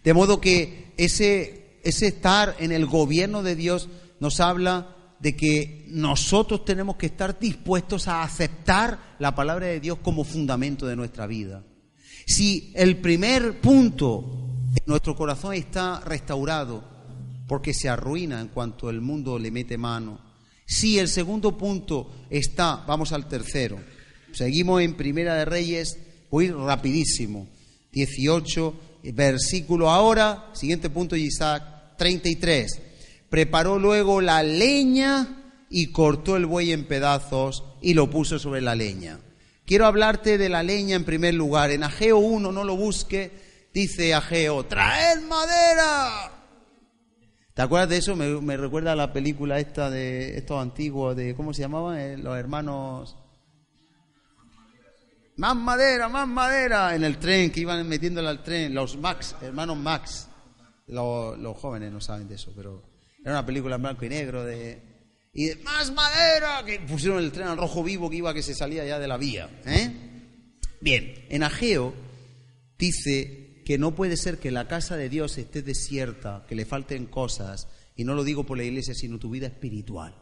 De 0.05 0.13
modo 0.13 0.39
que 0.39 0.93
ese, 0.95 1.81
ese 1.83 2.07
estar 2.07 2.55
en 2.59 2.71
el 2.71 2.85
gobierno 2.85 3.43
de 3.43 3.57
Dios 3.57 3.89
nos 4.21 4.39
habla 4.39 4.95
de 5.21 5.35
que 5.35 5.85
nosotros 5.89 6.65
tenemos 6.65 6.95
que 6.95 7.05
estar 7.05 7.39
dispuestos 7.39 8.07
a 8.07 8.23
aceptar 8.23 9.15
la 9.19 9.35
palabra 9.35 9.67
de 9.67 9.79
Dios 9.79 9.99
como 10.01 10.23
fundamento 10.23 10.87
de 10.87 10.95
nuestra 10.95 11.27
vida. 11.27 11.63
Si 12.25 12.71
el 12.75 12.97
primer 12.97 13.61
punto 13.61 14.49
en 14.69 14.83
nuestro 14.85 15.15
corazón 15.15 15.53
está 15.53 15.99
restaurado, 15.99 16.83
porque 17.47 17.73
se 17.73 17.89
arruina 17.89 18.41
en 18.41 18.47
cuanto 18.47 18.89
el 18.89 19.01
mundo 19.01 19.37
le 19.37 19.51
mete 19.51 19.77
mano, 19.77 20.19
si 20.65 20.97
el 20.97 21.07
segundo 21.07 21.57
punto 21.57 22.09
está, 22.29 22.83
vamos 22.87 23.11
al 23.11 23.27
tercero. 23.27 23.79
Seguimos 24.31 24.81
en 24.81 24.95
Primera 24.95 25.35
de 25.35 25.45
Reyes, 25.45 25.97
voy 26.31 26.49
rapidísimo. 26.49 27.47
18, 27.91 28.73
versículo 29.13 29.89
ahora, 29.89 30.49
siguiente 30.53 30.89
punto 30.89 31.15
Isaac 31.15 31.97
33. 31.97 32.90
Preparó 33.31 33.79
luego 33.79 34.19
la 34.19 34.43
leña 34.43 35.53
y 35.69 35.93
cortó 35.93 36.35
el 36.35 36.45
buey 36.45 36.73
en 36.73 36.85
pedazos 36.85 37.63
y 37.81 37.93
lo 37.93 38.09
puso 38.09 38.39
sobre 38.39 38.59
la 38.59 38.75
leña. 38.75 39.21
Quiero 39.65 39.85
hablarte 39.85 40.37
de 40.37 40.49
la 40.49 40.63
leña 40.63 40.97
en 40.97 41.05
primer 41.05 41.33
lugar. 41.33 41.71
En 41.71 41.83
Ageo 41.83 42.17
1, 42.17 42.51
no 42.51 42.63
lo 42.65 42.75
busque, 42.75 43.69
dice 43.73 44.13
Ageo, 44.13 44.65
traed 44.65 45.21
madera. 45.29 46.29
¿Te 47.53 47.61
acuerdas 47.61 47.87
de 47.87 47.97
eso? 47.99 48.17
Me, 48.17 48.57
recuerda 48.57 48.97
la 48.97 49.13
película 49.13 49.61
esta 49.61 49.89
de 49.89 50.37
estos 50.37 50.61
antiguos, 50.61 51.15
de 51.15 51.33
¿cómo 51.33 51.53
se 51.53 51.61
llamaban? 51.61 51.97
Eh, 51.99 52.17
los 52.17 52.37
hermanos... 52.37 53.15
Más 55.37 55.55
madera, 55.55 56.09
más 56.09 56.27
madera, 56.27 56.93
en 56.93 57.05
el 57.05 57.17
tren, 57.17 57.49
que 57.49 57.61
iban 57.61 57.87
metiéndole 57.87 58.27
al 58.27 58.43
tren, 58.43 58.73
los 58.73 58.97
Max, 58.97 59.37
hermanos 59.41 59.77
Max. 59.77 60.27
Los 60.85 61.57
jóvenes 61.57 61.93
no 61.93 62.01
saben 62.01 62.27
de 62.27 62.35
eso, 62.35 62.51
pero 62.53 62.90
era 63.23 63.33
una 63.33 63.45
película 63.45 63.75
en 63.75 63.81
blanco 63.81 64.05
y 64.05 64.09
negro 64.09 64.43
de... 64.43 64.81
Y 65.33 65.45
de, 65.45 65.55
más 65.57 65.91
madera, 65.93 66.63
que 66.65 66.79
pusieron 66.79 67.23
el 67.23 67.31
tren 67.31 67.47
al 67.47 67.57
rojo 67.57 67.83
vivo 67.83 68.09
que 68.09 68.17
iba, 68.17 68.33
que 68.33 68.43
se 68.43 68.53
salía 68.53 68.85
ya 68.85 68.99
de 68.99 69.07
la 69.07 69.17
vía. 69.17 69.49
¿eh? 69.65 69.91
Bien, 70.81 71.25
en 71.29 71.43
Ageo 71.43 71.93
dice 72.77 73.61
que 73.65 73.77
no 73.77 73.95
puede 73.95 74.17
ser 74.17 74.39
que 74.39 74.51
la 74.51 74.67
casa 74.67 74.97
de 74.97 75.07
Dios 75.07 75.37
esté 75.37 75.61
desierta, 75.61 76.45
que 76.49 76.55
le 76.55 76.65
falten 76.65 77.05
cosas, 77.05 77.69
y 77.95 78.03
no 78.03 78.15
lo 78.15 78.23
digo 78.23 78.45
por 78.45 78.57
la 78.57 78.63
iglesia, 78.63 78.93
sino 78.93 79.19
tu 79.19 79.29
vida 79.29 79.47
espiritual. 79.47 80.15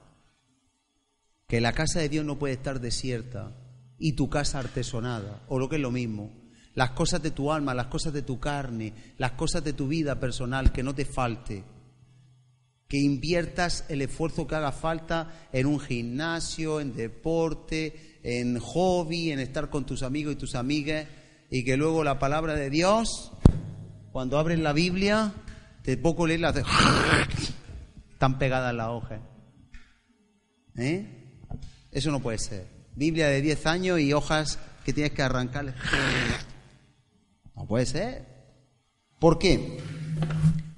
Que 1.47 1.61
la 1.61 1.73
casa 1.73 1.99
de 1.99 2.09
Dios 2.09 2.25
no 2.25 2.37
puede 2.37 2.53
estar 2.53 2.79
desierta 2.79 3.55
y 3.97 4.13
tu 4.13 4.29
casa 4.29 4.59
artesonada, 4.59 5.43
o 5.47 5.57
lo 5.57 5.69
que 5.69 5.77
es 5.77 5.81
lo 5.81 5.91
mismo, 5.91 6.31
las 6.75 6.91
cosas 6.91 7.21
de 7.23 7.31
tu 7.31 7.51
alma, 7.51 7.73
las 7.73 7.87
cosas 7.87 8.13
de 8.13 8.21
tu 8.21 8.39
carne, 8.39 8.93
las 9.17 9.31
cosas 9.31 9.63
de 9.63 9.73
tu 9.73 9.87
vida 9.87 10.19
personal, 10.19 10.71
que 10.71 10.83
no 10.83 10.93
te 10.93 11.05
falte. 11.05 11.63
Que 12.89 12.97
inviertas 12.97 13.85
el 13.87 14.01
esfuerzo 14.01 14.45
que 14.47 14.55
haga 14.55 14.73
falta 14.73 15.47
en 15.53 15.67
un 15.67 15.79
gimnasio, 15.79 16.81
en 16.81 16.93
deporte, 16.93 18.17
en 18.23 18.59
hobby, 18.59 19.31
en 19.31 19.39
estar 19.39 19.69
con 19.69 19.85
tus 19.85 20.03
amigos 20.03 20.33
y 20.33 20.37
tus 20.37 20.55
amigas, 20.55 21.07
y 21.49 21.63
que 21.63 21.77
luego 21.77 22.03
la 22.03 22.19
palabra 22.19 22.55
de 22.55 22.69
Dios, 22.69 23.31
cuando 24.11 24.37
abres 24.37 24.59
la 24.59 24.73
Biblia, 24.73 25.33
te 25.83 25.95
poco 25.97 26.27
lees 26.27 26.41
la... 26.41 26.49
Están 28.11 28.37
pegadas 28.37 28.73
las 28.75 28.89
hojas. 28.89 29.21
¿Eh? 30.75 31.05
Eso 31.91 32.11
no 32.11 32.19
puede 32.21 32.39
ser. 32.39 32.67
Biblia 32.95 33.27
de 33.27 33.41
10 33.41 33.65
años 33.65 33.99
y 33.99 34.13
hojas 34.13 34.59
que 34.83 34.93
tienes 34.93 35.13
que 35.13 35.21
arrancarle. 35.21 35.73
No 37.55 37.65
puede 37.65 37.85
ser. 37.85 38.25
¿Por 39.19 39.37
qué? 39.37 39.77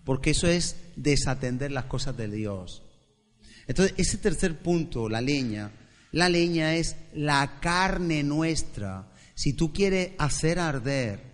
Porque 0.03 0.31
eso 0.31 0.47
es 0.47 0.75
desatender 0.95 1.71
las 1.71 1.85
cosas 1.85 2.15
de 2.17 2.29
Dios. 2.29 2.83
Entonces, 3.67 3.93
ese 3.97 4.17
tercer 4.17 4.59
punto, 4.59 5.09
la 5.09 5.21
leña, 5.21 5.71
la 6.11 6.29
leña 6.29 6.75
es 6.75 6.95
la 7.13 7.59
carne 7.61 8.23
nuestra 8.23 9.11
si 9.41 9.53
tú 9.53 9.73
quieres 9.73 10.11
hacer 10.19 10.59
arder 10.59 11.31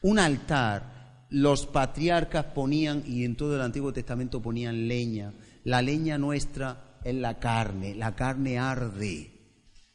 un 0.00 0.18
altar, 0.18 1.26
los 1.28 1.66
patriarcas 1.66 2.46
ponían, 2.46 3.02
y 3.06 3.24
en 3.24 3.36
todo 3.36 3.56
el 3.56 3.60
Antiguo 3.60 3.92
Testamento 3.92 4.40
ponían 4.40 4.88
leña. 4.88 5.34
La 5.64 5.82
leña 5.82 6.16
nuestra 6.16 6.98
es 7.04 7.14
la 7.14 7.38
carne, 7.38 7.94
la 7.94 8.16
carne 8.16 8.58
arde. 8.58 9.32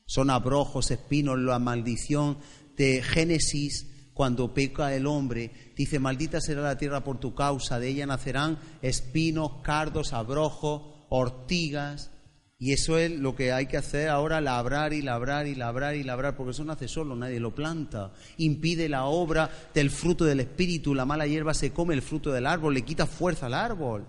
Son 0.06 0.30
abrojos, 0.30 0.92
espinos, 0.92 1.40
la 1.40 1.58
maldición 1.58 2.38
de 2.78 3.02
Génesis 3.02 3.88
cuando 4.16 4.54
peca 4.54 4.96
el 4.96 5.08
hombre, 5.08 5.52
dice, 5.76 6.00
maldita 6.00 6.40
será 6.40 6.62
la 6.62 6.78
tierra 6.78 7.04
por 7.04 7.20
tu 7.20 7.36
causa, 7.36 7.82
de 7.82 7.90
ella 7.90 8.08
nacerán 8.08 8.58
espinos, 8.82 9.62
cardos, 9.62 10.14
abrojos, 10.14 10.84
ortigas, 11.10 12.12
y 12.58 12.72
eso 12.72 12.98
es 12.98 13.12
lo 13.12 13.36
que 13.36 13.52
hay 13.52 13.66
que 13.66 13.76
hacer 13.76 14.08
ahora, 14.08 14.40
labrar 14.40 14.94
y 14.94 15.02
labrar 15.02 15.48
y 15.48 15.56
labrar 15.56 15.98
y 15.98 16.04
labrar, 16.04 16.38
porque 16.38 16.52
eso 16.52 16.64
no 16.64 16.72
hace 16.72 16.88
solo, 16.88 17.14
nadie 17.14 17.42
lo 17.42 17.54
planta. 17.54 18.14
Impide 18.38 18.88
la 18.88 19.04
obra 19.04 19.50
del 19.74 19.92
fruto 19.92 20.24
del 20.24 20.40
Espíritu, 20.40 20.96
la 20.96 21.06
mala 21.06 21.28
hierba 21.28 21.54
se 21.54 21.74
come 21.74 21.94
el 21.94 22.02
fruto 22.02 22.32
del 22.32 22.48
árbol, 22.48 22.74
le 22.74 22.84
quita 22.84 23.08
fuerza 23.08 23.48
al 23.48 23.54
árbol, 23.54 24.06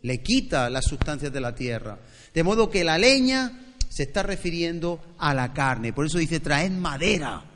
le 0.00 0.22
quita 0.22 0.70
las 0.70 0.86
sustancias 0.86 1.30
de 1.30 1.40
la 1.42 1.54
tierra. 1.54 1.98
De 2.32 2.42
modo 2.42 2.70
que 2.70 2.84
la 2.84 2.96
leña 2.96 3.74
se 3.90 4.04
está 4.04 4.22
refiriendo 4.22 4.98
a 5.18 5.34
la 5.34 5.52
carne, 5.52 5.92
por 5.92 6.06
eso 6.06 6.16
dice, 6.16 6.40
traed 6.40 6.70
madera, 6.70 7.51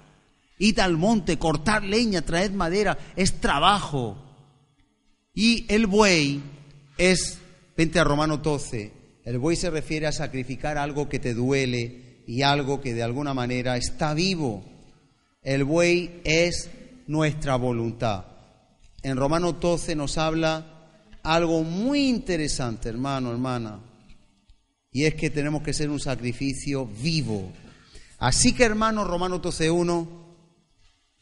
id 0.59 0.79
al 0.79 0.97
monte, 0.97 1.39
cortar 1.39 1.85
leña, 1.85 2.23
traed 2.23 2.53
madera, 2.53 2.99
es 3.17 3.41
trabajo. 3.41 4.17
Y 5.35 5.67
el 5.73 5.87
buey 5.87 6.43
es, 6.97 7.39
vente 7.77 7.99
a 7.99 8.05
Romano 8.05 8.39
12, 8.39 8.93
el 9.25 9.39
buey 9.39 9.57
se 9.57 9.71
refiere 9.71 10.07
a 10.07 10.13
sacrificar 10.13 10.79
algo 10.79 11.09
que 11.09 11.19
te 11.19 11.35
duele 11.35 12.23
y 12.27 12.43
algo 12.43 12.81
que 12.81 12.95
de 12.95 13.03
alguna 13.03 13.35
manera 13.35 13.77
está 13.77 14.15
vivo. 14.15 14.65
El 15.43 15.65
buey 15.65 16.21
es 16.25 16.71
nuestra 17.07 17.57
voluntad. 17.57 18.27
En 19.03 19.17
Romano 19.17 19.53
12 19.53 19.95
nos 19.95 20.19
habla 20.19 20.77
algo 21.23 21.63
muy 21.63 22.09
interesante, 22.09 22.89
hermano, 22.89 23.31
hermana, 23.31 23.81
y 24.93 25.05
es 25.05 25.15
que 25.15 25.29
tenemos 25.29 25.63
que 25.63 25.73
ser 25.73 25.91
un 25.91 26.01
sacrificio 26.01 26.87
vivo. 26.87 27.53
Así 28.19 28.53
que, 28.55 28.65
hermano, 28.65 29.05
Romano 29.05 29.43
12.1, 29.43 30.26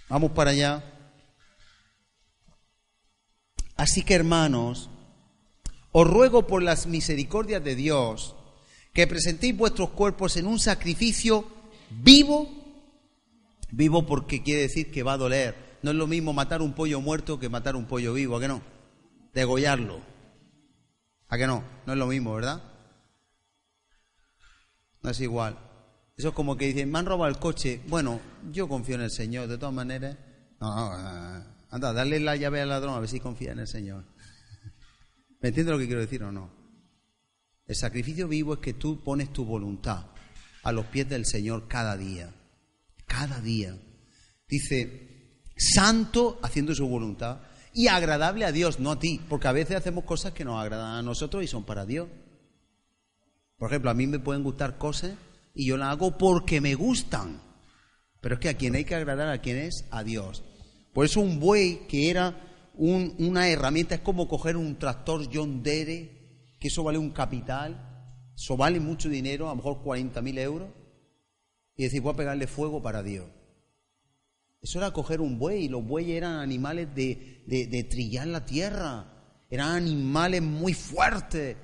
vamos 0.09 0.33
para 0.33 0.51
allá. 0.51 0.83
Así 3.77 4.03
que, 4.03 4.15
hermanos, 4.15 4.91
os 5.93 6.07
ruego 6.09 6.47
por 6.47 6.63
las 6.63 6.87
misericordias 6.87 7.63
de 7.63 7.75
Dios 7.75 8.35
que 8.93 9.07
presentéis 9.07 9.57
vuestros 9.57 9.91
cuerpos 9.91 10.37
en 10.37 10.47
un 10.47 10.59
sacrificio 10.59 11.47
vivo, 11.91 12.49
vivo 13.71 14.07
porque 14.07 14.43
quiere 14.43 14.63
decir 14.63 14.91
que 14.91 15.03
va 15.03 15.15
a 15.15 15.19
doler. 15.19 15.79
No 15.83 15.91
es 15.91 15.97
lo 15.97 16.07
mismo 16.07 16.33
matar 16.33 16.63
un 16.63 16.73
pollo 16.73 17.01
muerto 17.01 17.39
que 17.39 17.49
matar 17.49 17.77
un 17.77 17.87
pollo 17.87 18.15
vivo, 18.15 18.37
¿a 18.37 18.41
qué 18.41 18.49
no? 18.49 18.63
Degollarlo. 19.35 20.01
¿A 21.29 21.37
qué 21.37 21.47
no? 21.47 21.65
No 21.87 21.93
es 21.93 21.99
lo 21.99 22.07
mismo, 22.07 22.35
¿verdad? 22.35 22.63
No 25.03 25.11
es 25.11 25.21
igual. 25.21 25.59
Eso 26.17 26.29
es 26.29 26.35
como 26.35 26.57
que 26.57 26.67
dicen, 26.67 26.91
me 26.91 26.99
han 26.99 27.07
robado 27.07 27.31
el 27.31 27.39
coche. 27.39 27.81
Bueno, 27.89 28.21
yo 28.53 28.69
confío 28.69 28.95
en 28.95 29.03
el 29.03 29.11
Señor, 29.11 29.49
de 29.49 29.59
todas 29.59 29.75
maneras. 29.75 30.17
No, 30.61 30.75
no, 30.75 30.95
eh, 30.97 31.43
anda, 31.71 31.93
dale 31.93 32.21
la 32.21 32.37
llave 32.37 32.61
al 32.61 32.69
ladrón 32.69 32.95
a 32.95 33.01
ver 33.01 33.09
si 33.09 33.19
confía 33.19 33.53
en 33.53 33.59
el 33.59 33.67
Señor. 33.67 34.05
¿Me 35.41 35.49
entiendes 35.49 35.73
lo 35.73 35.79
que 35.79 35.87
quiero 35.87 36.01
decir 36.01 36.23
o 36.23 36.31
no? 36.31 36.51
El 37.67 37.75
sacrificio 37.75 38.29
vivo 38.29 38.55
es 38.55 38.61
que 38.61 38.75
tú 38.75 39.03
pones 39.03 39.33
tu 39.33 39.45
voluntad 39.45 40.07
a 40.63 40.73
los 40.73 40.87
pies 40.87 41.09
del 41.09 41.27
Señor 41.27 41.67
cada 41.67 41.97
día. 41.97 42.33
Cada 43.07 43.41
día. 43.41 43.77
Dice, 44.49 45.41
santo 45.57 46.39
haciendo 46.43 46.75
su 46.75 46.87
voluntad 46.87 47.41
y 47.73 47.89
agradable 47.89 48.45
a 48.45 48.53
Dios, 48.53 48.79
no 48.79 48.93
a 48.93 48.99
ti, 49.01 49.21
porque 49.29 49.49
a 49.49 49.53
veces 49.53 49.77
hacemos 49.77 50.05
cosas 50.05 50.33
que 50.33 50.45
nos 50.45 50.61
agradan 50.61 50.97
a 50.97 51.03
nosotros 51.03 51.43
y 51.43 51.49
son 51.49 51.65
para 51.65 51.85
Dios. 51.85 52.09
Por 53.57 53.71
ejemplo, 53.71 53.91
a 53.91 53.95
mí 53.95 54.07
me 54.07 54.21
pueden 54.21 54.45
gustar 54.45 54.79
cosas 54.79 55.13
y 55.55 55.67
yo 55.67 55.77
las 55.77 55.91
hago 55.91 56.19
porque 56.19 56.61
me 56.61 56.75
gustan. 56.75 57.41
Pero 58.21 58.35
es 58.35 58.41
que 58.41 58.49
a 58.49 58.57
quien 58.57 58.75
hay 58.75 58.85
que 58.85 58.95
agradar 58.95 59.29
a 59.29 59.41
quien 59.41 59.59
es 59.59 59.87
a 59.91 60.03
Dios. 60.03 60.43
Por 60.93 61.05
eso 61.05 61.21
un 61.21 61.41
buey 61.41 61.87
que 61.87 62.11
era 62.11 62.41
una 62.77 63.49
herramienta, 63.49 63.95
es 63.95 64.01
como 64.01 64.27
coger 64.27 64.57
un 64.57 64.79
tractor 64.79 65.29
John 65.33 65.63
Deere, 65.63 66.57
que 66.59 66.69
eso 66.69 66.83
vale 66.83 66.99
un 66.99 67.11
capital, 67.11 68.33
eso 68.35 68.57
vale 68.57 68.81
mucho 68.81 69.09
dinero, 69.09 69.47
a 69.47 69.51
lo 69.51 69.57
mejor 69.57 69.83
40.000 69.85 70.39
euros, 70.39 70.69
y 71.77 71.85
decir, 71.85 72.01
voy 72.01 72.13
a 72.13 72.17
pegarle 72.17 72.47
fuego 72.47 72.83
para 72.83 73.03
Dios. 73.03 73.27
Eso 74.61 74.79
era 74.79 74.93
coger 74.93 75.21
un 75.21 75.39
buey, 75.39 75.67
y 75.67 75.69
los 75.69 75.87
bueyes 75.87 76.17
eran 76.17 76.41
animales 76.41 76.93
de, 76.95 77.45
de 77.47 77.85
trillar 77.85 78.27
la 78.27 78.45
tierra, 78.45 79.15
eran 79.51 79.71
animales 79.77 80.43
muy 80.43 80.75
fuertes. 80.75 81.57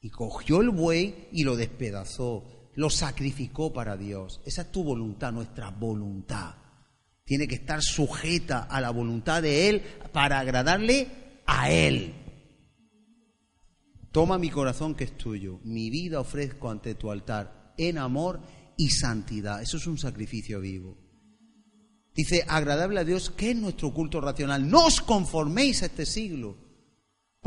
Y 0.00 0.10
cogió 0.10 0.60
el 0.60 0.70
buey 0.70 1.28
y 1.32 1.42
lo 1.42 1.56
despedazó, 1.56 2.57
lo 2.78 2.90
sacrificó 2.90 3.72
para 3.72 3.96
Dios. 3.96 4.40
Esa 4.44 4.62
es 4.62 4.72
tu 4.72 4.84
voluntad, 4.84 5.32
nuestra 5.32 5.70
voluntad 5.70 6.54
tiene 7.28 7.46
que 7.46 7.56
estar 7.56 7.82
sujeta 7.82 8.60
a 8.60 8.80
la 8.80 8.88
voluntad 8.88 9.42
de 9.42 9.68
Él 9.68 9.82
para 10.12 10.38
agradarle 10.38 11.42
a 11.44 11.70
Él. 11.70 12.14
Toma 14.10 14.38
mi 14.38 14.48
corazón 14.48 14.94
que 14.94 15.04
es 15.04 15.18
tuyo, 15.18 15.60
mi 15.64 15.90
vida 15.90 16.20
ofrezco 16.20 16.70
ante 16.70 16.94
tu 16.94 17.10
altar 17.10 17.74
en 17.76 17.98
amor 17.98 18.40
y 18.78 18.88
santidad. 18.88 19.60
Eso 19.60 19.76
es 19.76 19.86
un 19.86 19.98
sacrificio 19.98 20.58
vivo. 20.60 20.96
Dice, 22.14 22.46
agradable 22.48 23.00
a 23.00 23.04
Dios, 23.04 23.28
que 23.28 23.50
es 23.50 23.56
nuestro 23.56 23.92
culto 23.92 24.22
racional. 24.22 24.70
No 24.70 24.86
os 24.86 25.02
conforméis 25.02 25.82
a 25.82 25.86
este 25.86 26.06
siglo, 26.06 26.56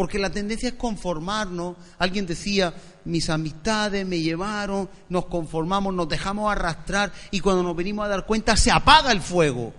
porque 0.02 0.18
la 0.18 0.32
tendencia 0.32 0.70
es 0.70 0.74
conformarnos. 0.74 1.76
Alguien 2.00 2.26
decía, 2.26 2.74
mis 3.06 3.30
amistades 3.30 4.04
me 4.04 4.20
llevaron, 4.20 4.90
nos 5.10 5.28
conformamos, 5.28 5.94
nos 5.94 6.10
dejamos 6.10 6.52
arrastrar 6.52 7.12
y 7.30 7.40
cuando 7.40 7.62
nos 7.62 7.76
venimos 7.76 8.06
a 8.06 8.08
dar 8.08 8.26
cuenta 8.26 8.58
se 8.58 8.72
apaga 8.72 9.12
el 9.12 9.22
fuego. 9.22 9.72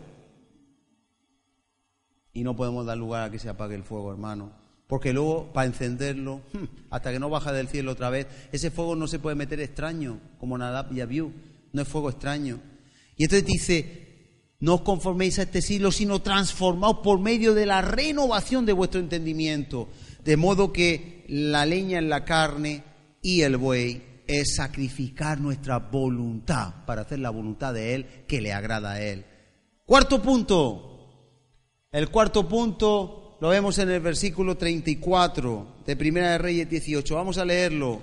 Y 2.32 2.44
no 2.44 2.54
podemos 2.54 2.86
dar 2.86 2.96
lugar 2.98 3.24
a 3.24 3.30
que 3.32 3.40
se 3.40 3.48
apague 3.48 3.74
el 3.74 3.82
fuego, 3.82 4.12
hermano. 4.12 4.52
Porque 4.86 5.12
luego, 5.12 5.52
para 5.52 5.66
encenderlo, 5.66 6.42
hmm, 6.52 6.66
hasta 6.90 7.10
que 7.10 7.18
no 7.18 7.28
baja 7.28 7.52
del 7.52 7.66
cielo 7.66 7.90
otra 7.90 8.08
vez, 8.08 8.28
ese 8.52 8.70
fuego 8.70 8.94
no 8.94 9.08
se 9.08 9.18
puede 9.18 9.34
meter 9.34 9.58
extraño, 9.58 10.20
como 10.38 10.56
Nadab 10.56 10.92
y 10.92 11.00
Abiú. 11.00 11.32
No 11.72 11.82
es 11.82 11.88
fuego 11.88 12.10
extraño. 12.10 12.60
Y 13.16 13.24
entonces 13.24 13.44
dice, 13.44 14.12
no 14.60 14.74
os 14.74 14.82
conforméis 14.82 15.40
a 15.40 15.42
este 15.42 15.60
siglo, 15.62 15.90
sino 15.90 16.22
transformaos 16.22 16.98
por 17.02 17.18
medio 17.18 17.54
de 17.54 17.66
la 17.66 17.82
renovación 17.82 18.64
de 18.64 18.72
vuestro 18.72 19.00
entendimiento 19.00 19.88
De 20.24 20.36
modo 20.36 20.72
que 20.72 21.24
la 21.28 21.66
leña 21.66 21.98
en 21.98 22.08
la 22.08 22.24
carne 22.24 22.84
y 23.20 23.42
el 23.42 23.56
buey 23.56 24.02
es 24.26 24.56
sacrificar 24.56 25.40
nuestra 25.40 25.78
voluntad 25.78 26.84
para 26.86 27.02
hacer 27.02 27.18
la 27.18 27.30
voluntad 27.30 27.74
de 27.74 27.94
Él 27.94 28.06
que 28.26 28.40
le 28.40 28.52
agrada 28.52 28.92
a 28.92 29.02
Él. 29.02 29.24
Cuarto 29.84 30.22
punto. 30.22 30.88
El 31.90 32.08
cuarto 32.08 32.48
punto 32.48 33.36
lo 33.40 33.48
vemos 33.48 33.78
en 33.78 33.90
el 33.90 34.00
versículo 34.00 34.56
34 34.56 35.82
de 35.84 35.96
Primera 35.96 36.30
de 36.30 36.38
Reyes 36.38 36.70
18. 36.70 37.14
Vamos 37.14 37.38
a 37.38 37.44
leerlo. 37.44 38.00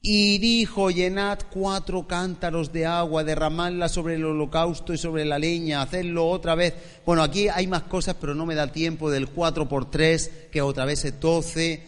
Y 0.00 0.38
dijo, 0.38 0.90
llenad 0.90 1.40
cuatro 1.50 2.06
cántaros 2.06 2.72
de 2.72 2.86
agua, 2.86 3.24
derramadla 3.24 3.88
sobre 3.88 4.14
el 4.14 4.24
holocausto 4.24 4.94
y 4.94 4.98
sobre 4.98 5.24
la 5.24 5.38
leña, 5.38 5.82
hacedlo 5.82 6.28
otra 6.28 6.54
vez. 6.54 6.74
Bueno, 7.04 7.22
aquí 7.22 7.48
hay 7.48 7.66
más 7.66 7.82
cosas, 7.82 8.16
pero 8.20 8.34
no 8.34 8.46
me 8.46 8.54
da 8.54 8.70
tiempo 8.70 9.10
del 9.10 9.28
cuatro 9.28 9.68
por 9.68 9.90
tres, 9.90 10.30
que 10.52 10.62
otra 10.62 10.84
vez 10.84 11.04
es 11.04 11.18
doce. 11.18 11.82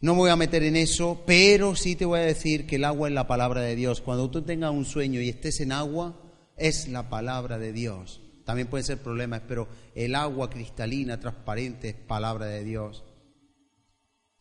No 0.00 0.12
me 0.14 0.20
voy 0.20 0.30
a 0.30 0.36
meter 0.36 0.62
en 0.62 0.76
eso, 0.76 1.22
pero 1.26 1.74
sí 1.74 1.96
te 1.96 2.04
voy 2.04 2.18
a 2.18 2.24
decir 2.24 2.66
que 2.66 2.76
el 2.76 2.84
agua 2.84 3.08
es 3.08 3.14
la 3.14 3.26
palabra 3.26 3.62
de 3.62 3.76
Dios. 3.76 4.00
Cuando 4.02 4.28
tú 4.30 4.42
tengas 4.42 4.72
un 4.72 4.84
sueño 4.84 5.20
y 5.20 5.28
estés 5.28 5.60
en 5.60 5.72
agua, 5.72 6.20
es 6.56 6.88
la 6.88 7.08
palabra 7.08 7.58
de 7.58 7.72
Dios. 7.72 8.20
También 8.44 8.68
pueden 8.68 8.84
ser 8.84 8.98
problemas, 8.98 9.42
pero 9.46 9.68
el 9.94 10.14
agua 10.14 10.50
cristalina, 10.50 11.20
transparente, 11.20 11.90
es 11.90 11.94
palabra 11.94 12.46
de 12.46 12.64
Dios. 12.64 13.04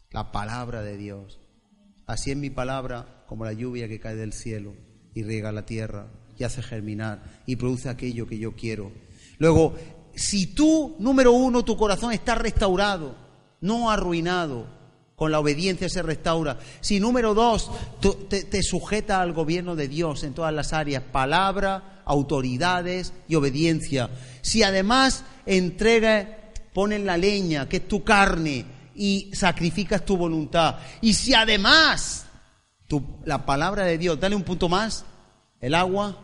La 0.10 0.32
palabra 0.32 0.82
de 0.82 0.98
Dios. 0.98 1.41
Así 2.12 2.30
es 2.30 2.36
mi 2.36 2.50
palabra 2.50 3.24
como 3.26 3.46
la 3.46 3.54
lluvia 3.54 3.88
que 3.88 4.02
cae 4.02 4.18
del 4.18 4.34
cielo 4.34 4.74
y 5.16 5.24
riega 5.24 5.54
la 5.54 5.66
tierra 5.66 6.08
y 6.38 6.44
hace 6.44 6.62
germinar 6.62 7.24
y 7.46 7.56
produce 7.56 7.88
aquello 7.88 8.28
que 8.28 8.38
yo 8.38 8.54
quiero. 8.54 8.92
Luego, 9.38 9.76
si 10.14 10.48
tú, 10.48 10.98
número 11.00 11.32
uno, 11.32 11.64
tu 11.64 11.78
corazón 11.78 12.12
está 12.12 12.36
restaurado, 12.36 13.16
no 13.62 13.90
arruinado, 13.90 14.68
con 15.16 15.32
la 15.32 15.40
obediencia 15.40 15.88
se 15.88 16.02
restaura. 16.02 16.60
Si 16.82 17.00
número 17.00 17.34
dos, 17.34 17.72
te, 18.28 18.62
sujeta 18.62 19.22
al 19.22 19.32
gobierno 19.32 19.78
de 19.78 19.88
Dios 19.88 20.26
en 20.26 20.34
todas 20.34 20.54
las 20.54 20.74
áreas, 20.74 21.04
palabra, 21.14 22.02
autoridades 22.04 23.14
y 23.30 23.36
obediencia. 23.36 24.10
Si 24.42 24.64
además 24.64 25.24
entrega, 25.46 26.52
ponen 26.74 27.06
la 27.06 27.16
leña, 27.16 27.70
que 27.70 27.78
es 27.78 27.88
tu 27.88 28.04
carne, 28.04 28.66
y 28.96 29.32
sacrificas 29.34 30.06
tu 30.06 30.18
voluntad. 30.18 30.78
Y 31.02 31.14
si 31.14 31.34
además 31.34 32.26
la 33.26 33.46
palabra 33.46 33.86
de 33.86 33.98
Dios, 33.98 34.20
dale 34.20 34.36
un 34.36 34.44
punto 34.44 34.68
más, 34.68 35.06
el 35.60 35.76
agua, 35.76 36.18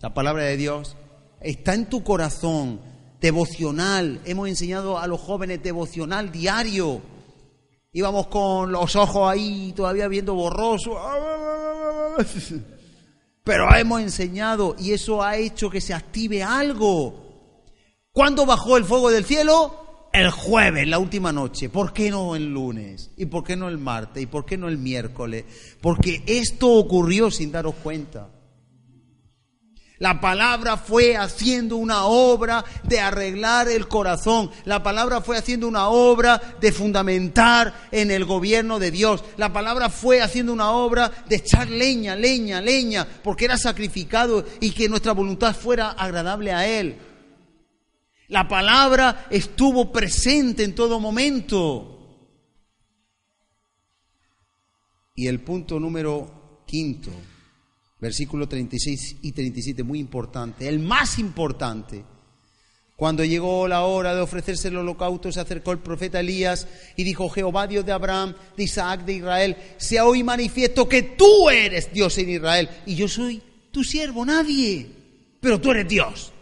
la 0.00 0.14
palabra 0.14 0.44
de 0.44 0.56
Dios, 0.56 0.96
está 1.40 1.74
en 1.74 1.86
tu 1.86 2.02
corazón, 2.02 2.80
devocional. 3.20 4.20
Hemos 4.24 4.48
enseñado 4.48 4.98
a 4.98 5.06
los 5.06 5.20
jóvenes 5.20 5.62
devocional 5.62 6.32
diario. 6.32 7.00
Íbamos 7.92 8.26
con 8.28 8.72
los 8.72 8.94
ojos 8.96 9.30
ahí 9.30 9.72
todavía 9.74 10.08
viendo 10.08 10.34
borroso. 10.34 10.98
Pero 13.44 13.74
hemos 13.74 14.00
enseñado 14.00 14.74
y 14.78 14.92
eso 14.92 15.22
ha 15.22 15.36
hecho 15.36 15.70
que 15.70 15.80
se 15.80 15.94
active 15.94 16.42
algo. 16.42 17.24
¿Cuándo 18.12 18.46
bajó 18.46 18.76
el 18.76 18.84
fuego 18.84 19.10
del 19.10 19.24
cielo? 19.24 19.85
El 20.16 20.30
jueves, 20.30 20.86
la 20.86 20.98
última 20.98 21.32
noche. 21.32 21.68
¿Por 21.68 21.92
qué 21.92 22.10
no 22.10 22.34
el 22.36 22.52
lunes? 22.52 23.10
¿Y 23.16 23.26
por 23.26 23.44
qué 23.44 23.56
no 23.56 23.68
el 23.68 23.78
martes? 23.78 24.22
¿Y 24.22 24.26
por 24.26 24.44
qué 24.44 24.56
no 24.56 24.68
el 24.68 24.78
miércoles? 24.78 25.44
Porque 25.80 26.22
esto 26.26 26.72
ocurrió 26.72 27.30
sin 27.30 27.52
daros 27.52 27.74
cuenta. 27.82 28.30
La 29.98 30.20
palabra 30.20 30.76
fue 30.76 31.16
haciendo 31.16 31.76
una 31.76 32.04
obra 32.04 32.64
de 32.82 33.00
arreglar 33.00 33.68
el 33.68 33.88
corazón. 33.88 34.50
La 34.66 34.82
palabra 34.82 35.22
fue 35.22 35.38
haciendo 35.38 35.66
una 35.66 35.88
obra 35.88 36.40
de 36.60 36.70
fundamentar 36.70 37.72
en 37.90 38.10
el 38.10 38.26
gobierno 38.26 38.78
de 38.78 38.90
Dios. 38.90 39.24
La 39.38 39.54
palabra 39.54 39.88
fue 39.88 40.20
haciendo 40.20 40.52
una 40.52 40.70
obra 40.70 41.10
de 41.26 41.36
echar 41.36 41.70
leña, 41.70 42.14
leña, 42.14 42.60
leña, 42.60 43.06
porque 43.22 43.46
era 43.46 43.56
sacrificado 43.56 44.44
y 44.60 44.72
que 44.72 44.88
nuestra 44.90 45.12
voluntad 45.12 45.56
fuera 45.56 45.92
agradable 45.92 46.52
a 46.52 46.66
Él. 46.66 46.98
La 48.28 48.48
palabra 48.48 49.26
estuvo 49.30 49.92
presente 49.92 50.64
en 50.64 50.74
todo 50.74 50.98
momento. 50.98 51.92
Y 55.14 55.28
el 55.28 55.40
punto 55.40 55.80
número 55.80 56.64
quinto, 56.66 57.10
versículo 58.00 58.48
36 58.48 59.16
y 59.22 59.32
37, 59.32 59.82
muy 59.82 59.98
importante, 59.98 60.68
el 60.68 60.78
más 60.80 61.18
importante. 61.18 62.04
Cuando 62.96 63.24
llegó 63.24 63.68
la 63.68 63.82
hora 63.82 64.14
de 64.14 64.22
ofrecerse 64.22 64.68
el 64.68 64.78
holocausto, 64.78 65.30
se 65.30 65.40
acercó 65.40 65.72
el 65.72 65.78
profeta 65.78 66.20
Elías 66.20 66.66
y 66.96 67.04
dijo, 67.04 67.28
Jehová 67.28 67.66
Dios 67.66 67.84
de 67.84 67.92
Abraham, 67.92 68.34
de 68.56 68.64
Isaac, 68.64 69.04
de 69.04 69.14
Israel, 69.14 69.56
sea 69.76 70.06
hoy 70.06 70.22
manifiesto 70.22 70.88
que 70.88 71.02
tú 71.02 71.50
eres 71.50 71.92
Dios 71.92 72.16
en 72.18 72.30
Israel 72.30 72.68
y 72.86 72.94
yo 72.94 73.06
soy 73.06 73.42
tu 73.70 73.84
siervo, 73.84 74.24
nadie, 74.24 74.86
pero 75.40 75.60
tú 75.60 75.70
eres 75.70 75.86
Dios. 75.86 76.32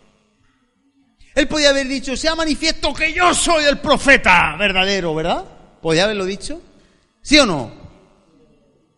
Él 1.35 1.49
podía 1.49 1.70
haber 1.70 1.88
dicho, 1.88 2.16
sea 2.16 2.35
manifiesto 2.35 2.94
que 2.94 3.12
yo 3.12 3.35
soy 3.35 3.64
el 3.64 3.79
profeta 3.79 4.57
verdadero, 4.57 5.14
¿verdad? 5.14 5.44
¿Podía 5.83 6.05
haberlo 6.05 6.25
dicho? 6.25 6.62
¿Sí 7.23 7.38
o 7.38 7.47
no? 7.47 7.73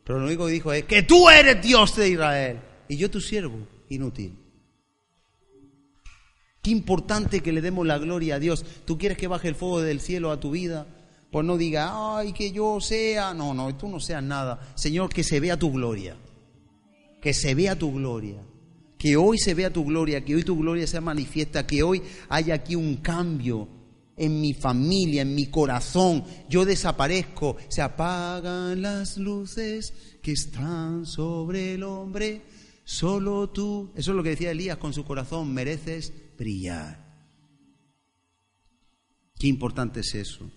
Pero 0.04 0.20
lo 0.20 0.26
único 0.26 0.46
que 0.46 0.52
dijo 0.52 0.72
es, 0.72 0.84
que 0.84 1.02
tú 1.02 1.30
eres 1.30 1.62
Dios 1.62 1.96
de 1.96 2.10
Israel 2.10 2.60
y 2.88 2.96
yo 2.96 3.10
tu 3.10 3.20
siervo, 3.20 3.66
inútil. 3.88 4.38
Qué 6.62 6.70
importante 6.70 7.40
que 7.40 7.52
le 7.52 7.62
demos 7.62 7.86
la 7.86 7.98
gloria 7.98 8.34
a 8.34 8.38
Dios. 8.38 8.64
¿Tú 8.84 8.98
quieres 8.98 9.16
que 9.16 9.28
baje 9.28 9.48
el 9.48 9.54
fuego 9.54 9.80
del 9.80 10.00
cielo 10.00 10.30
a 10.30 10.40
tu 10.40 10.50
vida? 10.50 10.86
Pues 11.30 11.46
no 11.46 11.56
diga, 11.56 12.18
ay, 12.18 12.32
que 12.32 12.52
yo 12.52 12.80
sea. 12.80 13.32
No, 13.34 13.54
no, 13.54 13.74
tú 13.76 13.88
no 13.88 14.00
seas 14.00 14.22
nada. 14.22 14.72
Señor, 14.74 15.08
que 15.08 15.24
se 15.24 15.40
vea 15.40 15.56
tu 15.56 15.72
gloria. 15.72 16.16
Que 17.22 17.32
se 17.32 17.54
vea 17.54 17.78
tu 17.78 17.92
gloria 17.92 18.45
que 18.98 19.16
hoy 19.16 19.38
se 19.38 19.54
vea 19.54 19.72
tu 19.72 19.84
gloria, 19.84 20.24
que 20.24 20.34
hoy 20.34 20.42
tu 20.42 20.56
gloria 20.56 20.86
sea 20.86 21.00
manifiesta, 21.00 21.66
que 21.66 21.82
hoy 21.82 22.02
haya 22.28 22.54
aquí 22.54 22.74
un 22.74 22.96
cambio 22.96 23.68
en 24.16 24.40
mi 24.40 24.54
familia, 24.54 25.22
en 25.22 25.34
mi 25.34 25.46
corazón. 25.46 26.24
Yo 26.48 26.64
desaparezco, 26.64 27.56
se 27.68 27.82
apagan 27.82 28.80
las 28.80 29.18
luces 29.18 29.92
que 30.22 30.32
están 30.32 31.04
sobre 31.04 31.74
el 31.74 31.82
hombre. 31.82 32.42
Solo 32.84 33.50
tú, 33.50 33.90
eso 33.94 34.12
es 34.12 34.16
lo 34.16 34.22
que 34.22 34.30
decía 34.30 34.50
Elías 34.50 34.78
con 34.78 34.92
su 34.92 35.04
corazón, 35.04 35.52
mereces 35.52 36.12
brillar. 36.38 37.04
Qué 39.38 39.48
importante 39.48 40.00
es 40.00 40.14
eso. 40.14 40.50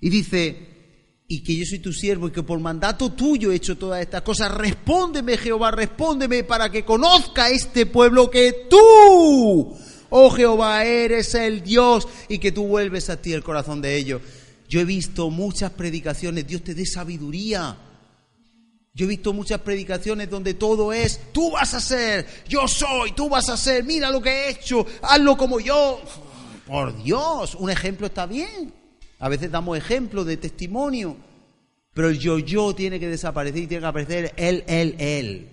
Y 0.00 0.10
dice, 0.10 0.75
y 1.28 1.42
que 1.42 1.56
yo 1.56 1.64
soy 1.66 1.80
tu 1.80 1.92
siervo 1.92 2.28
y 2.28 2.30
que 2.30 2.42
por 2.42 2.60
mandato 2.60 3.10
tuyo 3.12 3.50
he 3.50 3.56
hecho 3.56 3.76
todas 3.76 4.00
estas 4.00 4.22
cosas. 4.22 4.52
Respóndeme, 4.52 5.36
Jehová, 5.36 5.72
respóndeme 5.72 6.44
para 6.44 6.70
que 6.70 6.84
conozca 6.84 7.50
este 7.50 7.86
pueblo 7.86 8.30
que 8.30 8.66
tú, 8.70 9.76
oh 10.10 10.30
Jehová, 10.30 10.84
eres 10.84 11.34
el 11.34 11.62
Dios 11.62 12.06
y 12.28 12.38
que 12.38 12.52
tú 12.52 12.66
vuelves 12.68 13.10
a 13.10 13.20
ti 13.20 13.32
el 13.32 13.42
corazón 13.42 13.82
de 13.82 13.96
ellos. 13.96 14.22
Yo 14.68 14.80
he 14.80 14.84
visto 14.84 15.30
muchas 15.30 15.72
predicaciones, 15.72 16.46
Dios 16.46 16.62
te 16.62 16.74
dé 16.74 16.86
sabiduría. 16.86 17.76
Yo 18.94 19.04
he 19.04 19.08
visto 19.08 19.34
muchas 19.34 19.60
predicaciones 19.60 20.30
donde 20.30 20.54
todo 20.54 20.92
es, 20.92 21.20
tú 21.32 21.50
vas 21.50 21.74
a 21.74 21.80
ser, 21.80 22.26
yo 22.48 22.66
soy, 22.66 23.12
tú 23.12 23.28
vas 23.28 23.50
a 23.50 23.56
ser, 23.56 23.84
mira 23.84 24.10
lo 24.10 24.22
que 24.22 24.30
he 24.30 24.50
hecho, 24.50 24.86
hazlo 25.02 25.36
como 25.36 25.60
yo. 25.60 26.00
Por 26.66 27.02
Dios, 27.02 27.56
un 27.56 27.68
ejemplo 27.68 28.06
está 28.06 28.24
bien. 28.26 28.85
A 29.18 29.28
veces 29.28 29.50
damos 29.50 29.78
ejemplo 29.78 30.24
de 30.24 30.36
testimonio, 30.36 31.16
pero 31.94 32.08
el 32.08 32.18
yo-yo 32.18 32.74
tiene 32.74 33.00
que 33.00 33.08
desaparecer 33.08 33.62
y 33.62 33.66
tiene 33.66 33.80
que 33.80 33.86
aparecer 33.86 34.34
él, 34.36 34.64
él, 34.66 34.94
él. 34.98 35.50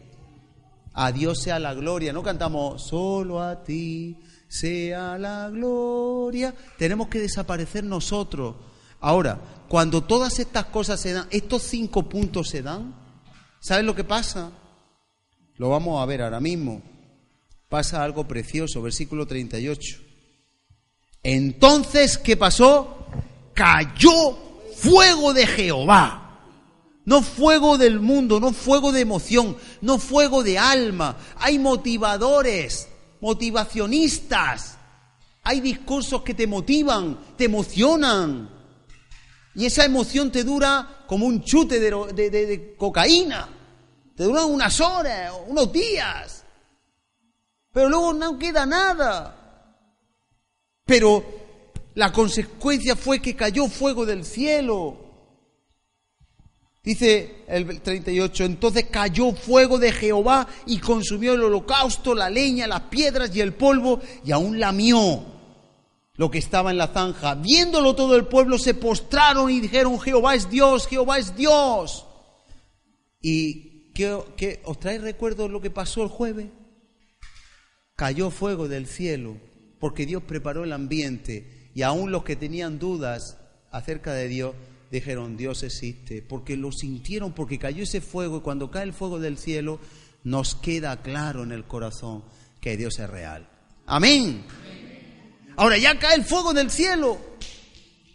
A 0.93 1.11
Dios 1.11 1.41
sea 1.41 1.59
la 1.59 1.73
gloria. 1.73 2.13
No 2.13 2.21
cantamos 2.21 2.87
solo 2.87 3.41
a 3.41 3.63
ti 3.63 4.17
sea 4.53 5.17
la 5.17 5.49
gloria. 5.49 6.53
Tenemos 6.77 7.07
que 7.07 7.19
desaparecer 7.19 7.83
nosotros. 7.83 8.55
Ahora, 8.99 9.39
cuando 9.67 10.03
todas 10.03 10.37
estas 10.37 10.65
cosas 10.65 10.99
se 10.99 11.13
dan, 11.13 11.27
estos 11.31 11.63
cinco 11.63 12.07
puntos 12.07 12.49
se 12.49 12.61
dan, 12.61 12.93
¿sabes 13.59 13.83
lo 13.83 13.95
que 13.95 14.03
pasa? 14.03 14.51
Lo 15.55 15.69
vamos 15.69 16.01
a 16.01 16.05
ver 16.05 16.21
ahora 16.21 16.39
mismo. 16.39 16.83
Pasa 17.67 18.03
algo 18.03 18.27
precioso, 18.27 18.81
versículo 18.81 19.25
38. 19.25 19.97
Entonces, 21.23 22.19
¿qué 22.19 22.37
pasó? 22.37 23.02
Cayó 23.53 24.37
fuego 24.75 25.33
de 25.33 25.47
Jehová. 25.47 26.19
No 27.05 27.21
fuego 27.21 27.77
del 27.77 27.99
mundo, 27.99 28.39
no 28.39 28.53
fuego 28.53 28.91
de 28.91 29.01
emoción, 29.01 29.57
no 29.81 29.99
fuego 29.99 30.41
de 30.41 30.57
alma. 30.57 31.17
Hay 31.37 31.59
motivadores, 31.59 32.87
motivacionistas. 33.19 34.77
Hay 35.43 35.59
discursos 35.59 36.21
que 36.23 36.33
te 36.33 36.47
motivan, 36.47 37.35
te 37.35 37.45
emocionan. 37.45 38.49
Y 39.55 39.65
esa 39.65 39.83
emoción 39.83 40.31
te 40.31 40.43
dura 40.43 41.03
como 41.07 41.25
un 41.25 41.43
chute 41.43 41.79
de, 41.79 42.75
cocaína. 42.77 43.49
Te 44.15 44.23
dura 44.23 44.45
unas 44.45 44.79
horas, 44.79 45.33
unos 45.47 45.71
días. 45.73 46.45
Pero 47.73 47.89
luego 47.89 48.13
no 48.13 48.39
queda 48.39 48.65
nada. 48.65 49.35
Pero 50.85 51.42
La 51.95 52.11
consecuencia 52.11 52.95
fue 52.95 53.21
que 53.21 53.35
cayó 53.35 53.67
fuego 53.67 54.05
del 54.05 54.25
cielo. 54.25 54.99
Dice 56.83 57.45
el 57.47 57.81
38, 57.81 58.43
entonces 58.43 58.87
cayó 58.91 59.31
fuego 59.33 59.79
de 59.79 59.91
Jehová 59.93 60.47
y 60.65 60.79
consumió 60.79 61.33
el 61.33 61.43
holocausto, 61.43 62.13
la 62.13 62.29
leña, 62.29 62.67
las 62.67 62.81
piedras 62.81 63.33
y 63.33 63.39
el 63.39 63.53
polvo, 63.53 64.01
y 64.25 64.33
aún 64.33 64.59
lamió 64.59 65.23
lo 66.15 66.29
que 66.29 66.39
estaba 66.39 66.71
en 66.71 66.77
la 66.77 66.87
zanja. 66.87 67.35
Viéndolo 67.35 67.95
todo 67.95 68.15
el 68.15 68.25
pueblo 68.25 68.57
se 68.57 68.73
postraron 68.73 69.49
y 69.49 69.61
dijeron, 69.61 69.99
Jehová 69.99 70.35
es 70.35 70.49
Dios, 70.49 70.87
Jehová 70.87 71.19
es 71.19 71.35
Dios. 71.35 72.05
¿Y 73.21 73.93
qué, 73.93 74.61
os 74.65 74.79
trae 74.79 74.99
recuerdo 74.99 75.47
lo 75.47 75.61
que 75.61 75.71
pasó 75.71 76.03
el 76.03 76.09
jueves? 76.09 76.47
Cayó 77.95 78.29
fuego 78.29 78.67
del 78.67 78.87
cielo, 78.87 79.37
porque 79.79 80.05
Dios 80.05 80.23
preparó 80.23 80.65
el 80.65 80.73
ambiente, 80.73 81.52
y 81.75 81.81
aún 81.81 82.11
los 82.11 82.23
que 82.23 82.35
tenían 82.35 82.79
dudas 82.79 83.37
acerca 83.71 84.13
de 84.13 84.27
Dios, 84.27 84.55
dijeron, 84.91 85.37
Dios 85.37 85.63
existe, 85.63 86.21
porque 86.21 86.55
lo 86.55 86.71
sintieron, 86.71 87.33
porque 87.33 87.57
cayó 87.57 87.83
ese 87.83 88.01
fuego, 88.01 88.37
y 88.37 88.41
cuando 88.41 88.69
cae 88.69 88.83
el 88.83 88.93
fuego 88.93 89.19
del 89.19 89.37
cielo, 89.37 89.79
nos 90.23 90.55
queda 90.55 91.01
claro 91.01 91.43
en 91.43 91.51
el 91.51 91.65
corazón 91.65 92.23
que 92.61 92.77
Dios 92.77 92.99
es 92.99 93.09
real. 93.09 93.49
Amén. 93.85 94.43
Ahora 95.55 95.77
ya 95.77 95.97
cae 95.99 96.15
el 96.15 96.23
fuego 96.23 96.53
del 96.53 96.69
cielo, 96.69 97.19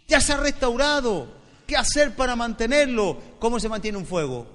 ya 0.07 0.21
se 0.21 0.33
ha 0.33 0.37
restaurado. 0.37 1.39
¿Qué 1.67 1.77
hacer 1.77 2.15
para 2.15 2.35
mantenerlo? 2.35 3.21
¿Cómo 3.39 3.59
se 3.59 3.69
mantiene 3.69 3.97
un 3.97 4.05
fuego? 4.05 4.47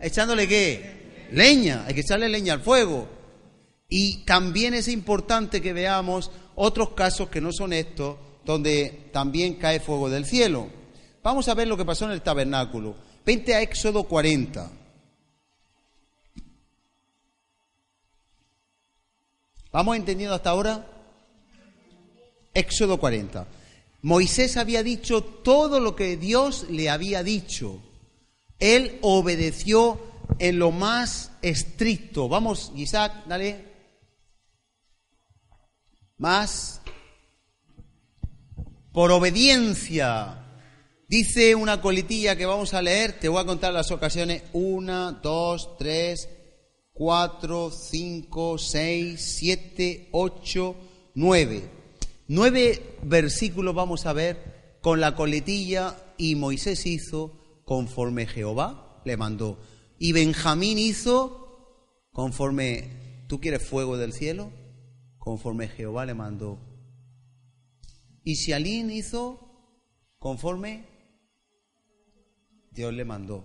¿Echándole 0.00 0.48
qué? 0.48 1.28
Leña, 1.32 1.84
hay 1.86 1.92
que 1.92 2.00
echarle 2.00 2.28
leña 2.28 2.54
al 2.54 2.62
fuego. 2.62 3.06
Y 3.88 4.24
también 4.24 4.74
es 4.74 4.88
importante 4.88 5.60
que 5.60 5.72
veamos 5.72 6.30
otros 6.58 6.90
casos 6.90 7.28
que 7.28 7.40
no 7.40 7.52
son 7.52 7.72
estos, 7.72 8.16
donde 8.44 9.08
también 9.12 9.54
cae 9.54 9.80
fuego 9.80 10.10
del 10.10 10.24
cielo. 10.24 10.68
Vamos 11.22 11.48
a 11.48 11.54
ver 11.54 11.68
lo 11.68 11.76
que 11.76 11.84
pasó 11.84 12.04
en 12.04 12.10
el 12.10 12.22
tabernáculo. 12.22 12.96
Vente 13.24 13.54
a 13.54 13.62
Éxodo 13.62 14.04
40. 14.04 14.70
¿Vamos 19.70 19.96
entendiendo 19.96 20.34
hasta 20.34 20.50
ahora? 20.50 20.86
Éxodo 22.54 22.98
40. 22.98 23.46
Moisés 24.02 24.56
había 24.56 24.82
dicho 24.82 25.22
todo 25.22 25.78
lo 25.78 25.94
que 25.94 26.16
Dios 26.16 26.66
le 26.70 26.90
había 26.90 27.22
dicho. 27.22 27.80
Él 28.58 28.98
obedeció 29.02 30.00
en 30.40 30.58
lo 30.58 30.72
más 30.72 31.30
estricto. 31.42 32.28
Vamos, 32.28 32.72
Isaac, 32.74 33.26
dale. 33.26 33.67
Más. 36.18 36.82
Por 38.92 39.12
obediencia. 39.12 40.44
Dice 41.08 41.54
una 41.54 41.80
coletilla 41.80 42.36
que 42.36 42.44
vamos 42.44 42.74
a 42.74 42.82
leer, 42.82 43.18
te 43.18 43.28
voy 43.28 43.40
a 43.40 43.46
contar 43.46 43.72
las 43.72 43.90
ocasiones. 43.90 44.42
Una, 44.52 45.12
dos, 45.12 45.78
tres, 45.78 46.28
cuatro, 46.92 47.70
cinco, 47.70 48.58
seis, 48.58 49.36
siete, 49.38 50.08
ocho, 50.12 50.74
nueve. 51.14 51.70
Nueve 52.26 52.98
versículos 53.02 53.74
vamos 53.74 54.04
a 54.04 54.12
ver 54.12 54.78
con 54.82 55.00
la 55.00 55.14
coletilla 55.14 55.96
y 56.18 56.34
Moisés 56.34 56.84
hizo 56.84 57.62
conforme 57.64 58.26
Jehová 58.26 59.00
le 59.04 59.16
mandó. 59.16 59.58
Y 59.98 60.12
Benjamín 60.12 60.78
hizo 60.78 62.08
conforme, 62.12 63.24
¿tú 63.28 63.40
quieres 63.40 63.62
fuego 63.62 63.96
del 63.96 64.12
cielo? 64.12 64.50
Conforme 65.28 65.68
Jehová 65.68 66.06
le 66.06 66.14
mandó. 66.14 66.58
Y 68.24 68.36
Sialín 68.36 68.90
hizo 68.90 69.38
conforme 70.18 70.86
Dios 72.70 72.94
le 72.94 73.04
mandó. 73.04 73.44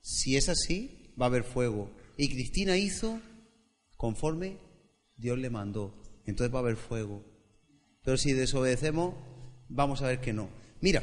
Si 0.00 0.36
es 0.36 0.48
así, 0.48 1.12
va 1.20 1.26
a 1.26 1.28
haber 1.28 1.42
fuego. 1.42 1.90
Y 2.16 2.28
Cristina 2.28 2.76
hizo 2.76 3.20
conforme 3.96 4.58
Dios 5.16 5.40
le 5.40 5.50
mandó 5.50 5.92
entonces 6.24 6.54
va 6.54 6.60
a 6.60 6.62
haber 6.62 6.76
fuego. 6.76 7.24
Pero 8.04 8.16
si 8.16 8.32
desobedecemos, 8.32 9.12
vamos 9.68 10.02
a 10.02 10.06
ver 10.06 10.20
que 10.20 10.32
no. 10.32 10.48
Mira, 10.82 11.02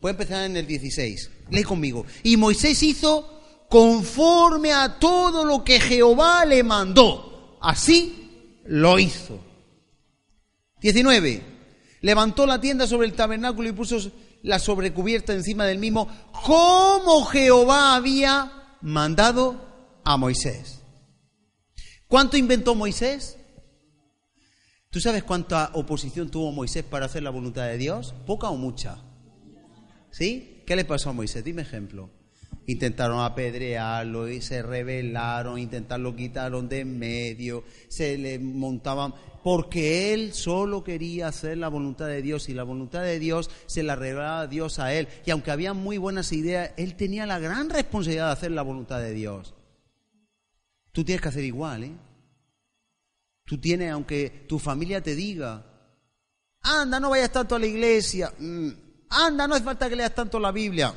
voy 0.00 0.08
a 0.08 0.12
empezar 0.12 0.46
en 0.46 0.56
el 0.56 0.66
16. 0.66 1.30
Lee 1.50 1.62
conmigo. 1.62 2.06
Y 2.22 2.38
Moisés 2.38 2.82
hizo 2.82 3.66
conforme 3.68 4.72
a 4.72 4.98
todo 4.98 5.44
lo 5.44 5.62
que 5.62 5.78
Jehová 5.78 6.46
le 6.46 6.62
mandó. 6.62 7.58
Así 7.60 8.19
lo 8.70 9.00
hizo. 9.00 9.40
19. 10.80 11.42
Levantó 12.02 12.46
la 12.46 12.60
tienda 12.60 12.86
sobre 12.86 13.08
el 13.08 13.14
tabernáculo 13.14 13.68
y 13.68 13.72
puso 13.72 13.98
la 14.42 14.60
sobrecubierta 14.60 15.32
encima 15.32 15.66
del 15.66 15.78
mismo, 15.78 16.08
como 16.46 17.24
Jehová 17.24 17.96
había 17.96 18.76
mandado 18.80 20.00
a 20.04 20.16
Moisés. 20.16 20.82
¿Cuánto 22.06 22.36
inventó 22.36 22.76
Moisés? 22.76 23.38
¿Tú 24.88 25.00
sabes 25.00 25.24
cuánta 25.24 25.70
oposición 25.74 26.30
tuvo 26.30 26.52
Moisés 26.52 26.84
para 26.84 27.06
hacer 27.06 27.24
la 27.24 27.30
voluntad 27.30 27.66
de 27.66 27.76
Dios? 27.76 28.14
¿Poca 28.24 28.50
o 28.50 28.56
mucha? 28.56 28.98
¿Sí? 30.12 30.62
¿Qué 30.64 30.76
le 30.76 30.84
pasó 30.84 31.10
a 31.10 31.12
Moisés? 31.12 31.42
Dime 31.42 31.62
ejemplo. 31.62 32.10
Intentaron 32.70 33.20
apedrearlo 33.20 34.28
y 34.28 34.40
se 34.40 34.62
rebelaron, 34.62 35.58
intentaron 35.58 36.14
quitaron 36.14 36.68
de 36.68 36.84
medio, 36.84 37.64
se 37.88 38.16
le 38.16 38.38
montaban, 38.38 39.12
porque 39.42 40.14
él 40.14 40.32
solo 40.32 40.84
quería 40.84 41.26
hacer 41.26 41.58
la 41.58 41.66
voluntad 41.66 42.06
de 42.06 42.22
Dios 42.22 42.48
y 42.48 42.54
la 42.54 42.62
voluntad 42.62 43.02
de 43.02 43.18
Dios 43.18 43.50
se 43.66 43.82
la 43.82 43.96
revelaba 43.96 44.46
Dios 44.46 44.78
a 44.78 44.94
él. 44.94 45.08
Y 45.26 45.32
aunque 45.32 45.50
había 45.50 45.74
muy 45.74 45.98
buenas 45.98 46.30
ideas, 46.32 46.70
él 46.76 46.94
tenía 46.94 47.26
la 47.26 47.40
gran 47.40 47.70
responsabilidad 47.70 48.26
de 48.26 48.32
hacer 48.34 48.50
la 48.52 48.62
voluntad 48.62 49.00
de 49.00 49.14
Dios. 49.14 49.52
Tú 50.92 51.04
tienes 51.04 51.20
que 51.20 51.28
hacer 51.28 51.42
igual, 51.42 51.82
¿eh? 51.82 51.92
Tú 53.46 53.58
tienes, 53.58 53.90
aunque 53.90 54.44
tu 54.48 54.60
familia 54.60 55.02
te 55.02 55.16
diga, 55.16 55.66
anda, 56.60 57.00
no 57.00 57.10
vayas 57.10 57.32
tanto 57.32 57.56
a 57.56 57.58
la 57.58 57.66
iglesia, 57.66 58.32
mm, 58.38 58.68
anda, 59.08 59.48
no 59.48 59.56
hace 59.56 59.64
falta 59.64 59.88
que 59.88 59.96
leas 59.96 60.14
tanto 60.14 60.38
la 60.38 60.52
Biblia, 60.52 60.94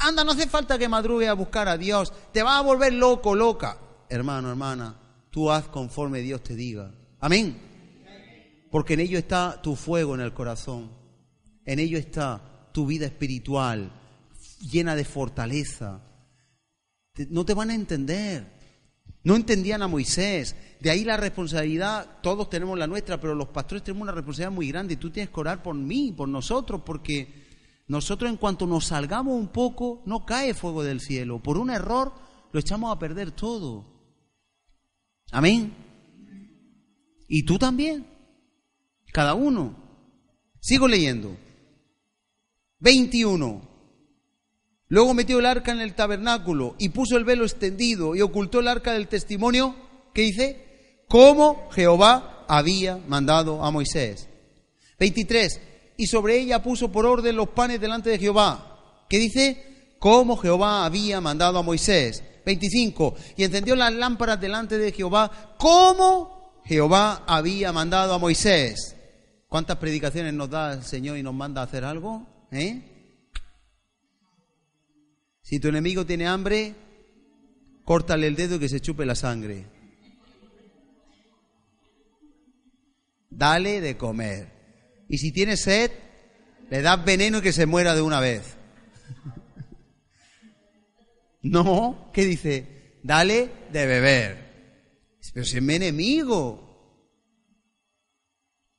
anda, 0.00 0.24
no 0.24 0.32
hace 0.32 0.48
falta 0.48 0.78
que 0.78 0.88
madrugues 0.88 1.28
a 1.28 1.34
buscar 1.34 1.68
a 1.68 1.76
Dios, 1.76 2.12
te 2.32 2.42
vas 2.42 2.58
a 2.58 2.62
volver 2.62 2.92
loco, 2.92 3.34
loca. 3.34 3.78
Hermano, 4.08 4.50
hermana, 4.50 4.96
tú 5.30 5.50
haz 5.50 5.68
conforme 5.68 6.20
Dios 6.20 6.42
te 6.42 6.56
diga. 6.56 6.92
Amén. 7.20 7.56
Porque 8.70 8.94
en 8.94 9.00
ello 9.00 9.18
está 9.18 9.60
tu 9.62 9.76
fuego 9.76 10.14
en 10.14 10.20
el 10.20 10.32
corazón, 10.32 10.90
en 11.64 11.78
ello 11.78 11.98
está 11.98 12.40
tu 12.72 12.86
vida 12.86 13.06
espiritual 13.06 13.92
llena 14.60 14.94
de 14.94 15.04
fortaleza. 15.04 16.00
No 17.28 17.44
te 17.44 17.54
van 17.54 17.70
a 17.70 17.74
entender. 17.74 18.60
No 19.22 19.36
entendían 19.36 19.82
a 19.82 19.88
Moisés. 19.88 20.56
De 20.80 20.90
ahí 20.90 21.04
la 21.04 21.16
responsabilidad, 21.16 22.20
todos 22.22 22.48
tenemos 22.48 22.78
la 22.78 22.86
nuestra, 22.86 23.20
pero 23.20 23.34
los 23.34 23.48
pastores 23.48 23.84
tenemos 23.84 24.02
una 24.02 24.12
responsabilidad 24.12 24.52
muy 24.52 24.68
grande. 24.68 24.96
Tú 24.96 25.10
tienes 25.10 25.30
que 25.30 25.40
orar 25.40 25.62
por 25.62 25.74
mí, 25.74 26.12
por 26.16 26.28
nosotros, 26.28 26.82
porque 26.84 27.49
nosotros 27.90 28.30
en 28.30 28.36
cuanto 28.36 28.68
nos 28.68 28.86
salgamos 28.86 29.34
un 29.34 29.48
poco, 29.48 30.00
no 30.06 30.24
cae 30.24 30.54
fuego 30.54 30.84
del 30.84 31.00
cielo. 31.00 31.42
Por 31.42 31.58
un 31.58 31.70
error 31.70 32.12
lo 32.52 32.60
echamos 32.60 32.94
a 32.94 33.00
perder 33.00 33.32
todo. 33.32 33.84
Amén. 35.32 35.74
Y 37.26 37.44
tú 37.44 37.58
también. 37.58 38.06
Cada 39.12 39.34
uno. 39.34 39.74
Sigo 40.60 40.86
leyendo. 40.86 41.36
21. 42.78 43.60
Luego 44.86 45.12
metió 45.12 45.40
el 45.40 45.46
arca 45.46 45.72
en 45.72 45.80
el 45.80 45.96
tabernáculo 45.96 46.76
y 46.78 46.90
puso 46.90 47.16
el 47.16 47.24
velo 47.24 47.42
extendido 47.42 48.14
y 48.14 48.20
ocultó 48.20 48.60
el 48.60 48.68
arca 48.68 48.92
del 48.92 49.08
testimonio, 49.08 49.74
¿qué 50.14 50.22
dice? 50.22 51.02
Como 51.08 51.68
Jehová 51.72 52.44
había 52.46 52.98
mandado 52.98 53.64
a 53.64 53.72
Moisés. 53.72 54.28
23. 55.00 55.69
Y 56.00 56.06
sobre 56.06 56.40
ella 56.40 56.62
puso 56.62 56.90
por 56.90 57.04
orden 57.04 57.36
los 57.36 57.50
panes 57.50 57.78
delante 57.78 58.08
de 58.08 58.18
Jehová. 58.18 59.04
¿Qué 59.06 59.18
dice? 59.18 59.96
Como 59.98 60.38
Jehová 60.38 60.86
había 60.86 61.20
mandado 61.20 61.58
a 61.58 61.62
Moisés. 61.62 62.24
25. 62.46 63.16
Y 63.36 63.44
encendió 63.44 63.76
las 63.76 63.92
lámparas 63.92 64.40
delante 64.40 64.78
de 64.78 64.92
Jehová, 64.92 65.54
como 65.58 66.62
Jehová 66.64 67.22
había 67.26 67.70
mandado 67.70 68.14
a 68.14 68.18
Moisés. 68.18 68.96
¿Cuántas 69.46 69.76
predicaciones 69.76 70.32
nos 70.32 70.48
da 70.48 70.72
el 70.72 70.84
Señor 70.84 71.18
y 71.18 71.22
nos 71.22 71.34
manda 71.34 71.60
a 71.60 71.64
hacer 71.64 71.84
algo? 71.84 72.26
¿Eh? 72.50 73.20
Si 75.42 75.60
tu 75.60 75.68
enemigo 75.68 76.06
tiene 76.06 76.26
hambre, 76.26 76.74
córtale 77.84 78.26
el 78.26 78.36
dedo 78.36 78.56
y 78.56 78.60
que 78.60 78.70
se 78.70 78.80
chupe 78.80 79.04
la 79.04 79.14
sangre. 79.14 79.66
Dale 83.28 83.82
de 83.82 83.98
comer. 83.98 84.59
Y 85.10 85.18
si 85.18 85.32
tiene 85.32 85.56
sed, 85.56 85.90
le 86.70 86.82
das 86.82 87.04
veneno 87.04 87.38
y 87.38 87.42
que 87.42 87.52
se 87.52 87.66
muera 87.66 87.94
de 87.94 88.02
una 88.02 88.20
vez. 88.20 88.56
No, 91.42 92.10
¿qué 92.12 92.26
dice? 92.26 92.98
Dale 93.02 93.50
de 93.72 93.86
beber. 93.86 95.16
Pero 95.32 95.46
si 95.46 95.56
es 95.56 95.62
mi 95.62 95.76
enemigo. 95.76 96.68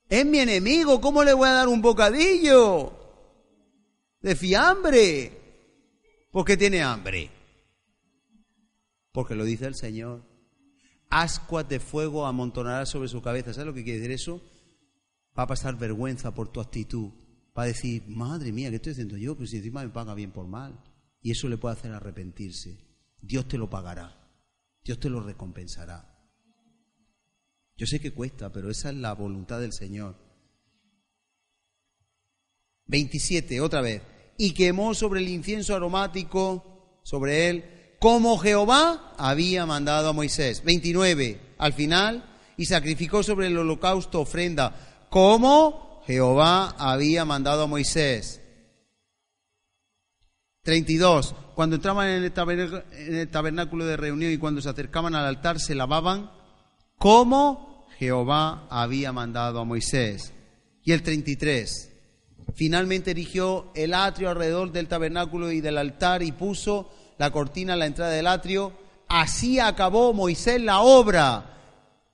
Es 0.08 0.24
mi 0.28 0.38
enemigo, 0.38 1.02
¿cómo 1.02 1.24
le 1.24 1.34
voy 1.34 1.50
a 1.50 1.54
dar 1.54 1.68
un 1.68 1.82
bocadillo 1.82 2.94
de 4.22 4.36
fiambre? 4.36 5.32
Porque 6.32 6.56
tiene 6.56 6.84
hambre. 6.84 7.32
Porque 9.12 9.34
lo 9.34 9.44
dice 9.44 9.66
el 9.66 9.74
Señor. 9.74 10.24
Ascuas 11.10 11.68
de 11.68 11.80
fuego 11.80 12.28
amontonará 12.28 12.86
sobre 12.86 13.10
su 13.10 13.24
cabeza. 13.24 13.54
¿Sabes 13.54 13.66
lo 13.66 13.74
que 13.74 13.84
quiere 13.84 14.02
decir 14.02 14.12
eso? 14.12 14.51
Va 15.38 15.44
a 15.44 15.48
pasar 15.48 15.78
vergüenza 15.78 16.34
por 16.34 16.52
tu 16.52 16.60
actitud. 16.60 17.12
Va 17.58 17.64
a 17.64 17.68
decir, 17.68 18.04
madre 18.08 18.52
mía, 18.52 18.70
¿qué 18.70 18.78
estoy 18.78 18.94
haciendo 18.94 19.18
yo? 19.18 19.36
Pues 19.36 19.50
si 19.50 19.58
encima 19.58 19.84
me 19.84 19.90
paga 19.90 20.14
bien 20.14 20.32
por 20.32 20.48
mal. 20.48 20.80
Y 21.22 21.32
eso 21.32 21.48
le 21.48 21.58
puede 21.58 21.76
hacer 21.76 21.92
arrepentirse. 21.92 22.78
Dios 23.22 23.48
te 23.48 23.58
lo 23.58 23.70
pagará. 23.70 24.18
Dios 24.84 25.00
te 25.00 25.10
lo 25.10 25.22
recompensará. 25.22 26.08
Yo 27.78 27.88
sé 27.88 28.00
que 28.00 28.14
cuesta, 28.14 28.52
pero 28.52 28.70
esa 28.70 28.90
es 28.90 28.96
la 28.96 29.14
voluntad 29.14 29.60
del 29.60 29.74
Señor. 29.74 30.16
27, 32.88 33.62
otra 33.62 33.82
vez. 33.82 34.02
Y 34.38 34.54
quemó 34.54 34.94
sobre 34.94 35.22
el 35.22 35.30
incienso 35.30 35.76
aromático, 35.76 37.00
sobre 37.04 37.50
él, 37.50 37.66
como 38.00 38.38
Jehová 38.38 39.14
había 39.18 39.66
mandado 39.66 40.10
a 40.10 40.14
Moisés. 40.14 40.64
29, 40.64 41.56
al 41.58 41.74
final, 41.74 42.40
y 42.58 42.66
sacrificó 42.66 43.24
sobre 43.24 43.48
el 43.48 43.58
holocausto 43.58 44.22
ofrenda, 44.22 44.91
como 45.12 46.02
Jehová 46.08 46.74
había 46.80 47.26
mandado 47.26 47.64
a 47.64 47.68
Moisés. 47.68 48.42
32. 50.64 51.36
Cuando 51.54 51.76
entraban 51.76 52.08
en 52.08 52.24
el, 52.24 53.28
tabernáculo 53.30 53.86
de 53.86 53.98
reunión 53.98 54.32
y 54.32 54.38
cuando 54.38 54.62
se 54.62 54.70
acercaban 54.70 55.14
al 55.14 55.26
altar 55.26 55.60
se 55.60 55.76
lavaban 55.76 56.32
como 56.98 57.86
Jehová 58.00 58.66
había 58.70 59.12
mandado 59.12 59.60
a 59.60 59.66
Moisés. 59.66 60.32
Y 60.82 60.94
el 60.94 61.04
33. 61.04 61.92
Finalmente 62.56 63.12
erigió 63.12 63.70
el 63.76 63.94
atrio 63.94 64.30
alrededor 64.30 64.72
del 64.72 64.88
tabernáculo 64.88 65.52
y 65.52 65.60
del 65.60 65.78
altar 65.78 66.24
y 66.24 66.32
puso 66.32 66.90
la 67.18 67.32
cortina 67.32 67.74
a 67.74 67.78
la 67.78 67.86
entrada 67.86 68.12
del 68.12 68.28
atrio. 68.28 68.72
Así 69.10 69.60
acabó 69.60 70.14
Moisés 70.14 70.62
la 70.62 70.80
obra, 70.80 71.58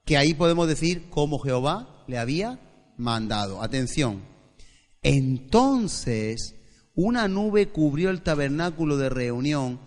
que 0.04 0.18
ahí 0.18 0.34
podemos 0.34 0.68
decir 0.68 1.12
como 1.12 1.38
Jehová 1.38 2.04
le 2.08 2.18
había 2.18 2.60
mandado. 2.98 3.62
Atención. 3.62 4.22
Entonces 5.02 6.56
una 6.98 7.28
nube 7.28 7.70
cubrió 7.70 8.10
el 8.10 8.24
tabernáculo 8.24 8.98
de 8.98 9.10
reunión 9.10 9.80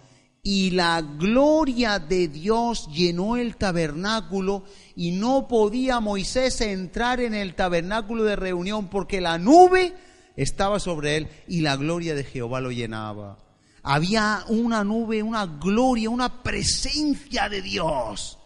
y 0.44 0.70
la 0.70 1.02
gloria 1.02 1.98
de 1.98 2.28
Dios 2.28 2.88
llenó 2.92 3.36
el 3.36 3.56
tabernáculo 3.56 4.64
y 4.94 5.10
no 5.10 5.48
podía 5.48 5.98
Moisés 5.98 6.60
entrar 6.60 7.20
en 7.20 7.34
el 7.34 7.56
tabernáculo 7.56 8.22
de 8.22 8.36
reunión 8.36 8.88
porque 8.88 9.20
la 9.20 9.38
nube 9.38 9.92
estaba 10.36 10.78
sobre 10.78 11.16
él 11.16 11.28
y 11.48 11.62
la 11.62 11.76
gloria 11.76 12.14
de 12.14 12.22
Jehová 12.22 12.60
lo 12.60 12.70
llenaba. 12.70 13.38
Había 13.82 14.44
una 14.48 14.84
nube, 14.84 15.20
una 15.24 15.46
gloria, 15.46 16.10
una 16.10 16.44
presencia 16.44 17.48
de 17.48 17.60
Dios 17.60 18.38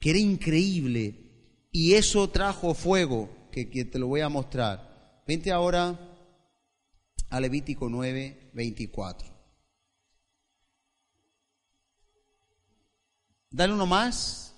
que 0.00 0.10
era 0.10 0.18
increíble 0.18 1.14
y 1.70 1.94
eso 1.94 2.28
trajo 2.30 2.74
fuego 2.74 3.39
que, 3.50 3.84
te 3.84 3.98
lo 3.98 4.06
voy 4.06 4.20
a 4.20 4.28
mostrar. 4.28 5.22
Vente 5.26 5.52
ahora 5.52 5.98
a 7.28 7.40
Levítico 7.40 7.88
9, 7.88 8.50
24. 8.52 9.28
Dale 13.50 13.72
uno 13.72 13.86
más. 13.86 14.54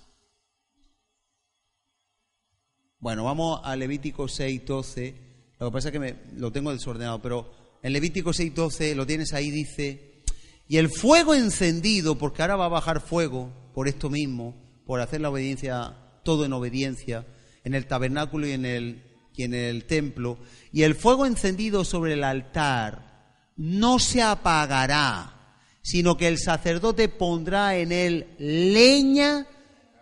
Bueno, 2.99 3.23
vamos 3.25 3.59
a 3.63 3.75
Levítico 3.75 4.27
6, 4.27 4.65
12. 4.65 5.15
Lo 5.59 5.67
que 5.67 5.73
pasa 5.73 5.87
es 5.89 5.91
que 5.91 5.99
me, 5.99 6.15
lo 6.35 6.51
tengo 6.51 6.71
desordenado, 6.71 7.21
pero 7.21 7.51
en 7.81 7.91
Levítico 7.93 8.33
6, 8.33 8.55
12 8.55 8.95
lo 8.95 9.05
tienes 9.05 9.33
ahí, 9.33 9.51
dice, 9.51 10.23
y 10.67 10.77
el 10.77 10.89
fuego 10.89 11.35
encendido, 11.35 12.17
porque 12.17 12.41
ahora 12.41 12.55
va 12.55 12.65
a 12.65 12.69
bajar 12.69 13.01
fuego 13.01 13.51
por 13.73 13.87
esto 13.87 14.09
mismo, 14.09 14.55
por 14.85 15.01
hacer 15.01 15.21
la 15.21 15.29
obediencia, 15.29 15.95
todo 16.23 16.45
en 16.45 16.53
obediencia, 16.53 17.25
en 17.63 17.73
el 17.73 17.85
tabernáculo 17.87 18.47
y 18.47 18.51
en 18.51 18.65
el 18.65 19.03
y 19.35 19.43
en 19.43 19.53
el 19.53 19.85
templo, 19.85 20.37
y 20.71 20.83
el 20.83 20.95
fuego 20.95 21.25
encendido 21.25 21.83
sobre 21.83 22.13
el 22.13 22.23
altar 22.23 23.51
no 23.57 23.99
se 23.99 24.21
apagará, 24.21 25.57
sino 25.81 26.17
que 26.17 26.27
el 26.27 26.37
sacerdote 26.37 27.09
pondrá 27.09 27.75
en 27.77 27.91
él 27.91 28.27
leña 28.37 29.47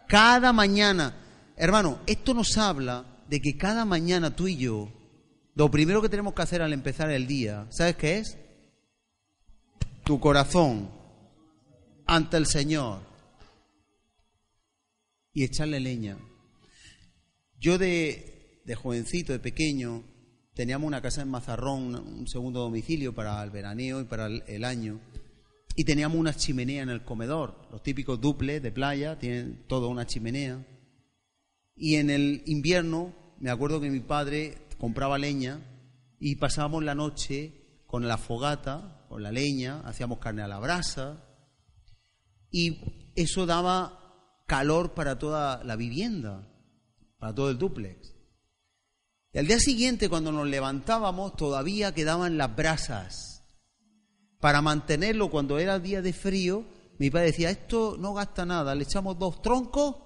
cada 0.07 0.53
mañana. 0.53 1.17
Hermano, 1.55 1.99
esto 2.05 2.33
nos 2.33 2.57
habla 2.57 3.05
de 3.27 3.41
que 3.41 3.57
cada 3.57 3.85
mañana 3.85 4.35
tú 4.35 4.47
y 4.47 4.57
yo, 4.57 4.91
lo 5.55 5.71
primero 5.71 6.01
que 6.01 6.09
tenemos 6.09 6.33
que 6.33 6.41
hacer 6.41 6.61
al 6.61 6.73
empezar 6.73 7.09
el 7.09 7.27
día, 7.27 7.67
¿sabes 7.69 7.95
qué 7.95 8.17
es? 8.19 8.37
Tu 10.03 10.19
corazón 10.19 10.89
ante 12.05 12.37
el 12.37 12.47
Señor 12.47 13.01
y 15.33 15.43
echarle 15.43 15.79
leña. 15.79 16.17
Yo 17.61 17.77
de, 17.77 18.63
jovencito, 18.75 19.33
de 19.33 19.39
pequeño, 19.39 20.03
teníamos 20.55 20.87
una 20.87 20.99
casa 20.99 21.21
en 21.21 21.29
Mazarrón, 21.29 21.93
un 21.93 22.27
segundo 22.27 22.61
domicilio 22.61 23.13
para 23.13 23.43
el 23.43 23.51
veraneo 23.51 24.01
y 24.01 24.05
para 24.05 24.25
el, 24.25 24.63
año, 24.65 24.99
y 25.75 25.83
teníamos 25.83 26.17
una 26.17 26.33
chimenea 26.33 26.81
en 26.81 26.89
el 26.89 27.03
comedor, 27.03 27.67
los 27.71 27.83
típicos 27.83 28.19
duples 28.19 28.63
de 28.63 28.71
playa, 28.71 29.19
tienen 29.19 29.63
todo 29.67 29.89
una 29.89 30.07
chimenea. 30.07 30.65
Y 31.75 31.97
en 31.97 32.09
el 32.09 32.41
invierno, 32.47 33.13
me 33.39 33.51
acuerdo 33.51 33.79
que 33.79 33.91
mi 33.91 33.99
padre 33.99 34.57
compraba 34.79 35.19
leña 35.19 35.59
y 36.19 36.37
pasábamos 36.37 36.83
la 36.83 36.95
noche 36.95 37.83
con 37.85 38.07
la 38.07 38.17
fogata, 38.17 39.05
con 39.07 39.21
la 39.21 39.31
leña, 39.31 39.81
hacíamos 39.81 40.17
carne 40.17 40.41
a 40.41 40.47
la 40.47 40.57
brasa, 40.57 41.23
y 42.49 43.11
eso 43.15 43.45
daba 43.45 44.41
calor 44.47 44.95
para 44.95 45.19
toda 45.19 45.63
la 45.63 45.75
vivienda, 45.75 46.50
para 47.21 47.35
todo 47.35 47.51
el 47.51 47.59
duplex. 47.59 48.15
Y 49.31 49.37
al 49.37 49.45
día 49.45 49.59
siguiente, 49.59 50.09
cuando 50.09 50.31
nos 50.31 50.47
levantábamos, 50.47 51.35
todavía 51.35 51.93
quedaban 51.93 52.35
las 52.35 52.55
brasas. 52.55 53.43
Para 54.39 54.63
mantenerlo 54.63 55.29
cuando 55.29 55.59
era 55.59 55.77
día 55.77 56.01
de 56.01 56.13
frío, 56.13 56.65
mi 56.97 57.11
padre 57.11 57.27
decía, 57.27 57.51
esto 57.51 57.95
no 57.99 58.15
gasta 58.15 58.43
nada, 58.43 58.73
le 58.73 58.85
echamos 58.85 59.19
dos 59.19 59.39
troncos 59.43 59.97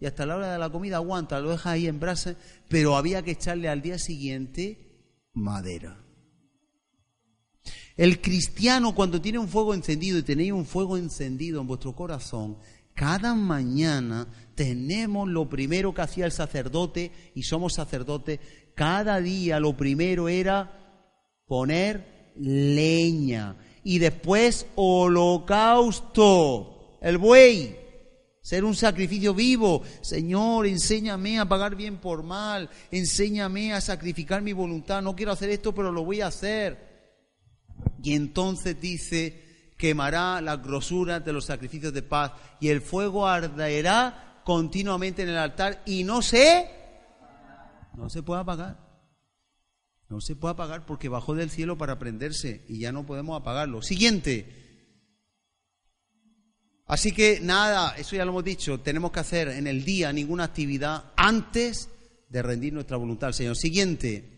y 0.00 0.06
hasta 0.06 0.26
la 0.26 0.34
hora 0.34 0.52
de 0.52 0.58
la 0.58 0.68
comida 0.68 0.96
aguanta, 0.96 1.38
lo 1.38 1.50
deja 1.50 1.70
ahí 1.70 1.86
en 1.86 2.00
brasas, 2.00 2.36
pero 2.68 2.96
había 2.96 3.22
que 3.22 3.30
echarle 3.30 3.68
al 3.68 3.80
día 3.80 3.96
siguiente 3.96 5.30
madera. 5.32 6.04
El 7.96 8.20
cristiano 8.20 8.96
cuando 8.96 9.20
tiene 9.20 9.38
un 9.38 9.46
fuego 9.46 9.74
encendido 9.74 10.18
y 10.18 10.24
tenéis 10.24 10.50
un 10.50 10.66
fuego 10.66 10.96
encendido 10.96 11.60
en 11.60 11.68
vuestro 11.68 11.94
corazón, 11.94 12.58
cada 12.94 13.34
mañana 13.34 14.26
tenemos 14.54 15.28
lo 15.28 15.48
primero 15.48 15.92
que 15.92 16.02
hacía 16.02 16.26
el 16.26 16.32
sacerdote 16.32 17.10
y 17.34 17.42
somos 17.42 17.74
sacerdotes, 17.74 18.40
cada 18.74 19.20
día 19.20 19.60
lo 19.60 19.76
primero 19.76 20.28
era 20.28 20.80
poner 21.46 22.32
leña 22.36 23.56
y 23.82 23.98
después 23.98 24.66
holocausto, 24.76 26.18
el 27.02 27.18
buey, 27.18 27.76
ser 28.40 28.64
un 28.64 28.74
sacrificio 28.74 29.34
vivo. 29.34 29.82
Señor, 30.00 30.66
enséñame 30.66 31.38
a 31.38 31.48
pagar 31.48 31.76
bien 31.76 31.98
por 31.98 32.22
mal, 32.22 32.70
enséñame 32.90 33.72
a 33.72 33.80
sacrificar 33.80 34.40
mi 34.42 34.52
voluntad. 34.52 35.02
No 35.02 35.16
quiero 35.16 35.32
hacer 35.32 35.50
esto, 35.50 35.74
pero 35.74 35.92
lo 35.92 36.04
voy 36.04 36.22
a 36.22 36.28
hacer. 36.28 36.94
Y 38.02 38.14
entonces 38.14 38.80
dice, 38.80 39.43
quemará 39.84 40.40
las 40.40 40.62
grosuras 40.62 41.22
de 41.22 41.34
los 41.34 41.44
sacrificios 41.44 41.92
de 41.92 42.00
paz 42.00 42.32
y 42.58 42.68
el 42.68 42.80
fuego 42.80 43.28
arderá 43.28 44.40
continuamente 44.42 45.24
en 45.24 45.28
el 45.28 45.36
altar 45.36 45.82
y 45.84 46.04
no 46.04 46.22
sé 46.22 46.70
no 47.94 48.08
se 48.08 48.22
puede 48.22 48.40
apagar. 48.40 48.78
No 50.08 50.22
se 50.22 50.36
puede 50.36 50.52
apagar 50.52 50.86
porque 50.86 51.10
bajó 51.10 51.34
del 51.34 51.50
cielo 51.50 51.76
para 51.76 51.98
prenderse 51.98 52.64
y 52.66 52.78
ya 52.78 52.92
no 52.92 53.04
podemos 53.04 53.38
apagarlo. 53.38 53.82
Siguiente. 53.82 54.88
Así 56.86 57.12
que 57.12 57.40
nada, 57.42 57.94
eso 57.98 58.16
ya 58.16 58.24
lo 58.24 58.30
hemos 58.30 58.44
dicho, 58.44 58.80
tenemos 58.80 59.12
que 59.12 59.20
hacer 59.20 59.48
en 59.48 59.66
el 59.66 59.84
día 59.84 60.14
ninguna 60.14 60.44
actividad 60.44 61.12
antes 61.14 61.90
de 62.30 62.42
rendir 62.42 62.72
nuestra 62.72 62.96
voluntad 62.96 63.26
al 63.26 63.34
Señor. 63.34 63.58
Siguiente. 63.58 64.33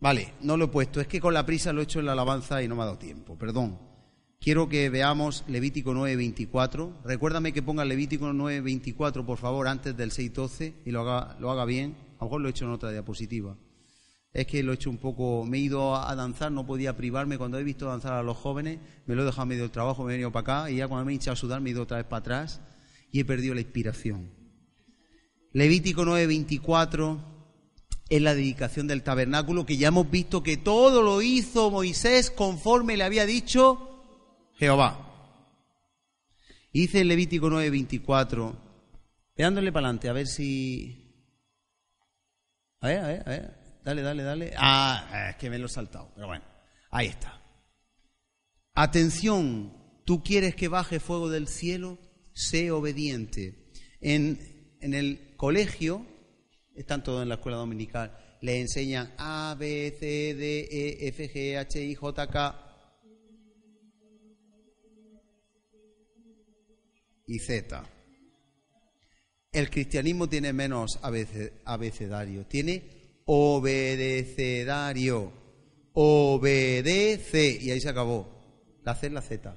Vale, 0.00 0.34
no 0.40 0.56
lo 0.56 0.66
he 0.66 0.68
puesto, 0.68 1.00
es 1.00 1.06
que 1.06 1.20
con 1.20 1.34
la 1.34 1.44
prisa 1.44 1.72
lo 1.72 1.80
he 1.80 1.84
hecho 1.84 2.00
en 2.00 2.06
la 2.06 2.12
alabanza 2.12 2.62
y 2.62 2.68
no 2.68 2.74
me 2.74 2.82
ha 2.82 2.86
dado 2.86 2.98
tiempo, 2.98 3.36
perdón 3.36 3.90
quiero 4.40 4.68
que 4.68 4.88
veamos 4.88 5.44
Levítico 5.46 5.92
9:24. 5.92 7.02
Recuérdame 7.04 7.52
que 7.52 7.62
ponga 7.62 7.84
Levítico 7.84 8.32
9:24, 8.32 9.24
por 9.24 9.38
favor, 9.38 9.68
antes 9.68 9.96
del 9.96 10.10
6:12 10.10 10.74
y 10.84 10.90
lo 10.90 11.02
haga, 11.02 11.36
lo 11.38 11.50
haga 11.50 11.64
bien. 11.64 11.94
A 12.18 12.24
lo 12.24 12.26
mejor 12.26 12.40
lo 12.40 12.48
he 12.48 12.50
hecho 12.50 12.64
en 12.64 12.72
otra 12.72 12.90
diapositiva. 12.90 13.56
Es 14.32 14.46
que 14.46 14.62
lo 14.62 14.72
he 14.72 14.76
hecho 14.76 14.90
un 14.90 14.98
poco, 14.98 15.44
me 15.44 15.58
he 15.58 15.60
ido 15.60 15.96
a 15.96 16.14
danzar, 16.14 16.52
no 16.52 16.64
podía 16.64 16.96
privarme. 16.96 17.36
Cuando 17.36 17.58
he 17.58 17.64
visto 17.64 17.86
danzar 17.86 18.12
a 18.12 18.22
los 18.22 18.36
jóvenes, 18.36 18.78
me 19.06 19.14
lo 19.14 19.22
he 19.22 19.24
dejado 19.24 19.46
medio 19.46 19.62
del 19.62 19.72
trabajo, 19.72 20.04
me 20.04 20.12
he 20.12 20.14
venido 20.14 20.30
para 20.30 20.60
acá 20.60 20.70
y 20.70 20.76
ya 20.76 20.88
cuando 20.88 21.04
me 21.04 21.12
he 21.12 21.14
hinchado 21.14 21.32
a 21.32 21.36
sudar 21.36 21.60
me 21.60 21.70
he 21.70 21.72
ido 21.72 21.82
otra 21.82 21.96
vez 21.96 22.06
para 22.06 22.20
atrás 22.20 22.60
y 23.10 23.20
he 23.20 23.24
perdido 23.24 23.54
la 23.54 23.60
inspiración. 23.60 24.30
Levítico 25.52 26.04
9:24 26.04 27.29
es 28.10 28.20
la 28.20 28.34
dedicación 28.34 28.88
del 28.88 29.04
tabernáculo, 29.04 29.64
que 29.64 29.76
ya 29.76 29.88
hemos 29.88 30.10
visto 30.10 30.42
que 30.42 30.56
todo 30.56 31.00
lo 31.00 31.22
hizo 31.22 31.70
Moisés 31.70 32.30
conforme 32.30 32.96
le 32.96 33.04
había 33.04 33.24
dicho 33.24 34.50
Jehová. 34.56 35.06
Dice 36.72 37.00
en 37.00 37.08
Levítico 37.08 37.48
9:24, 37.48 38.56
dándole 39.36 39.72
para 39.72 39.86
adelante, 39.86 40.08
a 40.08 40.12
ver 40.12 40.26
si... 40.26 40.96
A 42.80 42.88
ver, 42.88 42.98
a 42.98 43.06
ver, 43.06 43.22
a 43.26 43.30
ver, 43.30 43.80
dale, 43.84 44.02
dale, 44.02 44.22
dale. 44.24 44.54
Ah, 44.56 45.28
es 45.30 45.36
que 45.36 45.48
me 45.48 45.58
lo 45.58 45.66
he 45.66 45.68
saltado, 45.68 46.10
pero 46.14 46.26
bueno, 46.26 46.44
ahí 46.90 47.06
está. 47.06 47.40
Atención, 48.74 49.72
¿tú 50.04 50.22
quieres 50.22 50.56
que 50.56 50.68
baje 50.68 50.98
fuego 50.98 51.30
del 51.30 51.46
cielo? 51.46 51.98
Sé 52.32 52.72
obediente. 52.72 53.70
En, 54.00 54.76
en 54.80 54.94
el 54.94 55.34
colegio, 55.36 56.06
están 56.80 57.02
todos 57.02 57.22
en 57.22 57.28
la 57.28 57.36
escuela 57.36 57.58
dominical, 57.58 58.16
le 58.40 58.60
enseñan 58.60 59.12
A, 59.18 59.54
B, 59.58 59.94
C, 59.98 60.34
D, 60.34 60.68
E, 60.70 61.08
F, 61.08 61.32
G, 61.32 61.58
H, 61.58 61.82
I, 61.82 61.94
J, 61.94 62.26
K 62.26 62.66
y 67.26 67.38
Z. 67.38 67.84
El 69.52 69.70
cristianismo 69.70 70.28
tiene 70.28 70.52
menos 70.52 70.98
abecedario, 71.02 72.46
tiene 72.46 72.82
obedecedario. 73.24 75.32
Obedece. 75.92 77.58
Y 77.60 77.70
ahí 77.70 77.80
se 77.80 77.88
acabó. 77.88 78.28
La 78.82 78.94
C 78.94 79.08
es 79.08 79.12
la 79.12 79.22
Z. 79.22 79.56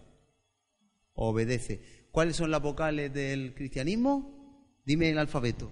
Obedece. 1.14 2.08
¿Cuáles 2.12 2.36
son 2.36 2.52
las 2.52 2.62
vocales 2.62 3.14
del 3.14 3.54
cristianismo? 3.54 4.82
Dime 4.86 5.10
el 5.10 5.18
alfabeto. 5.18 5.72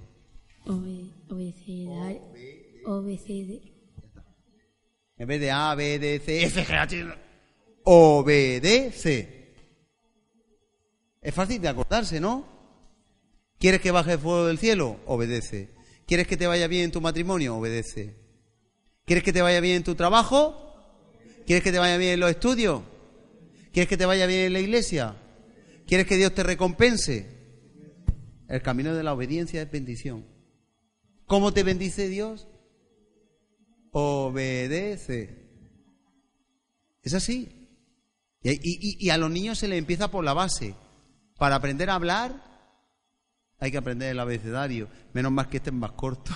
Obedecedario. 0.66 2.22
En 5.18 5.28
vez 5.28 5.40
de 5.40 5.52
A, 5.52 5.76
B, 5.76 6.00
D, 6.00 6.20
C, 6.20 6.44
F, 6.44 6.66
G, 6.66 6.74
H. 6.74 7.06
Obedece. 7.84 9.54
Es 11.22 11.34
fácil 11.34 11.62
de 11.62 11.68
acordarse, 11.68 12.20
¿no? 12.20 12.46
¿Quieres 13.60 13.82
que 13.82 13.92
baje 13.92 14.14
el 14.14 14.20
fuego 14.20 14.48
del 14.48 14.58
cielo? 14.58 15.00
Obedece. 15.06 15.70
¿Quieres 16.08 16.26
que 16.28 16.38
te 16.38 16.48
vaya 16.48 16.68
bien 16.68 16.86
en 16.86 16.92
tu 16.92 17.00
matrimonio? 17.00 17.56
Obedece. 17.58 18.16
¿Quieres 19.06 19.24
que 19.24 19.32
te 19.32 19.44
vaya 19.44 19.60
bien 19.60 19.78
en 19.78 19.84
tu 19.84 19.94
trabajo? 19.94 20.58
¿Quieres 21.46 21.64
que 21.64 21.72
te 21.72 21.78
vaya 21.78 21.98
bien 21.98 22.14
en 22.14 22.20
los 22.20 22.32
estudios? 22.32 22.82
¿Quieres 23.72 23.88
que 23.88 23.98
te 23.98 24.06
vaya 24.06 24.26
bien 24.26 24.42
en 24.42 24.54
la 24.54 24.60
iglesia? 24.60 25.16
¿Quieres 25.86 26.08
que 26.08 26.18
Dios 26.18 26.34
te 26.34 26.44
recompense? 26.44 27.28
El 28.48 28.62
camino 28.62 28.96
de 28.96 29.04
la 29.04 29.14
obediencia 29.14 29.62
es 29.62 29.70
bendición. 29.70 30.26
¿Cómo 31.32 31.54
te 31.54 31.64
bendice 31.64 32.10
Dios? 32.10 32.46
Obedece. 33.92 35.48
Es 37.02 37.14
así. 37.14 37.70
Y, 38.44 39.10
a 39.12 39.18
los 39.18 39.32
niños 39.32 39.58
se 39.58 39.70
les 39.70 39.80
empieza 39.80 40.12
por 40.12 40.26
la 40.26 40.34
base. 40.34 40.76
Para 41.38 41.56
aprender 41.56 41.90
a 41.90 41.96
hablar 41.96 42.36
hay 43.60 43.72
que 43.72 43.78
aprender 43.78 44.10
el 44.10 44.20
abecedario. 44.20 44.90
Menos 45.14 45.32
mal 45.32 45.48
que 45.48 45.56
este 45.56 45.70
es 45.70 45.74
más 45.74 45.94
corto. 45.94 46.34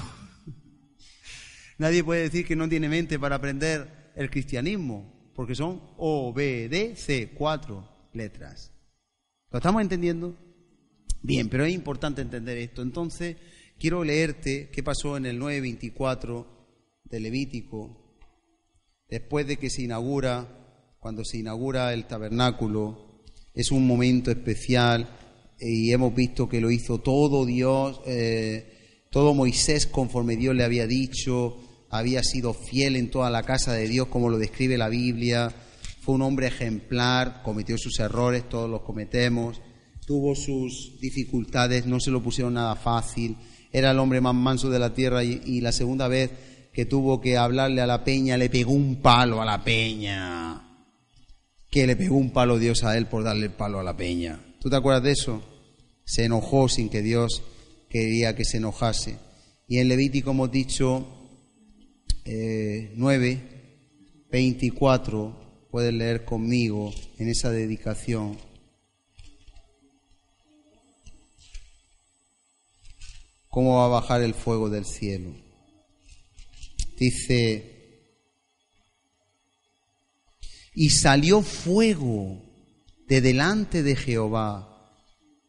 Nadie 1.77 2.01
puede 2.01 2.21
decir 2.21 2.45
que 2.47 2.55
no 2.55 2.69
tiene 2.69 2.87
mente 2.87 3.19
para 3.19 3.35
aprender 3.35 4.13
el 4.15 4.29
cristianismo, 4.29 5.31
porque 5.35 5.55
son 5.55 5.81
O, 5.97 6.31
B, 6.31 6.69
D, 6.69 6.95
C, 6.95 7.33
cuatro 7.37 7.85
letras. 8.13 8.71
¿Lo 9.51 9.57
estamos 9.57 9.81
entendiendo? 9.81 10.37
Bien, 11.21 11.49
pero 11.49 11.65
es 11.65 11.73
importante 11.73 12.21
entender 12.21 12.57
esto. 12.59 12.81
Entonces, 12.81 13.35
quiero 13.79 14.03
leerte 14.03 14.69
qué 14.71 14.83
pasó 14.83 15.17
en 15.17 15.25
el 15.25 15.39
924 15.39 16.47
de 17.05 17.19
Levítico, 17.19 18.21
después 19.09 19.47
de 19.47 19.57
que 19.57 19.69
se 19.69 19.83
inaugura, 19.83 20.95
cuando 20.99 21.23
se 21.23 21.37
inaugura 21.37 21.93
el 21.93 22.05
tabernáculo, 22.05 23.23
es 23.53 23.71
un 23.71 23.87
momento 23.87 24.31
especial 24.31 25.07
y 25.59 25.91
hemos 25.91 26.13
visto 26.13 26.49
que 26.49 26.59
lo 26.59 26.71
hizo 26.71 26.99
todo 26.99 27.45
Dios, 27.45 28.01
eh, 28.05 29.05
todo 29.09 29.33
Moisés 29.33 29.87
conforme 29.87 30.35
Dios 30.35 30.55
le 30.55 30.63
había 30.63 30.87
dicho, 30.87 31.57
había 31.89 32.21
sido 32.23 32.53
fiel 32.53 32.95
en 32.95 33.09
toda 33.09 33.29
la 33.29 33.43
casa 33.43 33.73
de 33.73 33.87
Dios 33.87 34.07
como 34.07 34.29
lo 34.29 34.37
describe 34.37 34.77
la 34.77 34.89
Biblia, 34.89 35.53
fue 36.01 36.15
un 36.15 36.21
hombre 36.21 36.47
ejemplar, 36.47 37.41
cometió 37.41 37.77
sus 37.77 37.99
errores, 37.99 38.49
todos 38.49 38.69
los 38.69 38.81
cometemos, 38.81 39.61
tuvo 40.05 40.35
sus 40.35 40.99
dificultades, 40.99 41.85
no 41.85 41.99
se 41.99 42.11
lo 42.11 42.21
pusieron 42.21 42.53
nada 42.53 42.75
fácil, 42.75 43.37
era 43.75 43.91
el 43.91 43.99
hombre 43.99 44.21
más 44.21 44.33
manso 44.33 44.69
de 44.69 44.79
la 44.79 44.93
tierra 44.93 45.21
y, 45.25 45.59
la 45.59 45.73
segunda 45.73 46.07
vez 46.07 46.31
que 46.71 46.85
tuvo 46.85 47.19
que 47.19 47.35
hablarle 47.35 47.81
a 47.81 47.87
la 47.87 48.05
peña 48.05 48.37
le 48.37 48.49
pegó 48.49 48.71
un 48.71 49.01
palo 49.01 49.41
a 49.41 49.45
la 49.45 49.65
peña 49.65 50.61
que 51.69 51.85
le 51.85 51.97
pegó 51.97 52.15
un 52.15 52.31
palo 52.31 52.57
Dios 52.57 52.85
a 52.85 52.97
él 52.97 53.07
por 53.07 53.25
darle 53.25 53.47
el 53.47 53.51
palo 53.51 53.81
a 53.81 53.83
la 53.83 53.97
peña. 53.97 54.39
¿Tú 54.61 54.69
te 54.69 54.77
acuerdas 54.77 55.03
de 55.03 55.11
eso? 55.11 55.43
Se 56.05 56.23
enojó 56.23 56.69
sin 56.69 56.87
que 56.87 57.01
Dios 57.01 57.43
quería 57.89 58.33
que 58.33 58.45
se 58.45 58.57
enojase. 58.57 59.17
Y 59.67 59.79
en 59.79 59.89
Levítico 59.89 60.31
hemos 60.31 60.49
dicho 60.51 61.05
eh, 62.23 62.93
9, 62.95 63.41
24, 64.31 65.67
puedes 65.69 65.93
leer 65.93 66.23
conmigo 66.23 66.93
en 67.17 67.27
esa 67.27 67.51
dedicación. 67.51 68.37
¿Cómo 73.55 73.77
va 73.77 73.85
a 73.85 74.01
bajar 74.01 74.21
el 74.21 74.33
fuego 74.33 74.69
del 74.69 74.83
cielo? 74.83 75.33
Dice, 76.97 78.11
y 80.73 80.89
salió 80.89 81.41
fuego 81.41 82.41
de 83.07 83.21
delante 83.21 83.81
de 83.81 83.95
Jehová 83.95 84.91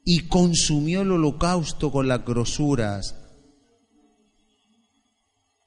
y 0.04 0.28
consumió 0.28 1.02
el 1.02 1.11
holocausto 1.11 1.90
con 1.90 2.07
las 2.07 2.24
grosuras 2.24 3.16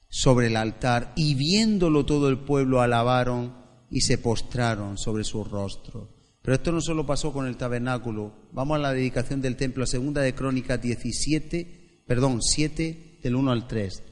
sobre 0.08 0.46
el 0.46 0.56
altar 0.56 1.12
y 1.16 1.34
viéndolo 1.34 2.06
todo 2.06 2.30
el 2.30 2.38
pueblo 2.38 2.80
alabaron 2.80 3.54
y 3.90 4.00
se 4.00 4.16
postraron 4.16 4.96
sobre 4.96 5.24
su 5.24 5.44
rostro. 5.44 6.16
Pero 6.40 6.54
esto 6.54 6.72
no 6.72 6.80
solo 6.80 7.04
pasó 7.04 7.34
con 7.34 7.46
el 7.46 7.58
tabernáculo. 7.58 8.32
Vamos 8.52 8.76
a 8.76 8.80
la 8.80 8.94
dedicación 8.94 9.42
del 9.42 9.56
templo, 9.56 9.84
a 9.84 9.86
segunda 9.86 10.22
de 10.22 10.34
Crónicas 10.34 10.80
17, 10.80 11.79
perdón, 12.10 12.42
7 12.42 13.20
del 13.22 13.36
1 13.36 13.52
al 13.52 13.68
3. 13.68 14.02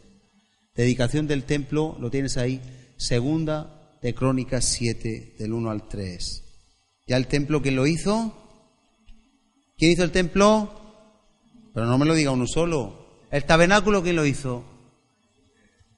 Dedicación 0.72 1.26
del 1.26 1.42
templo, 1.42 1.96
lo 1.98 2.12
tienes 2.12 2.36
ahí, 2.36 2.60
segunda 2.96 3.98
de 4.00 4.14
Crónicas 4.14 4.66
7, 4.66 5.34
del 5.36 5.52
1 5.52 5.68
al 5.68 5.88
3. 5.88 6.44
¿Ya 7.08 7.16
el 7.16 7.26
templo 7.26 7.60
quién 7.60 7.74
lo 7.74 7.88
hizo? 7.88 8.32
¿Quién 9.76 9.90
hizo 9.90 10.04
el 10.04 10.12
templo? 10.12 10.70
Pero 11.74 11.86
no 11.86 11.98
me 11.98 12.06
lo 12.06 12.14
diga 12.14 12.30
uno 12.30 12.46
solo. 12.46 13.24
¿El 13.32 13.42
tabernáculo 13.42 14.00
quién 14.00 14.14
lo 14.14 14.24
hizo? 14.24 14.62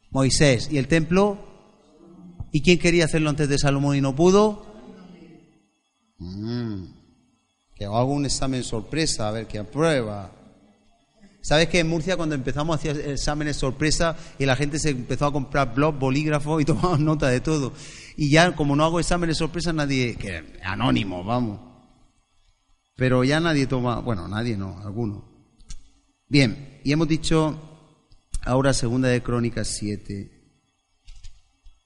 Moisés. 0.09 0.71
¿Y 0.73 0.79
el 0.79 0.89
templo? 0.89 1.37
¿Y 2.51 2.63
quién 2.63 2.79
quería 2.79 3.05
hacerlo 3.05 3.29
antes 3.29 3.47
de 3.47 3.59
Salomón 3.59 3.95
y 3.95 4.01
no 4.01 4.17
pudo? 4.17 4.65
Mm. 6.17 6.83
Que 7.75 7.85
hago 7.85 8.15
un 8.15 8.25
examen 8.25 8.65
sorpresa, 8.65 9.29
a 9.29 9.33
ver 9.33 9.47
qué 9.47 9.59
aprueba. 9.59 10.40
¿Sabes 11.43 11.69
que 11.69 11.79
en 11.79 11.89
Murcia 11.89 12.17
cuando 12.17 12.35
empezamos 12.35 12.75
a 12.75 12.79
hacer 12.79 13.11
exámenes 13.11 13.57
sorpresa 13.57 14.17
y 14.39 14.45
la 14.45 14.57
gente 14.57 14.79
se 14.79 14.91
empezó 14.91 15.27
a 15.27 15.33
comprar 15.33 15.75
blog, 15.75 15.99
bolígrafos 15.99 16.61
y 16.61 16.65
tomamos 16.67 17.01
nota 17.01 17.29
de 17.29 17.41
todo? 17.41 17.73
Y 18.17 18.31
ya 18.31 18.55
como 18.55 18.77
no 18.77 18.85
hago 18.85 19.01
exámenes 19.01 19.39
sorpresa 19.39 19.73
nadie, 19.73 20.17
que 20.17 20.59
anónimo, 20.63 21.25
vamos. 21.25 21.61
Pero 22.95 23.25
ya 23.25 23.41
nadie 23.41 23.67
toma, 23.67 24.01
bueno, 24.01 24.29
nadie 24.29 24.57
no, 24.57 24.79
alguno. 24.81 25.25
Bien, 26.29 26.81
y 26.85 26.93
hemos 26.93 27.09
dicho 27.09 27.59
ahora 28.43 28.75
segunda 28.75 29.09
de 29.09 29.23
Crónicas 29.23 29.69
7. 29.79 30.31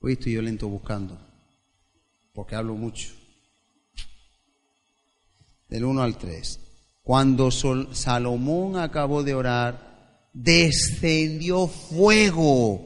Hoy 0.00 0.12
estoy 0.14 0.32
yo 0.32 0.42
lento 0.42 0.68
buscando, 0.68 1.18
porque 2.32 2.56
hablo 2.56 2.74
mucho. 2.74 3.12
Del 5.68 5.84
1 5.84 6.02
al 6.02 6.18
3. 6.18 6.63
Cuando 7.04 7.50
Salomón 7.50 8.78
acabó 8.78 9.22
de 9.22 9.34
orar, 9.34 10.30
descendió 10.32 11.66
fuego 11.66 12.80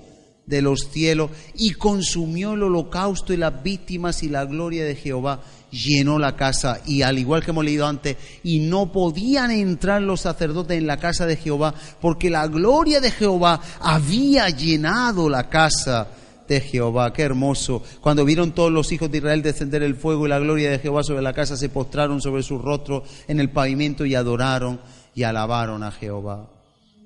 de 0.45 0.61
los 0.61 0.89
cielos 0.91 1.31
y 1.55 1.75
consumió 1.75 2.55
el 2.55 2.65
holocausto 2.65 3.33
y 3.33 3.37
las 3.37 3.63
víctimas 3.63 4.25
y 4.25 4.29
la 4.29 4.45
gloria 4.45 4.85
de 4.85 4.97
Jehová 4.97 5.41
llenó 5.71 6.19
la 6.19 6.35
casa. 6.35 6.81
Y 6.85 7.03
al 7.03 7.17
igual 7.17 7.45
que 7.45 7.53
hemos 7.53 7.65
leído 7.65 7.87
antes 7.87 8.17
y 8.43 8.59
no 8.59 8.91
podían 8.91 9.53
entrar 9.53 10.03
los 10.03 10.23
sacerdotes 10.23 10.79
en 10.79 10.89
la 10.89 10.97
casa 10.97 11.25
de 11.25 11.37
Jehová 11.37 11.73
porque 12.01 12.29
la 12.29 12.49
gloria 12.49 13.01
de 13.01 13.13
Jehová 13.13 13.61
había 13.79 14.49
llenado 14.49 15.29
la 15.29 15.49
casa 15.49 16.09
de 16.49 16.61
Jehová. 16.61 17.13
Qué 17.13 17.23
hermoso. 17.23 17.83
Cuando 18.01 18.25
vieron 18.25 18.53
todos 18.53 18.73
los 18.73 18.91
hijos 18.91 19.11
de 19.11 19.19
Israel 19.19 19.43
descender 19.43 19.83
el 19.83 19.95
fuego 19.95 20.27
y 20.27 20.31
la 20.31 20.39
gloria 20.39 20.71
de 20.71 20.79
Jehová 20.79 21.05
sobre 21.05 21.23
la 21.23 21.35
casa, 21.35 21.57
se 21.57 21.69
postraron 21.69 22.21
sobre 22.21 22.43
sus 22.43 22.61
rostros 22.61 23.09
en 23.29 23.39
el 23.39 23.51
pavimento 23.51 24.07
y 24.07 24.15
adoraron 24.15 24.81
y 25.15 25.23
alabaron 25.23 25.83
a 25.83 25.93
Jehová. 25.93 26.51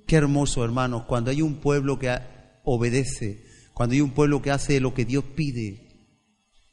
Qué 0.07 0.17
hermoso, 0.17 0.65
hermanos, 0.65 1.05
cuando 1.07 1.31
hay 1.31 1.43
un 1.43 1.57
pueblo 1.57 1.99
que 1.99 2.17
obedece, 2.65 3.45
cuando 3.75 3.95
hay 3.95 4.01
un 4.01 4.13
pueblo 4.13 4.41
que 4.41 4.53
hace 4.53 4.81
lo 4.81 4.95
que 4.95 5.05
Dios 5.05 5.25
pide, 5.35 5.89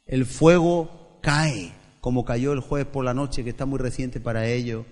el 0.06 0.24
fuego 0.24 1.18
cae, 1.22 1.72
como 2.00 2.24
cayó 2.24 2.52
el 2.52 2.60
jueves 2.60 2.88
por 2.88 3.04
la 3.04 3.14
noche, 3.14 3.44
que 3.44 3.50
está 3.50 3.66
muy 3.66 3.78
reciente 3.78 4.20
para 4.20 4.46
ello. 4.46 4.86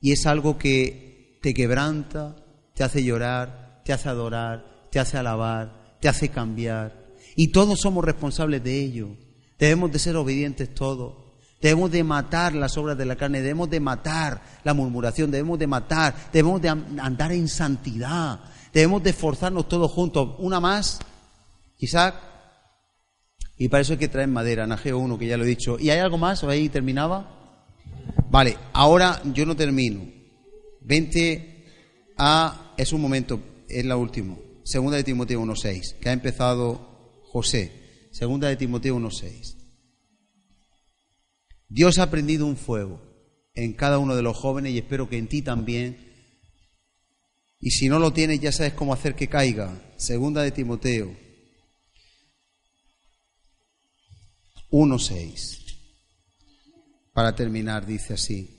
Y 0.00 0.12
es 0.12 0.26
algo 0.26 0.58
que 0.58 1.38
te 1.42 1.54
quebranta, 1.54 2.36
te 2.74 2.84
hace 2.84 3.04
llorar, 3.04 3.82
te 3.84 3.92
hace 3.92 4.08
adorar, 4.08 4.88
te 4.90 4.98
hace 4.98 5.18
alabar, 5.18 5.79
te 6.00 6.08
hace 6.08 6.28
cambiar. 6.28 7.10
Y 7.36 7.48
todos 7.48 7.80
somos 7.80 8.04
responsables 8.04 8.62
de 8.64 8.78
ello. 8.80 9.08
Debemos 9.58 9.92
de 9.92 9.98
ser 9.98 10.16
obedientes 10.16 10.74
todos. 10.74 11.30
Debemos 11.60 11.90
de 11.90 12.02
matar 12.02 12.54
las 12.54 12.76
obras 12.78 12.96
de 12.96 13.04
la 13.04 13.16
carne, 13.16 13.42
debemos 13.42 13.68
de 13.68 13.80
matar 13.80 14.40
la 14.64 14.72
murmuración, 14.72 15.30
debemos 15.30 15.58
de 15.58 15.66
matar, 15.66 16.14
debemos 16.32 16.62
de 16.62 16.70
andar 16.70 17.32
en 17.32 17.48
santidad, 17.48 18.40
debemos 18.72 19.02
de 19.02 19.10
esforzarnos 19.10 19.68
todos 19.68 19.90
juntos. 19.90 20.36
Una 20.38 20.58
más, 20.58 21.00
Isaac, 21.78 22.14
y 23.58 23.68
para 23.68 23.82
eso 23.82 23.92
hay 23.92 23.98
que 23.98 24.08
traer 24.08 24.28
madera, 24.28 24.66
Najeo 24.66 24.98
1, 24.98 25.18
que 25.18 25.26
ya 25.26 25.36
lo 25.36 25.44
he 25.44 25.48
dicho. 25.48 25.78
¿Y 25.78 25.90
hay 25.90 25.98
algo 25.98 26.16
más? 26.16 26.42
¿O 26.42 26.48
ahí 26.48 26.70
terminaba? 26.70 27.28
Vale, 28.30 28.56
ahora 28.72 29.20
yo 29.34 29.44
no 29.44 29.54
termino. 29.54 30.00
Vente 30.80 31.66
a, 32.16 32.72
es 32.78 32.90
un 32.94 33.02
momento, 33.02 33.38
es 33.68 33.84
la 33.84 33.98
última. 33.98 34.34
Segunda 34.70 34.98
de 34.98 35.02
Timoteo 35.02 35.42
1.6, 35.42 35.98
que 35.98 36.10
ha 36.10 36.12
empezado 36.12 37.24
José. 37.24 38.06
Segunda 38.12 38.46
de 38.46 38.54
Timoteo 38.54 38.96
1.6. 39.00 39.56
Dios 41.68 41.98
ha 41.98 42.08
prendido 42.08 42.46
un 42.46 42.56
fuego 42.56 43.02
en 43.52 43.72
cada 43.72 43.98
uno 43.98 44.14
de 44.14 44.22
los 44.22 44.36
jóvenes 44.36 44.72
y 44.72 44.78
espero 44.78 45.08
que 45.08 45.18
en 45.18 45.26
ti 45.26 45.42
también. 45.42 45.98
Y 47.58 47.72
si 47.72 47.88
no 47.88 47.98
lo 47.98 48.12
tienes, 48.12 48.38
ya 48.38 48.52
sabes 48.52 48.74
cómo 48.74 48.94
hacer 48.94 49.16
que 49.16 49.26
caiga. 49.26 49.92
Segunda 49.96 50.40
de 50.44 50.52
Timoteo 50.52 51.16
1.6. 54.70 55.78
Para 57.12 57.34
terminar, 57.34 57.86
dice 57.86 58.14
así. 58.14 58.56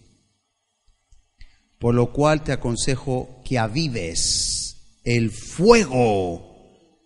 Por 1.79 1.95
lo 1.95 2.11
cual 2.11 2.43
te 2.43 2.51
aconsejo 2.51 3.41
que 3.45 3.57
avives 3.57 4.70
el 5.03 5.31
fuego 5.31 6.51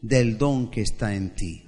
del 0.01 0.37
don 0.37 0.69
que 0.69 0.81
está 0.81 1.15
en 1.15 1.33
ti. 1.35 1.61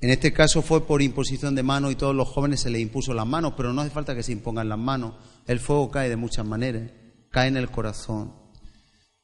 En 0.00 0.10
este 0.10 0.32
caso 0.32 0.62
fue 0.62 0.86
por 0.86 1.02
imposición 1.02 1.54
de 1.56 1.64
mano 1.64 1.90
y 1.90 1.96
todos 1.96 2.14
los 2.14 2.28
jóvenes 2.28 2.60
se 2.60 2.70
les 2.70 2.80
impuso 2.80 3.14
las 3.14 3.26
manos, 3.26 3.54
pero 3.56 3.72
no 3.72 3.80
hace 3.80 3.90
falta 3.90 4.14
que 4.14 4.22
se 4.22 4.32
impongan 4.32 4.68
las 4.68 4.78
manos. 4.78 5.14
El 5.46 5.58
fuego 5.58 5.90
cae 5.90 6.08
de 6.08 6.16
muchas 6.16 6.46
maneras, 6.46 6.92
cae 7.30 7.48
en 7.48 7.56
el 7.56 7.70
corazón. 7.70 8.32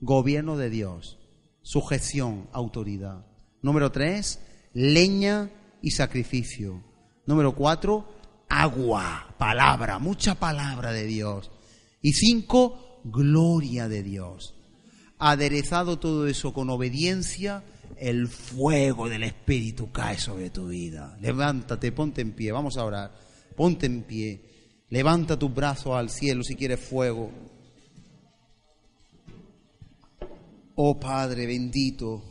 gobierno 0.00 0.56
de 0.56 0.70
Dios, 0.70 1.20
sujeción, 1.62 2.48
autoridad. 2.50 3.24
Número 3.62 3.92
tres, 3.92 4.40
leña 4.72 5.48
y 5.80 5.92
sacrificio. 5.92 6.82
Número 7.24 7.54
cuatro, 7.54 8.08
agua, 8.48 9.32
palabra, 9.38 10.00
mucha 10.00 10.34
palabra 10.34 10.90
de 10.90 11.04
Dios. 11.04 11.52
Y 12.02 12.14
cinco, 12.14 13.00
gloria 13.04 13.88
de 13.88 14.02
Dios. 14.02 14.56
Aderezado 15.18 16.00
todo 16.00 16.26
eso 16.26 16.52
con 16.52 16.68
obediencia, 16.68 17.62
el 17.98 18.28
fuego 18.28 19.08
del 19.08 19.24
Espíritu 19.24 19.90
cae 19.90 20.18
sobre 20.18 20.50
tu 20.50 20.68
vida. 20.68 21.16
Levántate, 21.20 21.92
ponte 21.92 22.20
en 22.20 22.32
pie, 22.32 22.52
vamos 22.52 22.76
a 22.76 22.84
orar. 22.84 23.14
Ponte 23.56 23.86
en 23.86 24.02
pie. 24.02 24.40
Levanta 24.90 25.38
tus 25.38 25.52
brazos 25.52 25.94
al 25.94 26.10
cielo 26.10 26.42
si 26.42 26.54
quieres 26.56 26.80
fuego. 26.80 27.30
Oh 30.76 30.98
Padre 30.98 31.46
bendito, 31.46 32.22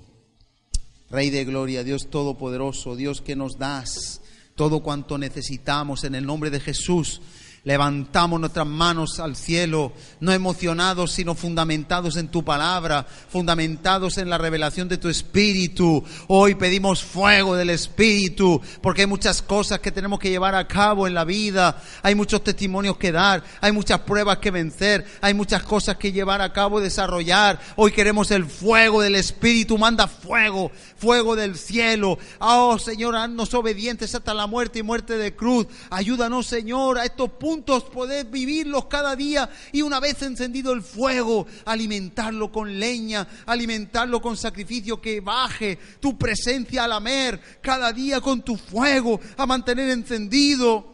Rey 1.09 1.29
de 1.29 1.45
Gloria, 1.45 1.83
Dios 1.83 2.09
Todopoderoso, 2.09 2.95
Dios 2.95 3.21
que 3.21 3.35
nos 3.35 3.57
das 3.57 4.21
todo 4.55 4.81
cuanto 4.81 5.17
necesitamos 5.17 6.03
en 6.03 6.15
el 6.15 6.25
nombre 6.25 6.49
de 6.49 6.59
Jesús. 6.59 7.21
Levantamos 7.65 8.41
nuestras 8.41 8.67
manos 8.67 9.21
al 9.21 9.37
cielo, 9.37 9.93
no 10.19 10.33
emocionados, 10.33 11.13
sino 11.13 11.33
fundamentados 11.33 12.17
en 12.17 12.27
tu 12.27 12.43
palabra, 12.43 13.07
fundamentados 13.29 14.17
en 14.17 14.29
la 14.29 14.37
revelación 14.37 14.89
de 14.89 14.97
tu 14.97 15.07
Espíritu. 15.07 16.03
Hoy 16.27 16.55
pedimos 16.55 17.01
fuego 17.01 17.55
del 17.55 17.69
Espíritu, 17.69 18.61
porque 18.81 19.03
hay 19.03 19.07
muchas 19.07 19.41
cosas 19.41 19.79
que 19.79 19.93
tenemos 19.93 20.19
que 20.19 20.29
llevar 20.29 20.55
a 20.55 20.67
cabo 20.67 21.07
en 21.07 21.13
la 21.13 21.23
vida, 21.23 21.81
hay 22.01 22.15
muchos 22.15 22.43
testimonios 22.43 22.97
que 22.97 23.13
dar, 23.13 23.41
hay 23.61 23.71
muchas 23.71 24.01
pruebas 24.01 24.39
que 24.39 24.51
vencer, 24.51 25.05
hay 25.21 25.33
muchas 25.33 25.63
cosas 25.63 25.95
que 25.95 26.11
llevar 26.11 26.41
a 26.41 26.51
cabo, 26.51 26.81
desarrollar. 26.81 27.61
Hoy 27.77 27.93
queremos 27.93 28.29
el 28.31 28.43
fuego 28.43 29.01
del 29.01 29.15
Espíritu, 29.15 29.77
manda 29.77 30.09
fuego, 30.09 30.69
fuego 30.97 31.33
del 31.37 31.57
cielo. 31.57 32.19
Oh 32.39 32.77
Señor, 32.77 33.15
haznos 33.15 33.53
obedientes 33.53 34.13
hasta 34.13 34.33
la 34.33 34.47
muerte 34.47 34.79
y 34.79 34.83
muerte 34.83 35.17
de 35.17 35.33
cruz. 35.33 35.67
Ayúdanos, 35.89 36.45
Señor, 36.45 36.97
a 36.97 37.05
estos 37.05 37.29
puntos 37.29 37.52
juntos 37.53 37.83
poder 37.83 38.25
vivirlos 38.25 38.85
cada 38.85 39.15
día 39.15 39.47
y 39.71 39.83
una 39.83 39.99
vez 39.99 40.19
encendido 40.23 40.73
el 40.73 40.81
fuego, 40.81 41.45
alimentarlo 41.65 42.51
con 42.51 42.79
leña, 42.79 43.27
alimentarlo 43.45 44.19
con 44.19 44.35
sacrificio 44.35 44.99
que 44.99 45.21
baje 45.21 45.77
tu 45.99 46.17
presencia 46.17 46.85
a 46.85 46.87
la 46.87 46.99
mer 46.99 47.39
cada 47.61 47.93
día 47.93 48.21
con 48.21 48.41
tu 48.41 48.57
fuego, 48.57 49.19
a 49.37 49.45
mantener 49.45 49.89
encendido. 49.91 50.91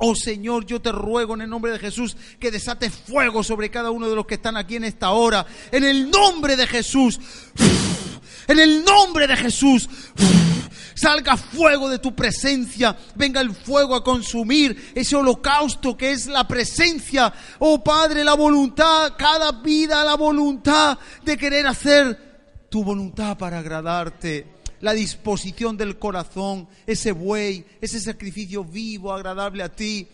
Oh 0.00 0.14
Señor, 0.14 0.66
yo 0.66 0.82
te 0.82 0.92
ruego 0.92 1.32
en 1.32 1.40
el 1.40 1.48
nombre 1.48 1.72
de 1.72 1.78
Jesús 1.78 2.14
que 2.38 2.50
desate 2.50 2.90
fuego 2.90 3.42
sobre 3.42 3.70
cada 3.70 3.90
uno 3.90 4.10
de 4.10 4.16
los 4.16 4.26
que 4.26 4.34
están 4.34 4.58
aquí 4.58 4.76
en 4.76 4.84
esta 4.84 5.12
hora. 5.12 5.46
En 5.72 5.82
el 5.82 6.10
nombre 6.10 6.56
de 6.56 6.66
Jesús. 6.66 7.18
En 8.48 8.58
el 8.58 8.84
nombre 8.84 9.26
de 9.26 9.36
Jesús 9.36 9.88
salga 10.96 11.36
fuego 11.36 11.88
de 11.88 11.98
tu 11.98 12.14
presencia, 12.14 12.96
venga 13.14 13.40
el 13.40 13.54
fuego 13.54 13.94
a 13.94 14.02
consumir 14.02 14.92
ese 14.94 15.14
holocausto 15.14 15.96
que 15.96 16.10
es 16.10 16.26
la 16.26 16.48
presencia, 16.48 17.32
oh 17.58 17.84
Padre, 17.84 18.24
la 18.24 18.34
voluntad, 18.34 19.12
cada 19.16 19.52
vida 19.52 20.04
la 20.04 20.16
voluntad 20.16 20.98
de 21.22 21.36
querer 21.36 21.66
hacer 21.66 22.66
tu 22.70 22.82
voluntad 22.82 23.36
para 23.36 23.58
agradarte, 23.58 24.46
la 24.80 24.92
disposición 24.92 25.76
del 25.76 25.98
corazón, 25.98 26.68
ese 26.86 27.12
buey, 27.12 27.64
ese 27.80 28.00
sacrificio 28.00 28.64
vivo, 28.64 29.12
agradable 29.12 29.62
a 29.62 29.68
ti, 29.68 30.08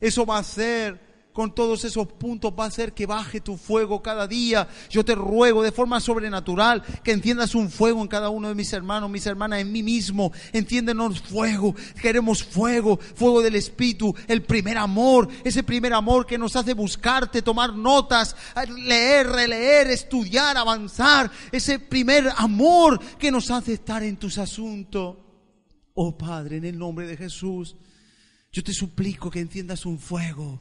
eso 0.00 0.24
va 0.26 0.38
a 0.38 0.44
ser 0.44 1.11
con 1.32 1.54
todos 1.54 1.84
esos 1.84 2.06
puntos 2.06 2.52
va 2.58 2.64
a 2.64 2.68
hacer 2.68 2.92
que 2.92 3.06
baje 3.06 3.40
tu 3.40 3.56
fuego 3.56 4.02
cada 4.02 4.26
día. 4.26 4.68
Yo 4.90 5.04
te 5.04 5.14
ruego 5.14 5.62
de 5.62 5.72
forma 5.72 6.00
sobrenatural 6.00 6.82
que 7.02 7.12
enciendas 7.12 7.54
un 7.54 7.70
fuego 7.70 8.02
en 8.02 8.08
cada 8.08 8.28
uno 8.28 8.48
de 8.48 8.54
mis 8.54 8.72
hermanos, 8.72 9.10
mis 9.10 9.26
hermanas, 9.26 9.60
en 9.60 9.72
mí 9.72 9.82
mismo. 9.82 10.32
Enciéndenos 10.52 11.20
fuego. 11.22 11.74
Queremos 12.00 12.44
fuego, 12.44 12.98
fuego 12.98 13.40
del 13.40 13.56
Espíritu, 13.56 14.14
el 14.28 14.42
primer 14.42 14.76
amor, 14.78 15.28
ese 15.44 15.62
primer 15.62 15.94
amor 15.94 16.26
que 16.26 16.38
nos 16.38 16.54
hace 16.56 16.74
buscarte, 16.74 17.42
tomar 17.42 17.74
notas, 17.74 18.36
leer, 18.76 19.28
releer, 19.28 19.88
estudiar, 19.88 20.56
avanzar. 20.56 21.30
Ese 21.50 21.78
primer 21.78 22.28
amor 22.36 23.00
que 23.16 23.30
nos 23.30 23.50
hace 23.50 23.74
estar 23.74 24.02
en 24.02 24.16
tus 24.16 24.38
asuntos. 24.38 25.16
Oh 25.94 26.16
Padre, 26.16 26.58
en 26.58 26.64
el 26.64 26.78
nombre 26.78 27.06
de 27.06 27.16
Jesús, 27.16 27.76
yo 28.50 28.62
te 28.62 28.72
suplico 28.72 29.30
que 29.30 29.40
enciendas 29.40 29.86
un 29.86 29.98
fuego 29.98 30.60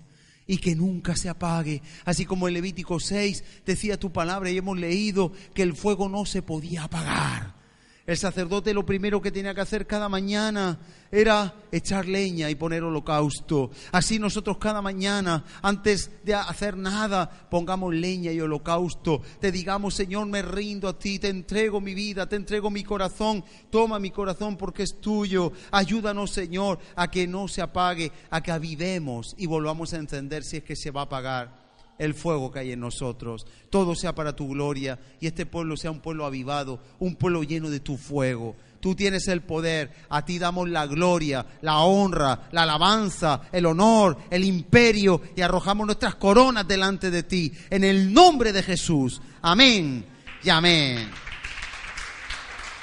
y 0.51 0.57
que 0.57 0.75
nunca 0.75 1.15
se 1.15 1.29
apague. 1.29 1.81
Así 2.03 2.25
como 2.25 2.45
en 2.45 2.55
Levítico 2.55 2.99
6 2.99 3.41
decía 3.65 3.97
tu 3.97 4.11
palabra 4.11 4.51
y 4.51 4.57
hemos 4.57 4.77
leído 4.77 5.31
que 5.53 5.63
el 5.63 5.73
fuego 5.73 6.09
no 6.09 6.25
se 6.25 6.41
podía 6.41 6.83
apagar. 6.83 7.60
El 8.07 8.17
sacerdote 8.17 8.73
lo 8.73 8.85
primero 8.85 9.21
que 9.21 9.31
tenía 9.31 9.53
que 9.53 9.61
hacer 9.61 9.85
cada 9.85 10.09
mañana 10.09 10.79
era 11.11 11.53
echar 11.71 12.07
leña 12.07 12.49
y 12.49 12.55
poner 12.55 12.83
holocausto. 12.83 13.69
Así 13.91 14.17
nosotros 14.17 14.57
cada 14.57 14.81
mañana, 14.81 15.45
antes 15.61 16.09
de 16.23 16.33
hacer 16.33 16.77
nada, 16.77 17.29
pongamos 17.49 17.93
leña 17.93 18.31
y 18.31 18.41
holocausto. 18.41 19.21
Te 19.39 19.51
digamos, 19.51 19.93
Señor, 19.93 20.25
me 20.25 20.41
rindo 20.41 20.87
a 20.87 20.97
ti, 20.97 21.19
te 21.19 21.29
entrego 21.29 21.79
mi 21.79 21.93
vida, 21.93 22.27
te 22.27 22.37
entrego 22.37 22.71
mi 22.71 22.83
corazón. 22.83 23.45
Toma 23.69 23.99
mi 23.99 24.09
corazón 24.09 24.57
porque 24.57 24.83
es 24.83 24.99
tuyo. 24.99 25.51
Ayúdanos, 25.69 26.31
Señor, 26.31 26.79
a 26.95 27.11
que 27.11 27.27
no 27.27 27.47
se 27.47 27.61
apague, 27.61 28.11
a 28.31 28.41
que 28.41 28.51
avivemos 28.51 29.35
y 29.37 29.45
volvamos 29.45 29.93
a 29.93 29.97
encender 29.97 30.43
si 30.43 30.57
es 30.57 30.63
que 30.63 30.75
se 30.75 30.89
va 30.89 31.01
a 31.01 31.05
apagar 31.05 31.60
el 32.01 32.15
fuego 32.15 32.51
que 32.51 32.59
hay 32.59 32.71
en 32.71 32.79
nosotros. 32.79 33.45
Todo 33.69 33.93
sea 33.93 34.15
para 34.15 34.35
tu 34.35 34.49
gloria 34.49 34.99
y 35.19 35.27
este 35.27 35.45
pueblo 35.45 35.77
sea 35.77 35.91
un 35.91 35.99
pueblo 35.99 36.25
avivado, 36.25 36.79
un 36.97 37.15
pueblo 37.15 37.43
lleno 37.43 37.69
de 37.69 37.79
tu 37.79 37.95
fuego. 37.95 38.55
Tú 38.79 38.95
tienes 38.95 39.27
el 39.27 39.41
poder, 39.41 39.91
a 40.09 40.25
ti 40.25 40.39
damos 40.39 40.67
la 40.67 40.87
gloria, 40.87 41.45
la 41.61 41.81
honra, 41.81 42.47
la 42.51 42.63
alabanza, 42.63 43.41
el 43.51 43.67
honor, 43.67 44.17
el 44.31 44.43
imperio 44.43 45.21
y 45.35 45.41
arrojamos 45.41 45.85
nuestras 45.85 46.15
coronas 46.15 46.67
delante 46.67 47.11
de 47.11 47.21
ti. 47.21 47.53
En 47.69 47.83
el 47.83 48.11
nombre 48.11 48.51
de 48.51 48.63
Jesús. 48.63 49.21
Amén 49.43 50.03
y 50.43 50.49
amén. 50.49 51.07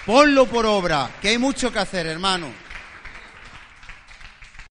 Ponlo 0.07 0.47
por 0.47 0.64
obra, 0.64 1.11
que 1.21 1.31
hay 1.31 1.39
mucho 1.39 1.73
que 1.73 1.81
hacer, 1.81 2.07
hermano. 2.07 2.68